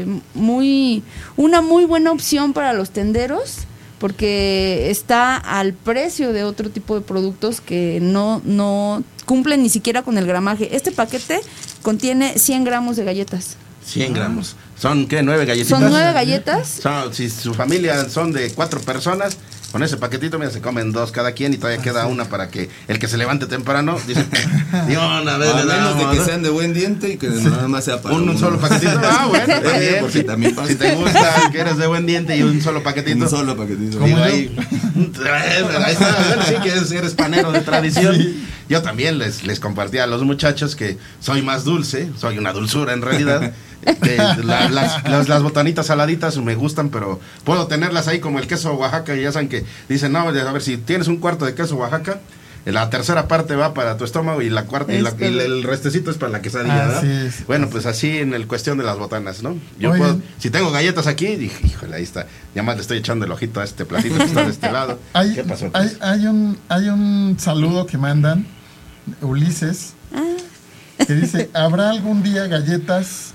eh, 0.00 0.06
muy 0.34 1.02
una 1.36 1.60
muy 1.60 1.84
buena 1.84 2.10
opción 2.12 2.52
para 2.52 2.72
los 2.72 2.90
tenderos 2.90 3.58
porque 3.98 4.90
está 4.90 5.36
al 5.36 5.72
precio 5.72 6.32
de 6.32 6.44
otro 6.44 6.68
tipo 6.70 6.94
de 6.94 7.00
productos 7.00 7.60
que 7.60 7.98
no, 8.02 8.42
no 8.44 9.02
cumplen 9.24 9.62
ni 9.62 9.68
siquiera 9.70 10.02
con 10.02 10.18
el 10.18 10.26
gramaje. 10.26 10.76
Este 10.76 10.92
paquete 10.92 11.40
contiene 11.82 12.38
100 12.38 12.64
gramos 12.64 12.96
de 12.96 13.04
galletas. 13.04 13.56
100 13.86 14.12
gramos. 14.14 14.56
¿Son 14.78 15.06
qué? 15.06 15.22
¿Nueve 15.22 15.44
galletitas? 15.46 15.78
Son 15.80 15.88
nueve 15.90 16.12
galletas. 16.12 16.68
Son- 16.82 17.14
si 17.14 17.30
su 17.30 17.54
familia 17.54 18.08
son 18.10 18.32
de 18.32 18.50
cuatro 18.50 18.80
personas, 18.80 19.38
con 19.74 19.82
ese 19.82 19.96
paquetito, 19.96 20.38
mira, 20.38 20.52
se 20.52 20.60
comen 20.60 20.92
dos 20.92 21.10
cada 21.10 21.32
quien 21.32 21.52
y 21.52 21.56
todavía 21.56 21.82
queda 21.82 22.06
una 22.06 22.26
para 22.26 22.48
que 22.48 22.70
el 22.86 23.00
que 23.00 23.08
se 23.08 23.16
levante 23.16 23.46
temprano 23.46 23.98
dice, 24.06 24.24
"Di 24.86 24.94
una 24.94 25.36
vez 25.36 25.52
A 25.52 25.64
menos 25.64 25.98
de 25.98 26.10
que 26.12 26.16
¿no?". 26.18 26.24
sean 26.24 26.44
de 26.44 26.50
buen 26.50 26.72
diente 26.72 27.08
y 27.08 27.16
que 27.16 27.26
nada 27.26 27.66
más 27.66 27.84
sea 27.84 28.00
para 28.00 28.14
un, 28.14 28.28
un 28.28 28.38
solo 28.38 28.60
paquetito. 28.60 29.00
Ah, 29.02 29.26
bueno, 29.26 29.46
también. 29.46 29.96
porque 29.98 30.18
si, 30.18 30.22
también 30.22 30.54
pasa. 30.54 30.68
si 30.68 30.76
te 30.76 30.94
gusta 30.94 31.50
que 31.50 31.58
eres 31.58 31.76
de 31.76 31.88
buen 31.88 32.06
diente 32.06 32.36
y 32.36 32.42
un 32.42 32.62
solo 32.62 32.84
paquetito. 32.84 33.24
Un 33.24 33.28
solo 33.28 33.56
paquetito. 33.56 33.98
Como 33.98 34.16
ahí, 34.16 34.54
ahí 35.84 35.92
está, 35.92 36.24
bueno, 36.28 36.42
sí 36.46 36.54
que 36.62 36.68
eres, 36.68 36.92
eres 36.92 37.14
panero 37.14 37.50
de 37.50 37.60
tradición. 37.62 38.16
Yo 38.68 38.80
también 38.80 39.18
les, 39.18 39.42
les 39.42 39.58
compartí 39.58 39.98
a 39.98 40.06
los 40.06 40.22
muchachos 40.22 40.76
que 40.76 40.98
soy 41.18 41.42
más 41.42 41.64
dulce, 41.64 42.10
soy 42.16 42.38
una 42.38 42.52
dulzura 42.52 42.92
en 42.92 43.02
realidad. 43.02 43.52
La- 44.44 44.68
las, 44.68 45.04
las, 45.08 45.28
las 45.28 45.42
botanitas 45.42 45.86
saladitas 45.86 46.36
me 46.38 46.54
gustan, 46.54 46.88
pero 46.90 47.20
puedo 47.44 47.66
tenerlas 47.66 48.08
ahí 48.08 48.20
como 48.20 48.38
el 48.38 48.46
queso 48.46 48.74
Oaxaca. 48.74 49.14
Y 49.16 49.22
ya 49.22 49.32
saben 49.32 49.48
que 49.48 49.64
dicen, 49.88 50.12
no, 50.12 50.20
a 50.20 50.30
ver, 50.30 50.62
si 50.62 50.76
tienes 50.76 51.08
un 51.08 51.18
cuarto 51.18 51.44
de 51.44 51.54
queso 51.54 51.76
Oaxaca, 51.76 52.20
la 52.64 52.88
tercera 52.88 53.28
parte 53.28 53.56
va 53.56 53.74
para 53.74 53.98
tu 53.98 54.04
estómago 54.04 54.40
y 54.40 54.48
la 54.48 54.64
cuarta 54.64 54.94
y, 54.94 55.02
la- 55.02 55.12
y 55.18 55.24
el 55.24 55.62
restecito 55.64 56.10
es 56.10 56.16
para 56.16 56.32
la 56.32 56.40
quesadilla, 56.40 56.86
¿verdad? 56.86 57.04
Es. 57.04 57.46
Bueno, 57.46 57.68
pues 57.68 57.84
así 57.84 58.18
en 58.18 58.32
el 58.32 58.46
cuestión 58.46 58.78
de 58.78 58.84
las 58.84 58.96
botanas, 58.96 59.42
¿no? 59.42 59.54
Yo 59.78 59.94
puedo, 59.94 60.18
si 60.38 60.48
tengo 60.48 60.70
galletas 60.70 61.06
aquí, 61.06 61.36
dije, 61.36 61.66
híjole, 61.66 61.96
ahí 61.96 62.02
está. 62.02 62.26
Ya 62.54 62.62
más 62.62 62.76
le 62.76 62.80
estoy 62.82 62.96
echando 62.98 63.26
el 63.26 63.32
ojito 63.32 63.60
a 63.60 63.64
este 63.64 63.84
platito 63.84 64.16
que 64.16 64.24
está 64.24 64.44
de 64.44 64.50
este 64.50 64.72
lado. 64.72 64.98
Hay, 65.12 65.34
¿Qué 65.34 65.44
pasó? 65.44 65.70
hay 65.74 66.26
un, 66.26 66.56
hay 66.70 66.88
un 66.88 67.36
saludo 67.38 67.84
que 67.86 67.98
mandan, 67.98 68.46
Ulises, 69.20 69.92
Ah. 70.14 71.04
que 71.06 71.14
dice, 71.14 71.50
¿habrá 71.54 71.90
algún 71.90 72.22
día 72.22 72.46
galletas? 72.46 73.33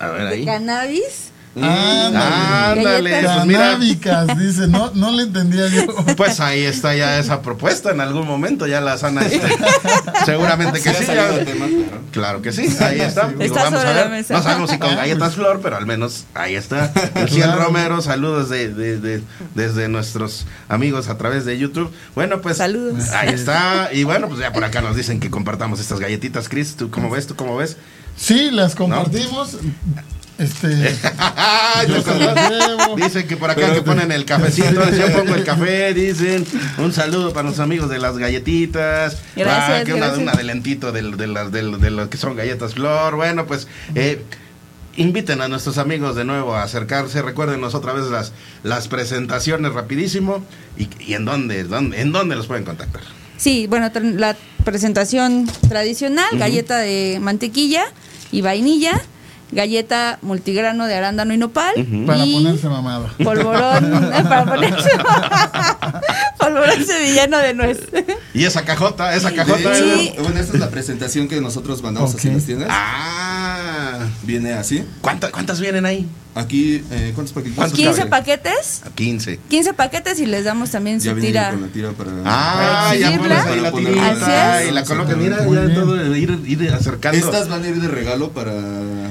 A 0.00 0.08
ver 0.08 0.26
ahí. 0.26 0.44
Cannabis. 0.44 1.30
Ándale. 1.56 2.16
Ándale, 2.16 3.10
Galletas. 3.10 3.34
pues 3.34 3.46
mira, 3.46 3.76
dice, 4.36 4.68
no, 4.68 4.92
no 4.94 5.10
le 5.10 5.24
entendía 5.24 5.66
yo. 5.66 5.84
pues 6.16 6.38
ahí 6.38 6.62
está 6.64 6.94
ya 6.94 7.18
esa 7.18 7.42
propuesta 7.42 7.90
en 7.90 8.00
algún 8.00 8.24
momento, 8.26 8.68
ya 8.68 8.80
la 8.80 8.96
sana 8.96 9.22
este, 9.22 9.48
seguramente 10.24 10.80
que 10.80 10.94
Sí, 10.94 11.04
sí. 11.04 11.12
ya- 11.12 11.44
tema, 11.44 11.66
claro. 11.66 12.00
Claro 12.12 12.42
que 12.42 12.52
sí, 12.52 12.68
ahí 12.80 13.00
está. 13.00 13.28
Digo, 13.28 13.42
Está 13.42 13.64
vamos 13.64 13.80
sobre 13.80 13.92
a 13.92 13.96
la 13.96 14.02
ver. 14.02 14.10
mesa. 14.10 14.34
No 14.34 14.42
sabemos 14.44 14.70
si 14.70 14.78
con 14.78 14.94
galletas 14.94 15.34
flor, 15.34 15.60
pero 15.60 15.76
al 15.76 15.86
menos 15.86 16.24
ahí 16.34 16.54
está. 16.54 16.92
Luciel 17.20 17.42
Claro. 17.44 17.64
Romero, 17.64 18.00
saludos 18.00 18.48
de, 18.48 18.72
de- 18.72 18.98
de- 19.00 19.22
desde 19.56 19.88
nuestros 19.88 20.46
amigos 20.68 21.08
a 21.08 21.18
través 21.18 21.44
de 21.44 21.58
YouTube. 21.58 21.92
Bueno, 22.14 22.40
pues 22.40 22.58
Saludos. 22.58 23.10
ahí 23.10 23.34
está. 23.34 23.90
Y 23.92 24.04
bueno, 24.04 24.28
pues 24.28 24.38
ya 24.40 24.52
por 24.52 24.62
acá 24.64 24.80
nos 24.82 24.94
dicen 24.94 25.18
que 25.18 25.30
compartamos 25.30 25.80
estas 25.80 25.98
galletitas, 25.98 26.48
Chris. 26.48 26.76
¿Tú 26.76 26.90
cómo 26.90 27.10
ves? 27.10 27.26
¿Tú 27.26 27.34
cómo 27.34 27.56
ves? 27.56 27.76
Sí, 28.16 28.50
las 28.50 28.74
compartimos. 28.74 29.56
Este, 30.38 30.68
las 31.88 32.50
llevo. 32.50 32.96
Dicen 32.96 33.26
que 33.28 33.36
por 33.36 33.50
acá 33.50 33.72
que 33.74 33.82
ponen 33.82 34.10
el 34.12 34.24
cafecito, 34.24 34.90
yo 34.96 35.12
pongo 35.12 35.34
el 35.34 35.44
café, 35.44 35.92
dicen. 35.94 36.46
Un 36.78 36.92
saludo 36.92 37.32
para 37.32 37.48
los 37.50 37.58
amigos 37.58 37.90
de 37.90 37.98
las 37.98 38.16
galletitas. 38.16 39.18
Gracias, 39.36 39.80
Ah, 39.82 39.84
que 39.84 39.92
una- 39.92 40.06
gracias. 40.06 40.22
un 40.22 40.28
adelantito 40.30 40.92
del- 40.92 41.16
de, 41.16 41.26
las- 41.26 41.52
del- 41.52 41.78
de 41.80 41.90
lo 41.90 42.08
que 42.08 42.16
son 42.16 42.36
galletas 42.36 42.74
flor. 42.74 43.16
Bueno, 43.16 43.46
pues 43.46 43.68
eh, 43.94 44.22
inviten 44.96 45.42
a 45.42 45.48
nuestros 45.48 45.76
amigos 45.78 46.16
de 46.16 46.24
nuevo 46.24 46.54
a 46.54 46.62
acercarse. 46.62 47.20
Recuérdenos 47.20 47.74
otra 47.74 47.92
vez 47.92 48.06
las, 48.06 48.32
las 48.62 48.88
presentaciones 48.88 49.72
rapidísimo. 49.74 50.42
¿Y, 50.78 50.88
y 51.04 51.14
en, 51.14 51.26
dónde, 51.26 51.64
dónde, 51.64 52.00
en 52.00 52.12
dónde 52.12 52.36
los 52.36 52.46
pueden 52.46 52.64
contactar? 52.64 53.02
Sí, 53.40 53.66
bueno, 53.66 53.90
la 54.18 54.36
presentación 54.64 55.50
tradicional, 55.66 56.26
galleta 56.34 56.76
de 56.76 57.18
mantequilla 57.22 57.84
y 58.30 58.42
vainilla, 58.42 59.00
galleta 59.50 60.18
multigrano 60.20 60.84
de 60.86 60.94
arándano 60.94 61.32
y 61.32 61.38
nopal. 61.38 61.72
Para 62.06 62.26
y 62.26 62.34
ponerse 62.34 62.68
mamado. 62.68 63.08
polvorón, 63.24 63.94
eh, 64.14 64.22
para 64.24 64.44
ponerse 64.44 64.90
polvorón 66.38 66.84
sevillano 66.84 67.38
de 67.38 67.54
nuez. 67.54 67.78
Y 68.34 68.44
esa 68.44 68.62
cajota, 68.66 69.14
esa 69.16 69.32
cajota. 69.32 69.74
Sí. 69.74 70.12
Bueno, 70.22 70.38
esta 70.38 70.52
es 70.54 70.60
la 70.60 70.68
presentación 70.68 71.26
que 71.26 71.40
nosotros 71.40 71.82
mandamos 71.82 72.10
Ok. 72.12 72.18
así 72.18 72.28
en 72.28 72.34
las 72.34 72.44
tiendas. 72.44 72.68
Ah, 72.70 74.00
Viene 74.24 74.52
así. 74.52 74.84
¿cuántas, 75.00 75.30
¿cuántas 75.30 75.60
vienen 75.60 75.86
ahí? 75.86 76.06
Aquí, 76.34 76.84
eh, 76.92 77.12
¿cuántos 77.14 77.32
paquetes? 77.32 77.56
¿Cuántos 77.56 77.76
15 77.76 77.94
caben? 77.96 78.10
paquetes, 78.10 78.82
A 78.86 78.90
15. 78.90 79.40
15 79.48 79.74
paquetes 79.74 80.20
y 80.20 80.26
les 80.26 80.44
damos 80.44 80.70
también 80.70 81.00
Ya 81.00 81.10
su 81.10 81.16
viene 81.16 81.28
tira. 81.30 81.50
con 81.50 81.62
la 81.62 81.68
tira 81.68 81.90
para... 81.90 82.10
Ah, 82.24 82.84
Para 82.88 82.94
ya 82.96 83.08
exhibirla. 83.08 83.42
pones 83.42 83.52
ahí 83.52 83.60
la 83.60 83.72
tirita 83.72 84.10
Así 84.56 84.62
es. 84.64 84.70
y 84.70 84.74
la 84.74 84.84
colocas, 84.84 85.16
mira, 85.16 85.36
Muy 85.42 85.56
ya 85.56 85.62
bien. 85.62 85.74
todo 85.74 86.16
ir, 86.16 86.40
ir 86.46 86.72
acercando. 86.72 87.18
Estas 87.18 87.48
van 87.48 87.64
a 87.64 87.68
ir 87.68 87.80
de 87.80 87.88
regalo 87.88 88.30
para... 88.30 88.52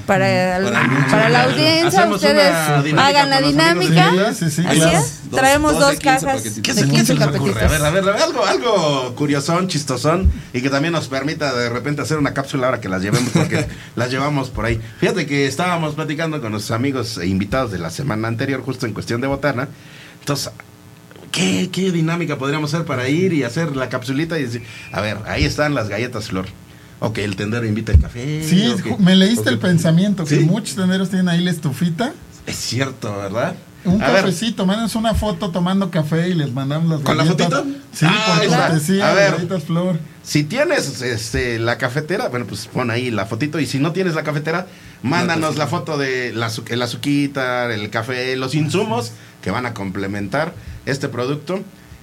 Para, 0.06 0.58
el- 0.58 0.64
Para 0.64 1.08
para 1.10 1.30
la 1.30 1.44
audiencia, 1.44 1.88
Hacemos 2.00 2.16
ustedes 2.24 2.54
hagan 2.98 3.30
la 3.30 3.42
de 3.42 3.48
dinámica. 3.48 4.34
Sí, 4.34 4.46
sí, 4.46 4.52
sí, 4.52 4.64
Así 4.68 4.80
claro. 4.80 4.98
es. 5.00 5.20
Dos- 5.30 5.40
Traemos 5.40 5.74
dos 5.74 5.80
de 5.82 5.86
dos 5.86 5.96
15 6.00 6.04
cajas 6.06 6.24
paquetitos. 6.24 6.62
¿Qué 6.64 6.74
de 6.74 6.80
se, 6.82 6.86
qué 6.88 6.92
15 6.96 7.06
se 7.06 7.14
les 7.16 7.28
ocurre? 7.28 7.38
paquetitos. 7.54 7.64
A 7.64 7.68
ver, 7.72 7.86
a 7.86 7.90
ver, 7.92 8.04
a 8.10 8.12
ver, 8.14 8.22
algo, 8.24 8.46
algo 8.46 9.16
curiosón, 9.16 9.68
chistosón 9.68 10.32
y 10.54 10.62
que 10.62 10.70
también 10.70 10.94
nos 10.94 11.08
permita 11.10 11.54
de 11.54 11.70
repente 11.70 12.02
hacer 12.02 12.18
una 12.18 12.34
cápsula 12.34 12.68
ahora 12.68 12.80
que 12.82 12.90
las 12.90 13.02
llevemos 13.02 13.30
porque 13.34 13.68
las 13.96 14.10
llevamos 14.10 14.50
por 14.50 14.66
ahí. 14.66 14.80
Fíjate 15.00 15.26
que 15.28 15.46
estábamos 15.48 15.96
platicando 15.96 16.42
con 16.42 16.52
nuestros 16.54 16.76
amigos 16.76 17.09
e 17.18 17.28
invitados 17.28 17.72
de 17.72 17.80
la 17.80 17.90
semana 17.90 18.28
anterior, 18.28 18.62
justo 18.62 18.86
en 18.86 18.94
cuestión 18.94 19.22
de 19.22 19.28
botana. 19.28 19.68
Entonces, 20.20 20.52
¿qué, 21.32 21.70
qué 21.72 21.92
dinámica 21.92 22.38
podríamos 22.38 22.74
hacer 22.74 22.86
para 22.86 23.08
ir 23.10 23.34
y 23.34 23.44
hacer 23.44 23.76
la 23.76 23.90
capsulita 23.90 24.38
y 24.40 24.44
decir, 24.44 24.64
a 24.92 25.02
ver, 25.02 25.18
ahí 25.26 25.44
están 25.46 25.74
las 25.76 25.90
galletas 25.90 26.28
flor. 26.28 26.46
Ok, 27.02 27.20
el 27.20 27.36
tendero 27.38 27.66
invita 27.66 27.94
el 27.94 28.00
café. 28.02 28.44
Sí, 28.44 28.74
me 29.00 29.16
leíste 29.16 29.50
el 29.50 29.58
pensamiento, 29.60 30.26
que 30.26 30.38
Sí. 30.40 30.44
muchos 30.46 30.76
tenderos 30.76 31.10
tienen 31.10 31.30
ahí 31.30 31.42
la 31.42 31.52
estufita. 31.52 32.14
Es 32.46 32.58
cierto, 32.58 33.16
¿verdad? 33.18 33.56
Un 33.86 34.04
A 34.04 34.08
cafecito, 34.08 34.66
mándanos 34.66 34.96
una 34.96 35.14
foto 35.14 35.52
tomando 35.52 35.90
café 35.90 36.28
y 36.30 36.34
les 36.34 36.52
mandamos 36.52 36.90
las 36.90 37.00
¿Con 37.02 37.18
la 37.18 37.26
fotito? 37.26 37.66
Sí, 37.94 38.06
Ah, 38.08 38.40
por 38.44 38.48
cortesía 38.58 39.10
A 39.10 39.14
ver. 39.14 39.32
galletas 39.34 39.64
flor. 39.64 40.00
Si 40.22 40.44
tienes 40.44 41.02
este, 41.02 41.60
la 41.60 41.78
cafetera, 41.78 42.28
bueno, 42.28 42.46
pues 42.46 42.68
pon 42.68 42.92
ahí 42.92 43.10
la 43.10 43.26
fotito. 43.26 43.60
Y 43.60 43.66
si 43.66 43.80
no 43.80 43.94
tienes 43.94 44.16
la 44.16 44.24
cafetera, 44.24 44.68
mándanos 45.02 45.56
la 45.58 45.68
foto 45.68 45.98
de 45.98 46.34
la, 46.34 46.52
el 46.68 46.82
azuquita, 46.82 47.74
el 47.74 47.90
café, 47.90 48.36
los 48.36 48.54
insumos 48.54 49.12
que 49.42 49.50
van 49.50 49.66
a 49.66 49.74
complementar 49.74 50.54
este 50.86 51.08
producto. 51.08 51.62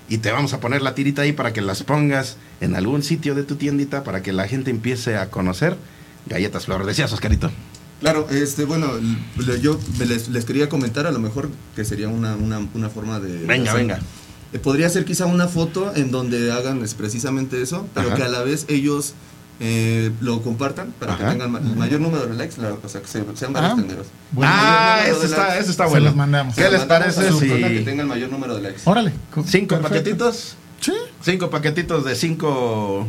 Y 0.09 0.19
te 0.19 0.31
vamos 0.33 0.53
a 0.55 0.61
poner 0.61 0.83
la 0.83 0.95
tirita 0.95 1.23
ahí 1.23 1.33
para 1.33 1.53
que 1.53 1.61
las 1.61 1.83
pongas 1.83 2.37
en 2.61 2.75
algún 2.75 3.03
sitio 3.03 3.35
de 3.35 3.43
tu 3.43 3.57
tiendita 3.57 4.03
para 4.03 4.23
que 4.23 4.33
la 4.33 4.49
gente 4.49 4.71
empiece 4.71 5.17
a 5.17 5.31
conocer 5.31 5.77
galletas 6.27 6.65
flor. 6.65 6.87
Decías, 6.87 7.13
Oscarito. 7.13 7.51
Claro, 8.01 8.27
este, 8.31 8.65
bueno, 8.65 8.89
yo 9.63 9.79
me 9.99 10.05
les, 10.07 10.29
les 10.29 10.45
quería 10.45 10.69
comentar 10.69 11.07
a 11.07 11.11
lo 11.13 11.19
mejor 11.19 11.49
que 11.75 11.85
sería 11.85 12.09
una, 12.09 12.37
una, 12.37 12.61
una 12.75 12.91
forma 12.91 13.21
de... 13.21 13.47
Venga, 13.47 13.71
hacer- 13.73 13.81
venga. 13.81 14.01
Eh, 14.53 14.59
Podría 14.59 14.89
ser 14.91 15.05
quizá 15.05 15.27
una 15.27 15.49
foto 15.49 15.93
en 15.97 16.11
donde 16.11 16.53
hagan 16.53 16.83
es 16.85 16.95
precisamente 16.95 17.61
eso, 17.63 17.87
pero 17.95 18.09
Ajá. 18.09 18.17
que 18.17 18.23
a 18.23 18.29
la 18.29 18.43
vez 18.43 18.67
ellos 18.69 19.15
eh, 19.61 20.13
lo 20.21 20.43
compartan 20.43 20.93
para 21.01 21.15
Ajá. 21.15 21.25
que 21.25 21.31
tengan 21.33 21.51
ma- 21.53 21.59
el 21.59 21.75
mayor 21.75 22.01
número 22.03 22.27
de 22.27 22.35
likes, 22.35 22.61
la- 22.61 22.75
o 22.75 22.89
sea, 22.89 23.01
que 23.01 23.09
se- 23.09 23.25
sean 23.35 23.53
varios 23.55 23.73
Ah, 23.73 23.77
tenderos. 23.77 24.07
bueno. 24.33 24.51
ah, 24.55 25.01
eso 25.09 25.23
está, 25.25 25.59
eso 25.59 25.71
está 25.71 25.85
Se 25.85 25.91
bueno. 25.91 26.07
los 26.07 26.17
mandamos. 26.17 26.55
¿Qué 26.55 26.63
les 26.71 26.87
Mandamos 26.87 27.15
parece 27.17 27.33
si 27.33 27.49
que 27.49 27.81
tenga 27.85 28.03
el 28.03 28.09
mayor 28.09 28.31
número 28.31 28.55
de 28.57 28.61
likes? 28.63 28.83
Órale. 28.85 29.13
co- 29.35 29.43
cinco 29.47 29.77
perfecto. 29.77 29.89
paquetitos? 29.89 30.57
Sí. 30.83 30.93
Cinco 31.23 31.49
paquetitos 31.51 32.05
de 32.05 32.15
cinco. 32.15 33.07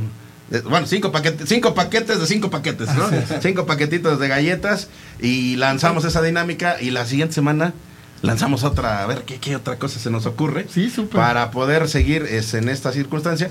Bueno, 0.69 0.87
cinco 0.87 1.11
paquetes, 1.11 1.47
cinco 1.49 1.73
paquetes 1.73 2.19
de 2.19 2.25
cinco 2.25 2.49
paquetes, 2.49 2.87
¿no? 2.95 3.09
cinco 3.41 3.65
paquetitos 3.65 4.19
de 4.19 4.27
galletas 4.27 4.87
y 5.19 5.55
lanzamos 5.57 6.05
esa 6.05 6.21
dinámica 6.21 6.77
y 6.81 6.91
la 6.91 7.05
siguiente 7.05 7.35
semana 7.35 7.73
lanzamos 8.21 8.63
otra, 8.63 9.03
a 9.03 9.07
ver 9.07 9.23
qué, 9.25 9.37
qué 9.39 9.55
otra 9.55 9.77
cosa 9.77 9.99
se 9.99 10.09
nos 10.09 10.25
ocurre 10.25 10.65
Sí, 10.73 10.89
súper. 10.89 11.17
para 11.19 11.51
poder 11.51 11.87
seguir 11.89 12.23
es, 12.23 12.53
en 12.53 12.69
esta 12.69 12.91
circunstancia. 12.91 13.49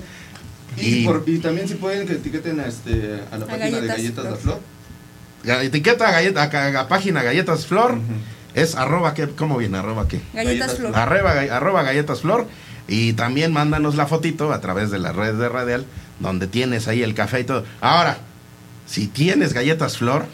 Y, 0.75 0.99
Y, 1.01 1.05
por- 1.05 1.23
y 1.27 1.37
también 1.39 1.67
si 1.67 1.75
pueden 1.75 2.05
que 2.07 2.13
etiqueten 2.13 2.59
a, 2.59 2.65
este, 2.67 3.21
a 3.31 3.37
la 3.37 3.45
página 3.45 3.79
de 3.79 3.87
Galletas 3.87 3.97
Galletas 3.97 4.23
Flor. 4.23 4.27
Ah, 4.27 4.31
La 4.31 4.37
Flor. 4.37 4.59
la 5.43 5.63
etiqueta 5.63 6.11
galleta, 6.11 6.43
a, 6.43 6.79
a 6.81 6.87
página 6.87 7.23
Galletas 7.23 7.65
Flor 7.67 7.97
es 8.53 8.75
arroba, 8.75 9.13
¿qué? 9.13 9.27
¿cómo 9.29 9.57
viene? 9.57 9.77
Arroba 9.77 10.07
qué? 10.07 10.19
Galletas 10.33 10.67
Galletas 10.73 10.77
flor. 10.77 10.95
Arroba, 10.95 11.31
arroba 11.55 11.83
galletas 11.83 12.21
flor 12.21 12.47
y 12.87 13.13
también 13.13 13.53
mándanos 13.53 13.95
la 13.95 14.07
fotito 14.07 14.51
a 14.51 14.61
través 14.61 14.89
de 14.91 14.97
la 14.99 15.11
red 15.13 15.35
de 15.35 15.47
Radial 15.49 15.85
donde 16.19 16.47
tienes 16.47 16.87
ahí 16.87 17.03
el 17.03 17.13
café 17.13 17.41
y 17.41 17.43
todo. 17.43 17.63
Ahora, 17.81 18.17
si 18.85 19.07
tienes 19.07 19.53
galletas 19.53 19.97
flor, 19.97 20.25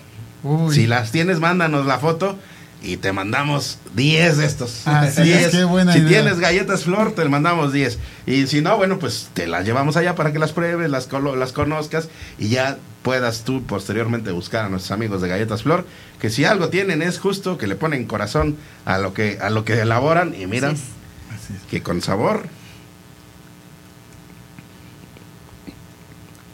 Uy. 0.44 0.74
si 0.74 0.88
las 0.88 1.12
tienes, 1.12 1.40
mándanos 1.40 1.86
la 1.86 2.00
foto 2.00 2.38
y 2.84 2.98
te 2.98 3.14
mandamos 3.14 3.80
10 3.96 4.38
de 4.38 4.46
estos. 4.46 4.86
Así 4.86 5.22
es, 5.22 5.52
10. 5.52 5.52
qué 5.52 5.64
buena 5.64 5.94
si 5.94 6.00
idea. 6.00 6.10
tienes 6.10 6.40
galletas 6.40 6.84
flor, 6.84 7.14
te 7.14 7.24
mandamos 7.30 7.72
10. 7.72 7.98
Y 8.26 8.48
si 8.48 8.62
no, 8.62 8.76
bueno, 8.76 9.00
pues 9.00 9.30
te 9.34 9.48
las 9.48 9.66
llevamos 9.66 9.96
allá 9.96 10.16
para 10.16 10.34
que 10.34 10.40
las 10.40 10.52
pruebes, 10.52 10.90
las, 10.90 11.08
conozcas 11.54 12.10
y 12.38 12.50
ya 12.50 12.78
puedas 13.02 13.44
tú 13.44 13.64
posteriormente 13.64 14.32
buscar 14.32 14.66
a 14.66 14.70
nuestros 14.70 14.92
amigos 14.92 15.22
de 15.22 15.30
Galletas 15.30 15.64
Flor, 15.64 15.86
que 16.20 16.30
si 16.30 16.46
algo 16.46 16.70
tienen 16.70 17.02
es 17.02 17.20
justo 17.20 17.58
que 17.58 17.68
le 17.68 17.76
ponen 17.76 18.06
corazón 18.06 18.58
a 18.86 18.98
lo 18.98 19.14
que, 19.14 19.40
a 19.42 19.50
lo 19.50 19.66
que 19.66 19.80
elaboran 19.80 20.34
y 20.40 20.46
mira, 20.46 20.70
Así 20.70 20.82
es. 20.82 21.42
Así 21.42 21.54
es. 21.54 21.70
que 21.70 21.82
con 21.82 22.02
sabor. 22.02 22.48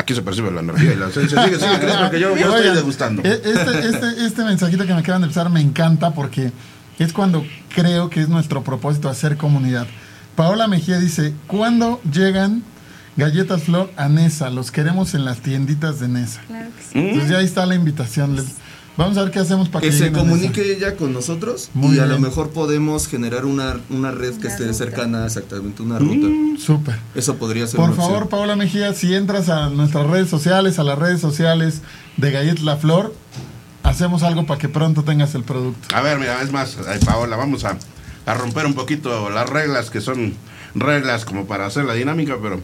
Aquí 0.09 0.15
se 0.15 0.23
percibe 0.23 0.49
la 0.49 0.61
energía 0.61 0.93
y 0.93 0.95
la 0.95 1.09
esencia. 1.09 1.43
Sigue, 1.45 1.57
sigue, 1.59 1.77
porque 1.99 2.19
yo, 2.19 2.35
yo 2.35 2.55
estoy 2.55 2.75
degustando. 2.75 3.21
e- 3.23 3.29
Este, 3.45 3.87
este, 3.89 4.25
este 4.25 4.43
mensajito 4.43 4.87
que 4.87 4.93
me 4.95 5.01
acaban 5.01 5.21
de 5.21 5.25
empezar 5.27 5.51
me 5.51 5.61
encanta 5.61 6.15
porque 6.15 6.51
es 6.97 7.13
cuando 7.13 7.45
creo 7.75 8.09
que 8.09 8.19
es 8.19 8.27
nuestro 8.27 8.63
propósito 8.63 9.07
hacer 9.07 9.37
comunidad. 9.37 9.85
Paola 10.35 10.67
Mejía 10.67 10.97
dice, 10.99 11.35
¿cuándo 11.45 12.01
llegan 12.11 12.63
galletas 13.17 13.61
flor 13.61 13.91
a 13.97 14.09
Nesa? 14.09 14.49
Los 14.49 14.71
queremos 14.71 15.13
en 15.13 15.25
las 15.25 15.41
tienditas 15.41 15.99
de 15.99 16.07
Nesa. 16.07 16.41
Claro 16.47 16.69
que 16.75 16.81
sí. 16.81 16.89
Entonces 16.99 17.29
ya 17.29 17.37
ahí 17.37 17.45
está 17.45 17.67
la 17.67 17.75
invitación. 17.75 18.35
Les- 18.35 18.55
vamos 18.99 19.17
a 19.17 19.23
ver 19.23 19.31
qué 19.31 19.39
hacemos 19.39 19.69
para 19.69 19.81
que, 19.81 19.89
Que 19.89 19.97
se 19.97 20.11
comunique 20.11 20.73
ella 20.73 20.95
con 20.95 21.11
nosotros 21.13 21.69
Muy 21.73 21.95
y 21.95 21.99
a 21.99 22.05
lo 22.05 22.19
mejor 22.19 22.49
podemos 22.51 23.07
generar 23.07 23.45
una, 23.45 23.79
una 23.89 24.11
red 24.11 24.33
que 24.33 24.47
Una 24.47 24.49
esté 24.49 24.63
ruta. 24.65 24.73
cercana, 24.77 25.25
exactamente, 25.25 25.81
una 25.81 25.97
ruta. 25.97 26.27
Súper. 26.59 26.99
Eso 27.15 27.35
podría 27.37 27.65
ser 27.65 27.77
Por 27.77 27.85
una 27.85 27.93
opción. 27.93 28.11
favor, 28.11 28.29
Paola 28.29 28.55
Mejía, 28.55 28.93
si 28.93 29.15
entras 29.15 29.49
a 29.49 29.69
nuestras 29.69 30.05
redes 30.07 30.29
sociales, 30.29 30.77
a 30.79 30.83
las 30.83 30.99
redes 30.99 31.19
sociales 31.21 31.81
de 32.17 32.31
Galletas 32.31 32.61
La 32.63 32.77
Flor, 32.77 33.13
hacemos 33.83 34.21
algo 34.23 34.45
para 34.45 34.59
que 34.59 34.69
pronto 34.69 35.03
tengas 35.03 35.33
el 35.35 35.43
producto. 35.43 35.95
A 35.95 36.01
ver, 36.01 36.19
mira, 36.19 36.41
es 36.41 36.51
más, 36.51 36.77
Paola, 37.05 37.35
vamos 37.37 37.63
a, 37.65 37.77
a 38.25 38.33
romper 38.35 38.65
un 38.65 38.73
poquito 38.75 39.29
las 39.29 39.49
reglas 39.49 39.89
que 39.89 40.01
son 40.01 40.33
reglas 40.75 41.25
como 41.25 41.47
para 41.47 41.65
hacer 41.65 41.85
la 41.85 41.93
dinámica, 41.93 42.35
pero 42.41 42.59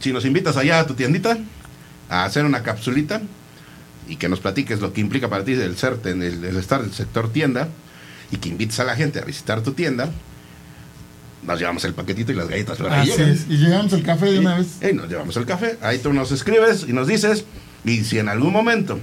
si 0.00 0.12
nos 0.12 0.24
invitas 0.24 0.56
allá 0.56 0.80
a 0.80 0.86
tu 0.86 0.94
tiendita 0.94 1.38
a 2.10 2.24
hacer 2.24 2.44
una 2.44 2.62
capsulita 2.62 3.20
y 4.08 4.16
que 4.16 4.28
nos 4.28 4.40
platiques 4.40 4.80
lo 4.80 4.92
que 4.92 5.00
implica 5.00 5.28
para 5.28 5.44
ti 5.44 5.52
el 5.52 5.76
ser 5.76 5.98
en 6.04 6.22
el, 6.22 6.44
el 6.44 6.56
estar 6.56 6.80
en 6.80 6.86
el 6.86 6.92
sector 6.92 7.32
tienda 7.32 7.68
y 8.30 8.38
que 8.38 8.48
invites 8.48 8.80
a 8.80 8.84
la 8.84 8.96
gente 8.96 9.20
a 9.20 9.24
visitar 9.24 9.62
tu 9.62 9.72
tienda, 9.72 10.10
nos 11.42 11.58
llevamos 11.58 11.84
el 11.84 11.94
paquetito 11.94 12.32
y 12.32 12.34
las 12.34 12.48
galletas. 12.48 12.80
Así 12.80 13.10
llegan. 13.10 13.30
es. 13.30 13.46
Y 13.48 13.56
llegamos 13.56 13.92
al 13.92 14.02
café 14.02 14.26
de 14.26 14.38
una 14.38 14.58
vez. 14.58 14.66
Y 14.82 14.92
nos 14.92 15.08
llevamos 15.08 15.36
el 15.36 15.46
café. 15.46 15.78
Ahí 15.80 15.98
tú 15.98 16.12
nos 16.12 16.32
escribes 16.32 16.84
y 16.88 16.92
nos 16.92 17.06
dices. 17.06 17.44
Y 17.84 18.04
si 18.04 18.18
en 18.18 18.28
algún 18.28 18.52
momento 18.52 18.98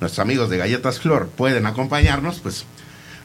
nuestros 0.00 0.18
amigos 0.20 0.50
de 0.50 0.58
Galletas 0.58 1.00
Flor 1.00 1.28
pueden 1.28 1.66
acompañarnos, 1.66 2.40
pues 2.40 2.64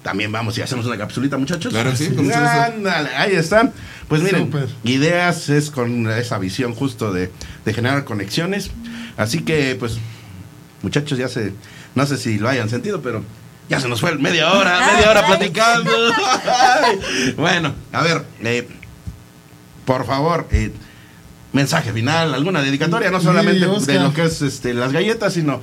también 0.01 0.31
vamos 0.31 0.57
y 0.57 0.61
hacemos 0.61 0.85
una 0.85 0.97
capsulita, 0.97 1.37
muchachos. 1.37 1.73
Claro 1.73 1.95
sí, 1.95 2.07
con 2.07 2.25
mucho 2.25 2.39
gusto. 2.39 2.61
Ándale, 2.61 3.09
ahí 3.15 3.33
está. 3.33 3.71
Pues 4.07 4.21
miren, 4.21 4.51
ideas 4.83 5.49
es 5.49 5.71
con 5.71 6.09
esa 6.09 6.37
visión 6.37 6.73
justo 6.73 7.11
de, 7.11 7.31
de 7.65 7.73
generar 7.73 8.05
conexiones. 8.05 8.71
Así 9.17 9.41
que, 9.41 9.75
pues, 9.79 9.97
muchachos, 10.85 11.17
ya 11.17 11.27
se. 11.27 11.51
No 11.95 12.05
sé 12.05 12.17
si 12.17 12.37
lo 12.37 12.47
hayan 12.47 12.69
sentido, 12.69 13.01
pero. 13.01 13.23
Ya 13.67 13.79
se 13.79 13.89
nos 13.89 13.99
fue 13.99 14.15
media 14.15 14.53
hora, 14.53 14.79
media 14.93 15.09
hora 15.09 15.25
platicando. 15.25 15.91
Bueno, 17.35 17.73
a 17.91 18.03
ver, 18.03 18.23
eh, 18.43 18.67
por 19.85 20.05
favor, 20.05 20.47
eh, 20.51 20.71
mensaje 21.51 21.91
final, 21.91 22.35
alguna 22.35 22.61
dedicatoria, 22.61 23.09
no 23.09 23.19
solamente 23.19 23.65
de 23.65 23.99
lo 23.99 24.13
que 24.13 24.25
es 24.25 24.43
este, 24.43 24.75
las 24.75 24.91
galletas, 24.91 25.33
sino 25.33 25.61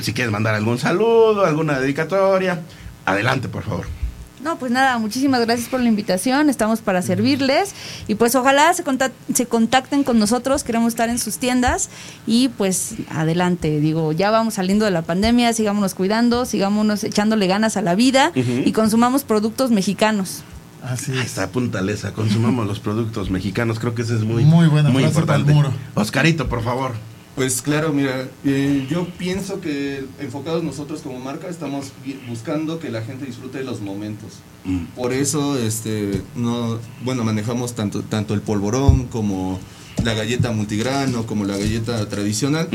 si 0.00 0.14
quieres 0.14 0.32
mandar 0.32 0.54
algún 0.54 0.78
saludo, 0.78 1.44
alguna 1.44 1.78
dedicatoria, 1.78 2.62
adelante, 3.04 3.50
por 3.50 3.62
favor. 3.62 4.03
No, 4.44 4.58
pues 4.58 4.70
nada, 4.70 4.98
muchísimas 4.98 5.40
gracias 5.40 5.70
por 5.70 5.80
la 5.80 5.88
invitación, 5.88 6.50
estamos 6.50 6.80
para 6.82 7.00
servirles 7.00 7.74
y 8.08 8.14
pues 8.16 8.34
ojalá 8.34 8.74
se, 8.74 8.84
contac- 8.84 9.12
se 9.32 9.46
contacten 9.46 10.04
con 10.04 10.18
nosotros, 10.18 10.62
queremos 10.64 10.88
estar 10.92 11.08
en 11.08 11.18
sus 11.18 11.38
tiendas 11.38 11.88
y 12.26 12.48
pues 12.50 12.94
adelante, 13.08 13.80
digo, 13.80 14.12
ya 14.12 14.30
vamos 14.30 14.54
saliendo 14.54 14.84
de 14.84 14.90
la 14.90 15.00
pandemia, 15.00 15.54
sigámonos 15.54 15.94
cuidando, 15.94 16.44
sigámonos 16.44 17.04
echándole 17.04 17.46
ganas 17.46 17.78
a 17.78 17.82
la 17.82 17.94
vida 17.94 18.32
y 18.34 18.70
consumamos 18.72 19.24
productos 19.24 19.70
mexicanos. 19.70 20.42
Así 20.82 21.12
Ahí 21.12 21.18
es. 21.20 21.24
está, 21.24 21.48
puntaleza, 21.48 22.12
consumamos 22.12 22.66
los 22.66 22.80
productos 22.80 23.30
mexicanos, 23.30 23.78
creo 23.78 23.94
que 23.94 24.02
eso 24.02 24.14
es 24.14 24.24
muy, 24.24 24.44
Muy 24.44 24.68
buena 24.68 24.90
muy 24.90 25.04
frase 25.04 25.22
para 25.22 25.36
el 25.36 25.40
importante. 25.40 25.70
muro. 25.70 25.82
Oscarito, 25.94 26.50
por 26.50 26.62
favor. 26.62 26.92
Pues 27.34 27.62
claro, 27.62 27.92
mira, 27.92 28.28
eh, 28.44 28.86
yo 28.88 29.08
pienso 29.18 29.60
que 29.60 30.04
enfocados 30.20 30.62
nosotros 30.62 31.00
como 31.00 31.18
marca 31.18 31.48
estamos 31.48 31.92
buscando 32.28 32.78
que 32.78 32.90
la 32.90 33.02
gente 33.02 33.26
disfrute 33.26 33.58
de 33.58 33.64
los 33.64 33.80
momentos. 33.80 34.34
Mm. 34.64 34.84
Por 34.94 35.12
eso, 35.12 35.58
este, 35.58 36.22
no, 36.36 36.78
bueno, 37.04 37.24
manejamos 37.24 37.74
tanto, 37.74 38.02
tanto 38.02 38.34
el 38.34 38.40
polvorón 38.40 39.06
como 39.06 39.58
la 40.04 40.14
galleta 40.14 40.52
multigrano, 40.52 41.26
como 41.26 41.44
la 41.44 41.56
galleta 41.56 42.08
tradicional, 42.08 42.68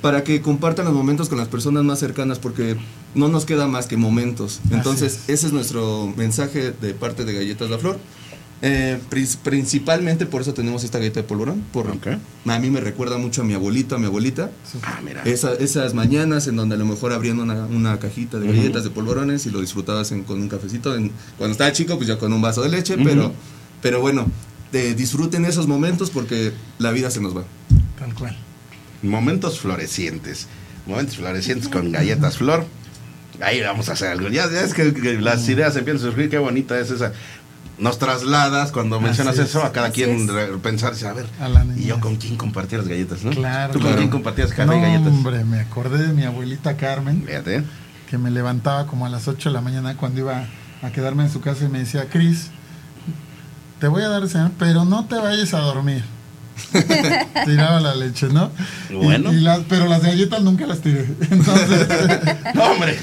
para 0.00 0.24
que 0.24 0.40
compartan 0.40 0.84
los 0.86 0.94
momentos 0.94 1.28
con 1.28 1.38
las 1.38 1.48
personas 1.48 1.84
más 1.84 1.98
cercanas, 1.98 2.38
porque 2.38 2.76
no 3.14 3.28
nos 3.28 3.44
queda 3.44 3.66
más 3.66 3.86
que 3.86 3.96
momentos. 3.96 4.60
Entonces, 4.70 5.20
ese 5.26 5.46
es 5.46 5.52
nuestro 5.52 6.12
mensaje 6.16 6.72
de 6.72 6.94
parte 6.94 7.24
de 7.24 7.34
Galletas 7.34 7.70
La 7.70 7.78
Flor. 7.78 7.98
Eh, 8.62 8.98
prin- 9.10 9.28
principalmente 9.42 10.24
por 10.24 10.40
eso 10.40 10.54
tenemos 10.54 10.82
esta 10.82 10.98
galleta 10.98 11.20
de 11.20 11.24
polvorón. 11.26 11.62
Por, 11.72 11.88
Ok. 11.90 12.06
A 12.46 12.58
mí 12.58 12.70
me 12.70 12.80
recuerda 12.80 13.18
mucho 13.18 13.42
a 13.42 13.44
mi 13.44 13.52
abuelita, 13.52 13.96
a 13.96 13.98
mi 13.98 14.06
abuelita. 14.06 14.50
Ah, 14.82 15.00
mira. 15.04 15.22
Esa- 15.24 15.52
esas 15.54 15.92
mañanas 15.92 16.46
en 16.46 16.56
donde 16.56 16.74
a 16.74 16.78
lo 16.78 16.86
mejor 16.86 17.12
abrían 17.12 17.38
una, 17.38 17.66
una 17.66 17.98
cajita 17.98 18.38
de 18.38 18.46
galletas 18.46 18.84
de 18.84 18.90
polvorones 18.90 19.44
y 19.46 19.50
lo 19.50 19.60
disfrutabas 19.60 20.10
en- 20.12 20.24
con 20.24 20.40
un 20.40 20.48
cafecito. 20.48 20.94
en- 20.96 21.12
cuando 21.36 21.52
estaba 21.52 21.70
chico, 21.72 21.96
pues 21.96 22.08
ya 22.08 22.18
con 22.18 22.32
un 22.32 22.40
vaso 22.40 22.62
de 22.62 22.70
leche, 22.70 22.96
pero, 22.96 23.32
pero 23.82 24.00
bueno, 24.00 24.26
de- 24.72 24.94
disfruten 24.94 25.44
esos 25.44 25.66
momentos 25.66 26.08
porque 26.10 26.52
la 26.78 26.92
vida 26.92 27.10
se 27.10 27.20
nos 27.20 27.36
va. 27.36 27.44
Tal 27.98 28.14
cual. 28.14 28.36
Momentos 29.02 29.60
florecientes. 29.60 30.46
Momentos 30.86 31.16
florecientes 31.16 31.68
con 31.68 31.92
galletas 31.92 32.38
flor. 32.38 32.64
Ahí 33.42 33.60
vamos 33.60 33.88
a 33.90 33.92
hacer 33.92 34.08
algo. 34.08 34.28
Ya, 34.28 34.50
ya 34.50 34.62
es 34.62 34.72
que, 34.72 34.94
que 34.94 35.20
las 35.20 35.46
ideas 35.48 35.76
empiezan 35.76 36.06
a 36.08 36.10
surgir. 36.10 36.30
Qué 36.30 36.38
bonita 36.38 36.78
es 36.80 36.90
esa. 36.90 37.12
Nos 37.78 37.98
trasladas 37.98 38.72
cuando 38.72 39.00
mencionas 39.00 39.38
es. 39.38 39.50
eso 39.50 39.62
a 39.62 39.70
cada 39.72 39.90
quien 39.90 40.28
pensarse, 40.62 41.06
a 41.06 41.12
ver, 41.12 41.26
A 41.40 41.48
¿y 41.76 41.84
yo 41.84 42.00
con 42.00 42.16
quién 42.16 42.36
compartía 42.36 42.78
las 42.78 42.88
galletas, 42.88 43.22
no? 43.22 43.30
Claro. 43.32 43.72
¿Tú 43.72 43.78
con 43.78 43.82
claro. 43.88 43.98
quién 43.98 44.10
compartías 44.10 44.50
café 44.50 44.62
y 44.62 44.66
No, 44.66 44.80
galletas? 44.80 45.08
Hombre, 45.12 45.44
me 45.44 45.60
acordé 45.60 46.06
de 46.06 46.12
mi 46.14 46.24
abuelita 46.24 46.76
Carmen, 46.76 47.24
Fíjate. 47.26 47.64
que 48.08 48.16
me 48.18 48.30
levantaba 48.30 48.86
como 48.86 49.04
a 49.04 49.10
las 49.10 49.28
8 49.28 49.50
de 49.50 49.52
la 49.52 49.60
mañana 49.60 49.96
cuando 49.96 50.20
iba 50.20 50.46
a 50.82 50.90
quedarme 50.90 51.24
en 51.24 51.30
su 51.30 51.40
casa 51.40 51.64
y 51.64 51.68
me 51.68 51.80
decía, 51.80 52.08
Cris, 52.08 52.48
te 53.78 53.88
voy 53.88 54.02
a 54.02 54.08
dar 54.08 54.26
cenar, 54.28 54.52
pero 54.58 54.84
no 54.86 55.04
te 55.06 55.16
vayas 55.16 55.52
a 55.52 55.58
dormir. 55.60 56.02
Tiraba 57.44 57.80
la 57.80 57.94
leche, 57.94 58.28
¿no? 58.28 58.50
Bueno. 58.90 59.32
y 59.32 59.40
las- 59.40 59.60
pero 59.68 59.86
las 59.86 60.02
galletas 60.02 60.42
nunca 60.42 60.66
las 60.66 60.80
tiré. 60.80 61.04
Entonces, 61.30 61.86
No, 62.54 62.64
hombre, 62.72 62.96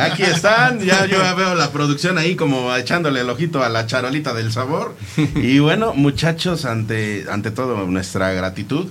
aquí 0.00 0.22
están. 0.22 0.80
Ya 0.80 1.06
yo 1.06 1.18
veo 1.36 1.54
la 1.54 1.70
producción 1.70 2.18
ahí 2.18 2.36
como 2.36 2.74
echándole 2.76 3.20
el 3.20 3.30
ojito 3.30 3.62
a 3.62 3.68
la 3.68 3.86
charolita 3.86 4.34
del 4.34 4.52
sabor. 4.52 4.96
Y 5.36 5.58
bueno, 5.58 5.92
muchachos, 5.94 6.64
ante, 6.64 7.26
ante 7.30 7.50
todo 7.50 7.86
nuestra 7.86 8.32
gratitud. 8.32 8.86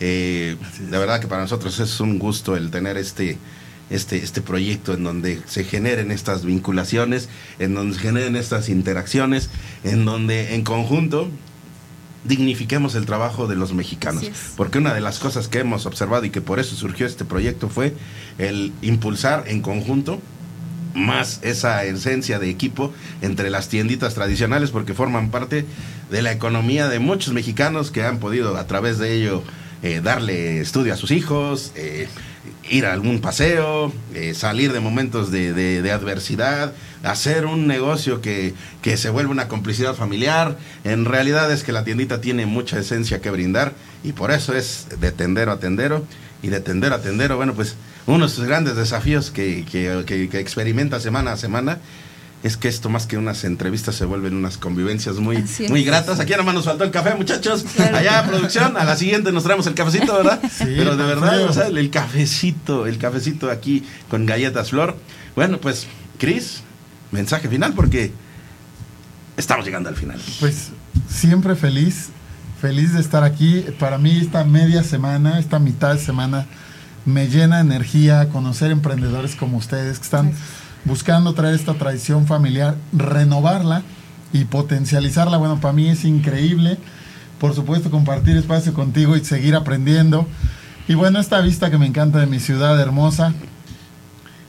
Eh, 0.00 0.56
de 0.78 0.98
verdad 0.98 1.20
que 1.20 1.26
para 1.28 1.42
nosotros 1.42 1.78
es 1.78 2.00
un 2.00 2.18
gusto 2.18 2.56
el 2.56 2.70
tener 2.70 2.96
este, 2.96 3.36
este, 3.90 4.16
este 4.16 4.40
proyecto 4.40 4.94
en 4.94 5.04
donde 5.04 5.40
se 5.46 5.62
generen 5.64 6.10
estas 6.10 6.44
vinculaciones, 6.44 7.28
en 7.58 7.74
donde 7.74 7.94
se 7.94 8.00
generen 8.00 8.34
estas 8.34 8.70
interacciones, 8.70 9.50
en 9.84 10.06
donde 10.06 10.54
en 10.54 10.64
conjunto 10.64 11.28
dignifiquemos 12.24 12.94
el 12.94 13.06
trabajo 13.06 13.46
de 13.46 13.56
los 13.56 13.72
mexicanos. 13.72 14.30
Porque 14.56 14.78
una 14.78 14.94
de 14.94 15.00
las 15.00 15.18
cosas 15.18 15.48
que 15.48 15.60
hemos 15.60 15.86
observado 15.86 16.24
y 16.24 16.30
que 16.30 16.40
por 16.40 16.60
eso 16.60 16.76
surgió 16.76 17.06
este 17.06 17.24
proyecto 17.24 17.68
fue 17.68 17.94
el 18.38 18.72
impulsar 18.82 19.44
en 19.46 19.62
conjunto 19.62 20.20
más 20.94 21.40
esa 21.42 21.84
esencia 21.84 22.38
de 22.38 22.50
equipo 22.50 22.92
entre 23.22 23.48
las 23.50 23.68
tienditas 23.68 24.14
tradicionales 24.14 24.70
porque 24.70 24.92
forman 24.92 25.30
parte 25.30 25.64
de 26.10 26.22
la 26.22 26.32
economía 26.32 26.88
de 26.88 26.98
muchos 26.98 27.32
mexicanos 27.32 27.92
que 27.92 28.04
han 28.04 28.18
podido 28.18 28.56
a 28.56 28.66
través 28.66 28.98
de 28.98 29.14
ello 29.14 29.44
eh, 29.82 30.00
darle 30.02 30.60
estudio 30.60 30.92
a 30.92 30.96
sus 30.96 31.10
hijos, 31.10 31.72
eh, 31.74 32.08
ir 32.70 32.86
a 32.86 32.92
algún 32.92 33.20
paseo, 33.20 33.92
eh, 34.14 34.34
salir 34.34 34.72
de 34.72 34.80
momentos 34.80 35.30
de, 35.30 35.90
adversidad, 35.92 36.72
hacer 37.02 37.46
un 37.46 37.66
negocio 37.66 38.20
que, 38.20 38.54
que 38.82 38.96
se 38.96 39.10
vuelve 39.10 39.30
una 39.30 39.48
complicidad 39.48 39.94
familiar. 39.94 40.56
En 40.84 41.04
realidad 41.04 41.50
es 41.52 41.64
que 41.64 41.72
la 41.72 41.84
tiendita 41.84 42.20
tiene 42.20 42.46
mucha 42.46 42.78
esencia 42.78 43.20
que 43.20 43.30
brindar 43.30 43.72
y 44.04 44.12
por 44.12 44.30
eso 44.30 44.54
es 44.54 44.86
de 45.00 45.12
tendero 45.12 45.52
a 45.52 45.58
tendero 45.60 46.04
y 46.42 46.48
de 46.48 46.60
tendero 46.60 46.94
a 46.94 47.00
tendero, 47.02 47.36
bueno, 47.36 47.54
pues 47.54 47.74
uno 48.06 48.26
de 48.26 48.32
sus 48.32 48.44
grandes 48.46 48.76
desafíos 48.76 49.30
que- 49.30 49.64
que- 49.70 50.28
que 50.30 50.38
experimenta 50.40 51.00
semana 51.00 51.32
a 51.32 51.36
semana 51.36 51.78
es 52.42 52.56
que 52.56 52.68
esto 52.68 52.88
más 52.88 53.06
que 53.06 53.18
unas 53.18 53.44
entrevistas 53.44 53.94
se 53.94 54.04
vuelven 54.06 54.34
unas 54.34 54.56
convivencias 54.56 55.16
muy, 55.16 55.44
muy 55.68 55.84
gratas. 55.84 56.20
Aquí 56.20 56.30
nada 56.32 56.42
más 56.42 56.54
nos 56.54 56.64
faltó 56.64 56.84
el 56.84 56.90
café, 56.90 57.14
muchachos. 57.14 57.64
Claro. 57.76 57.98
Allá, 57.98 58.24
producción, 58.26 58.76
a 58.78 58.84
la 58.84 58.96
siguiente 58.96 59.30
nos 59.30 59.44
traemos 59.44 59.66
el 59.66 59.74
cafecito, 59.74 60.14
¿verdad? 60.16 60.40
Sí, 60.50 60.64
Pero 60.64 60.96
de 60.96 61.04
verdad, 61.04 61.34
frío. 61.34 61.50
o 61.50 61.52
sea, 61.52 61.66
el, 61.66 61.76
el 61.76 61.90
cafecito, 61.90 62.86
el 62.86 62.96
cafecito 62.98 63.50
aquí 63.50 63.84
con 64.08 64.24
galletas 64.24 64.70
flor. 64.70 64.96
Bueno, 65.36 65.58
pues, 65.58 65.86
Cris, 66.18 66.62
mensaje 67.12 67.48
final 67.48 67.74
porque 67.74 68.12
estamos 69.36 69.64
llegando 69.64 69.88
al 69.88 69.96
final. 69.96 70.20
pues 70.40 70.70
siempre 71.08 71.54
feliz, 71.56 72.08
feliz 72.60 72.94
de 72.94 73.00
estar 73.00 73.22
aquí. 73.22 73.64
Para 73.78 73.98
mí 73.98 74.18
esta 74.18 74.44
media 74.44 74.82
semana, 74.82 75.38
esta 75.38 75.58
mitad 75.58 75.94
de 75.94 76.00
semana, 76.00 76.46
me 77.04 77.28
llena 77.28 77.56
de 77.56 77.62
energía 77.62 78.28
conocer 78.30 78.70
emprendedores 78.70 79.34
como 79.36 79.56
ustedes 79.58 79.98
que 79.98 80.04
están 80.04 80.32
buscando 80.84 81.34
traer 81.34 81.54
esta 81.54 81.74
tradición 81.74 82.26
familiar, 82.26 82.76
renovarla 82.92 83.82
y 84.32 84.44
potencializarla. 84.44 85.36
Bueno, 85.36 85.60
para 85.60 85.72
mí 85.72 85.88
es 85.88 86.04
increíble. 86.04 86.78
Por 87.38 87.54
supuesto, 87.54 87.90
compartir 87.90 88.36
espacio 88.36 88.74
contigo 88.74 89.16
y 89.16 89.24
seguir 89.24 89.56
aprendiendo. 89.56 90.26
Y 90.88 90.94
bueno, 90.94 91.20
esta 91.20 91.40
vista 91.40 91.70
que 91.70 91.78
me 91.78 91.86
encanta 91.86 92.18
de 92.18 92.26
mi 92.26 92.40
ciudad 92.40 92.78
hermosa. 92.80 93.34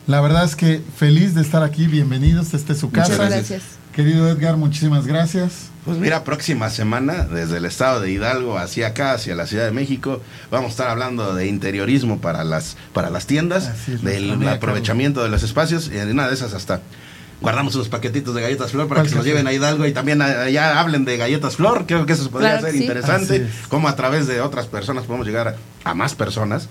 La 0.07 0.19
verdad 0.21 0.43
es 0.43 0.55
que 0.55 0.83
feliz 0.95 1.35
de 1.35 1.41
estar 1.41 1.63
aquí. 1.63 1.87
Bienvenidos. 1.87 2.53
Esta 2.53 2.73
es 2.73 2.79
su 2.79 2.87
Muchas 2.87 3.09
casa. 3.09 3.23
Gracias. 3.23 3.49
gracias. 3.49 3.63
Querido 3.93 4.29
Edgar, 4.29 4.57
muchísimas 4.57 5.05
gracias. 5.05 5.70
Pues 5.85 5.97
mira, 5.97 6.23
próxima 6.23 6.69
semana, 6.69 7.23
desde 7.23 7.57
el 7.57 7.65
estado 7.65 8.01
de 8.01 8.11
Hidalgo 8.11 8.57
hacia 8.59 8.87
acá, 8.87 9.13
hacia 9.13 9.33
la 9.35 9.47
Ciudad 9.47 9.65
de 9.65 9.71
México, 9.71 10.21
vamos 10.51 10.67
a 10.67 10.71
estar 10.71 10.87
hablando 10.89 11.33
de 11.33 11.47
interiorismo 11.47 12.19
para 12.21 12.43
las, 12.43 12.77
para 12.93 13.09
las 13.09 13.25
tiendas, 13.25 13.71
del 14.03 14.47
aprovechamiento 14.47 15.23
de 15.23 15.29
los 15.29 15.41
espacios, 15.41 15.89
y 15.91 15.97
en 15.97 16.11
una 16.11 16.27
de 16.27 16.35
esas 16.35 16.53
hasta 16.53 16.81
guardamos 17.41 17.73
unos 17.73 17.89
paquetitos 17.89 18.35
de 18.35 18.41
galletas 18.43 18.69
flor 18.69 18.87
para 18.87 19.01
que 19.01 19.09
se 19.09 19.15
los 19.15 19.25
lleven 19.25 19.47
a 19.47 19.53
Hidalgo 19.53 19.87
y 19.87 19.91
también 19.93 20.21
allá 20.21 20.79
hablen 20.79 21.05
de 21.05 21.17
galletas 21.17 21.55
flor. 21.55 21.85
Creo 21.87 22.05
que 22.05 22.13
eso 22.13 22.29
podría 22.29 22.59
Claro 22.59 22.67
ser 22.67 22.75
sí. 22.75 22.81
interesante, 22.83 23.47
cómo 23.67 23.87
a 23.87 23.95
través 23.95 24.27
de 24.27 24.41
otras 24.41 24.67
personas 24.67 25.05
podemos 25.05 25.25
llegar 25.25 25.47
a, 25.47 25.55
a 25.89 25.95
más 25.95 26.13
personas. 26.13 26.69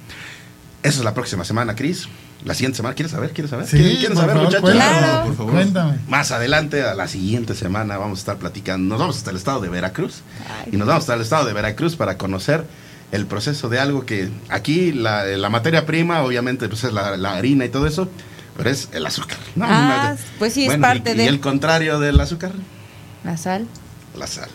Esa 0.85 0.99
es 0.99 1.05
la 1.05 1.15
próxima 1.15 1.45
semana, 1.45 1.75
Cris. 1.75 2.07
La 2.45 2.55
siguiente 2.55 2.77
semana, 2.77 2.95
¿quieres 2.95 3.13
saber? 3.13 3.31
¿Quieres 3.33 3.51
saber? 3.51 3.67
Sí, 3.67 3.77
¿Quieren, 3.77 3.97
quieren 3.99 4.15
por 4.15 4.21
saber, 4.23 4.35
favor, 4.37 4.45
muchachos? 4.47 4.63
cuéntame, 4.63 4.99
Claro. 4.99 5.25
por 5.27 5.37
favor. 5.37 5.53
Cuéntame. 5.53 5.99
Más 6.09 6.31
adelante, 6.31 6.83
a 6.85 6.95
la 6.95 7.07
siguiente 7.07 7.55
semana, 7.55 7.99
vamos 7.99 8.19
a 8.19 8.21
estar 8.21 8.37
platicando. 8.39 8.89
Nos 8.89 8.99
vamos 8.99 9.17
hasta 9.19 9.31
el 9.31 9.37
estado 9.37 9.61
de 9.61 9.69
Veracruz. 9.69 10.23
Ay. 10.49 10.71
Y 10.73 10.77
nos 10.79 10.89
vamos 10.89 11.03
hasta 11.03 11.15
el 11.15 11.21
estado 11.21 11.45
de 11.47 11.53
Veracruz 11.53 11.97
para 11.97 12.17
conocer 12.17 12.65
el 13.13 13.27
proceso 13.27 13.69
de 13.69 13.79
algo 13.81 14.07
que 14.07 14.31
aquí 14.49 14.93
la, 14.93 15.25
la 15.25 15.51
materia 15.51 15.85
prima, 15.85 16.23
obviamente, 16.23 16.67
pues 16.69 16.85
es 16.85 16.93
la, 16.95 17.17
la 17.19 17.37
harina 17.37 17.65
y 17.67 17.69
todo 17.69 17.87
eso, 17.87 18.09
pero 18.57 18.71
es 18.71 18.89
el 18.93 19.05
azúcar. 19.05 19.37
No, 19.57 19.67
Ah, 19.69 20.15
no, 20.17 20.19
pues 20.39 20.55
sí, 20.55 20.65
es 20.67 20.79
parte 20.79 21.13
y, 21.13 21.17
de- 21.17 21.25
Y 21.25 21.27
el 21.27 21.41
contrario 21.41 21.99
del 21.99 22.19
azúcar, 22.21 22.53
La 23.25 23.37
sal. 23.37 23.67
la 24.17 24.27
sal. 24.27 24.49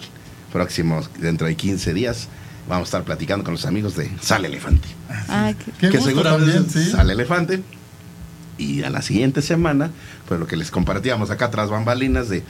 Próximo, 0.52 1.02
dentro 1.20 1.46
de 1.48 1.56
15 1.56 1.94
días, 1.94 2.30
vamos 2.70 2.86
a 2.86 2.90
estar 2.90 3.04
platicando 3.04 3.44
con 3.44 3.54
los 3.56 3.66
amigos 3.66 3.96
de 3.98 4.10
Sal 4.22 4.46
Elefante. 4.46 4.88
Ay, 5.28 5.54
qué- 5.56 5.72
Qué 5.72 5.90
que 5.90 5.98
gusto 5.98 6.06
seguramente 6.06 6.54
también, 6.54 6.72
sí. 6.86 6.92
Sal 6.92 7.10
Elefante. 7.12 7.62
Y 8.58 8.84
a 8.84 8.89
la 8.89 9.01
siguiente 9.01 9.41
semana, 9.41 9.91
pues 10.28 10.39
lo 10.39 10.47
que 10.47 10.56
les 10.56 10.72
compartíamos 10.72 11.30
acá 11.30 11.51
tras 11.51 11.70
bambalinas 11.70 12.30
de 12.30 12.43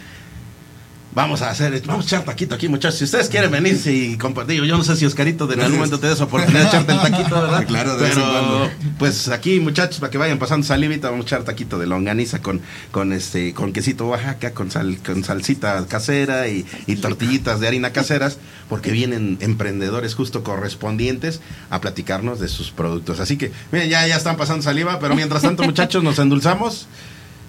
vamos 1.15 1.41
a 1.41 1.49
hacer, 1.49 1.81
vamos 1.85 2.05
a 2.05 2.07
echar 2.07 2.25
taquito 2.25 2.53
aquí, 2.53 2.67
muchachos. 2.67 2.99
Si 2.99 3.05
ustedes 3.05 3.29
quieren 3.29 3.49
venirse 3.49 3.91
y 3.91 4.17
compartir, 4.17 4.61
yo 4.63 4.77
no 4.77 4.83
sé 4.83 4.97
si 4.97 5.05
Oscarito 5.05 5.47
de 5.47 5.55
en 5.55 5.61
algún 5.61 5.77
momento 5.77 5.97
te 5.97 6.07
des 6.07 6.19
oportunidad 6.19 6.63
de 6.63 6.67
echarte 6.67 6.91
el 6.91 6.99
taquito, 6.99 7.41
¿verdad? 7.41 7.65
Claro, 7.75 7.97
de 7.97 8.09
Pero 8.09 8.69
pues 8.99 9.29
aquí, 9.29 9.59
muchachos, 9.61 9.99
para 9.99 10.11
que 10.11 10.17
vayan 10.17 10.37
pasando 10.37 10.67
salivita, 10.67 11.09
vamos 11.09 11.25
a 11.25 11.27
echar 11.27 11.43
taquito 11.43 11.79
de 11.79 11.87
longaniza 11.87 12.41
con, 12.41 12.61
con 12.91 13.13
este, 13.13 13.53
con 13.53 13.71
quesito 13.71 14.07
Oaxaca, 14.07 14.51
con 14.51 14.69
sal, 14.69 14.97
con 15.03 15.23
salsita 15.23 15.85
casera 15.87 16.49
y, 16.49 16.65
y 16.85 16.97
tortillitas 16.97 17.61
de 17.61 17.67
harina 17.69 17.91
caseras, 17.91 18.37
porque 18.67 18.91
vienen 18.91 19.37
emprendedores 19.39 20.15
justo 20.15 20.43
correspondientes 20.43 21.39
a 21.69 21.79
platicarnos 21.79 22.41
de 22.41 22.49
sus 22.49 22.71
productos. 22.71 23.21
Así 23.21 23.37
que, 23.37 23.51
miren, 23.71 23.89
ya, 23.89 24.05
ya 24.05 24.17
están 24.17 24.35
pasando 24.35 24.63
saliva, 24.63 24.99
pero 24.99 25.15
mientras 25.15 25.43
tanto, 25.43 25.63
muchachos, 25.63 26.03
nos 26.03 26.19
endulzamos. 26.19 26.87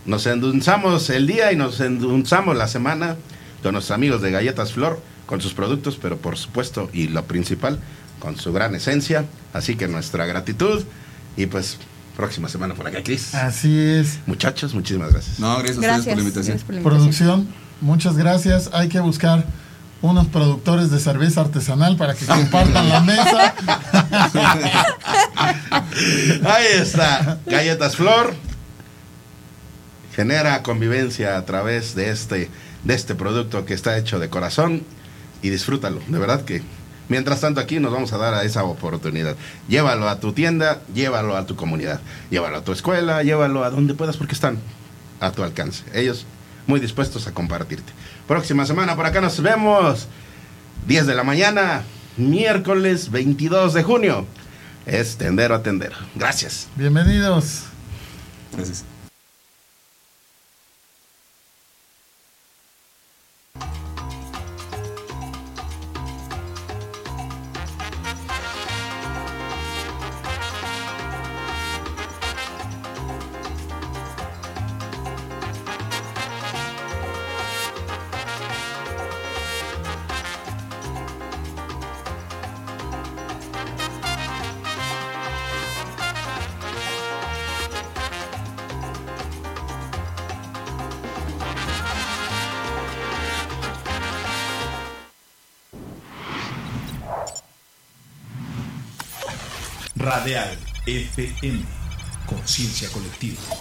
Nos 0.05 0.25
endulzamos 0.27 1.11
el 1.11 1.27
día 1.27 1.51
y 1.51 1.57
nos 1.57 1.81
endulzamos 1.81 2.57
la 2.57 2.69
semana 2.69 3.17
con 3.67 3.73
nuestros 3.73 3.97
amigos 3.97 4.23
de 4.23 4.31
Galletas 4.31 4.73
Flor, 4.73 5.03
con 5.27 5.41
sus 5.41 5.53
productos, 5.53 5.99
pero 6.01 6.19
por 6.19 6.39
supuesto, 6.39 6.89
y 6.93 7.09
lo 7.09 7.25
principal, 7.25 7.81
con 8.21 8.37
su 8.37 8.53
gran 8.53 8.77
esencia. 8.77 9.25
Así 9.53 9.75
que 9.75 9.89
nuestra 9.89 10.25
gratitud 10.25 10.85
y 11.37 11.47
pues 11.47 11.79
próxima 12.17 12.49
semana 12.49 12.75
por 12.75 12.87
acá, 12.87 13.03
Cris. 13.03 13.35
Así 13.35 13.77
es. 13.77 14.21
Muchachos, 14.27 14.73
muchísimas 14.73 15.13
gracias. 15.13 15.41
No, 15.41 15.59
gracias 15.59 15.79
a 15.79 15.81
por 15.81 16.15
la 16.15 16.21
invitación. 16.21 16.23
gracias 16.47 16.63
por 16.63 16.75
la 16.77 16.81
invitación. 16.81 16.85
Producción, 16.85 17.49
muchas 17.81 18.17
gracias. 18.17 18.71
Hay 18.73 18.89
que 18.89 19.01
buscar 19.01 19.45
unos 20.01 20.29
productores 20.29 20.93
de 20.93 21.01
cerveza 21.01 21.41
artesanal 21.41 21.97
para 21.97 22.15
que 22.15 22.25
compartan 22.25 22.89
la 22.89 23.01
mesa. 23.01 23.55
Ahí 26.55 26.67
está, 26.73 27.41
Galletas 27.45 27.97
Flor. 27.97 28.33
Genera 30.15 30.63
convivencia 30.63 31.37
a 31.37 31.45
través 31.45 31.97
de 31.97 32.11
este, 32.11 32.49
de 32.87 32.95
este 32.95 33.17
producto 33.17 33.65
que 33.65 33.75
está 33.75 33.99
hecho 33.99 34.19
de 34.21 34.29
corazón 34.29 34.83
y 35.43 35.51
disfrútalo. 35.51 36.01
De 36.07 36.19
verdad 36.19 36.45
que 36.45 36.63
mientras 37.09 37.41
tanto 37.41 37.61
aquí 37.61 37.81
nos 37.81 37.93
vamos 37.93 38.13
a 38.13 38.19
dar 38.19 38.35
a 38.35 38.45
esa 38.45 38.65
oportunidad. 38.65 39.37
Llévalo 39.69 40.09
a 40.09 40.21
tu 40.21 40.33
tienda, 40.33 40.81
llévalo 40.95 41.37
a 41.37 41.47
tu 41.47 41.57
comunidad, 41.57 42.01
llévalo 42.31 42.59
a 42.59 42.65
tu 42.65 42.73
escuela, 42.73 43.23
llévalo 43.25 43.65
a 43.65 43.71
donde 43.71 43.95
puedas 43.95 44.17
porque 44.17 44.35
están 44.35 44.59
a 45.21 45.33
tu 45.33 45.43
alcance. 45.43 45.83
Ellos 45.95 46.27
muy 46.69 46.79
dispuestos 46.79 47.27
a 47.27 47.33
compartirte. 47.33 47.93
Próxima 48.29 48.65
semana 48.67 48.95
por 48.95 49.07
acá 49.07 49.21
nos 49.21 49.41
vemos. 49.43 50.07
10 50.87 51.07
de 51.07 51.15
la 51.17 51.25
mañana, 51.25 51.83
miércoles 52.17 53.11
22 53.11 53.75
de 53.75 53.83
junio. 53.83 54.27
Es 54.87 55.17
tendero 55.17 55.57
a 55.57 55.63
tendero. 55.63 55.97
Gracias. 56.15 56.69
Bienvenidos. 56.77 57.65
Gracias. 58.53 58.96
Conciencia 102.57 102.89
colectiva. 102.89 103.56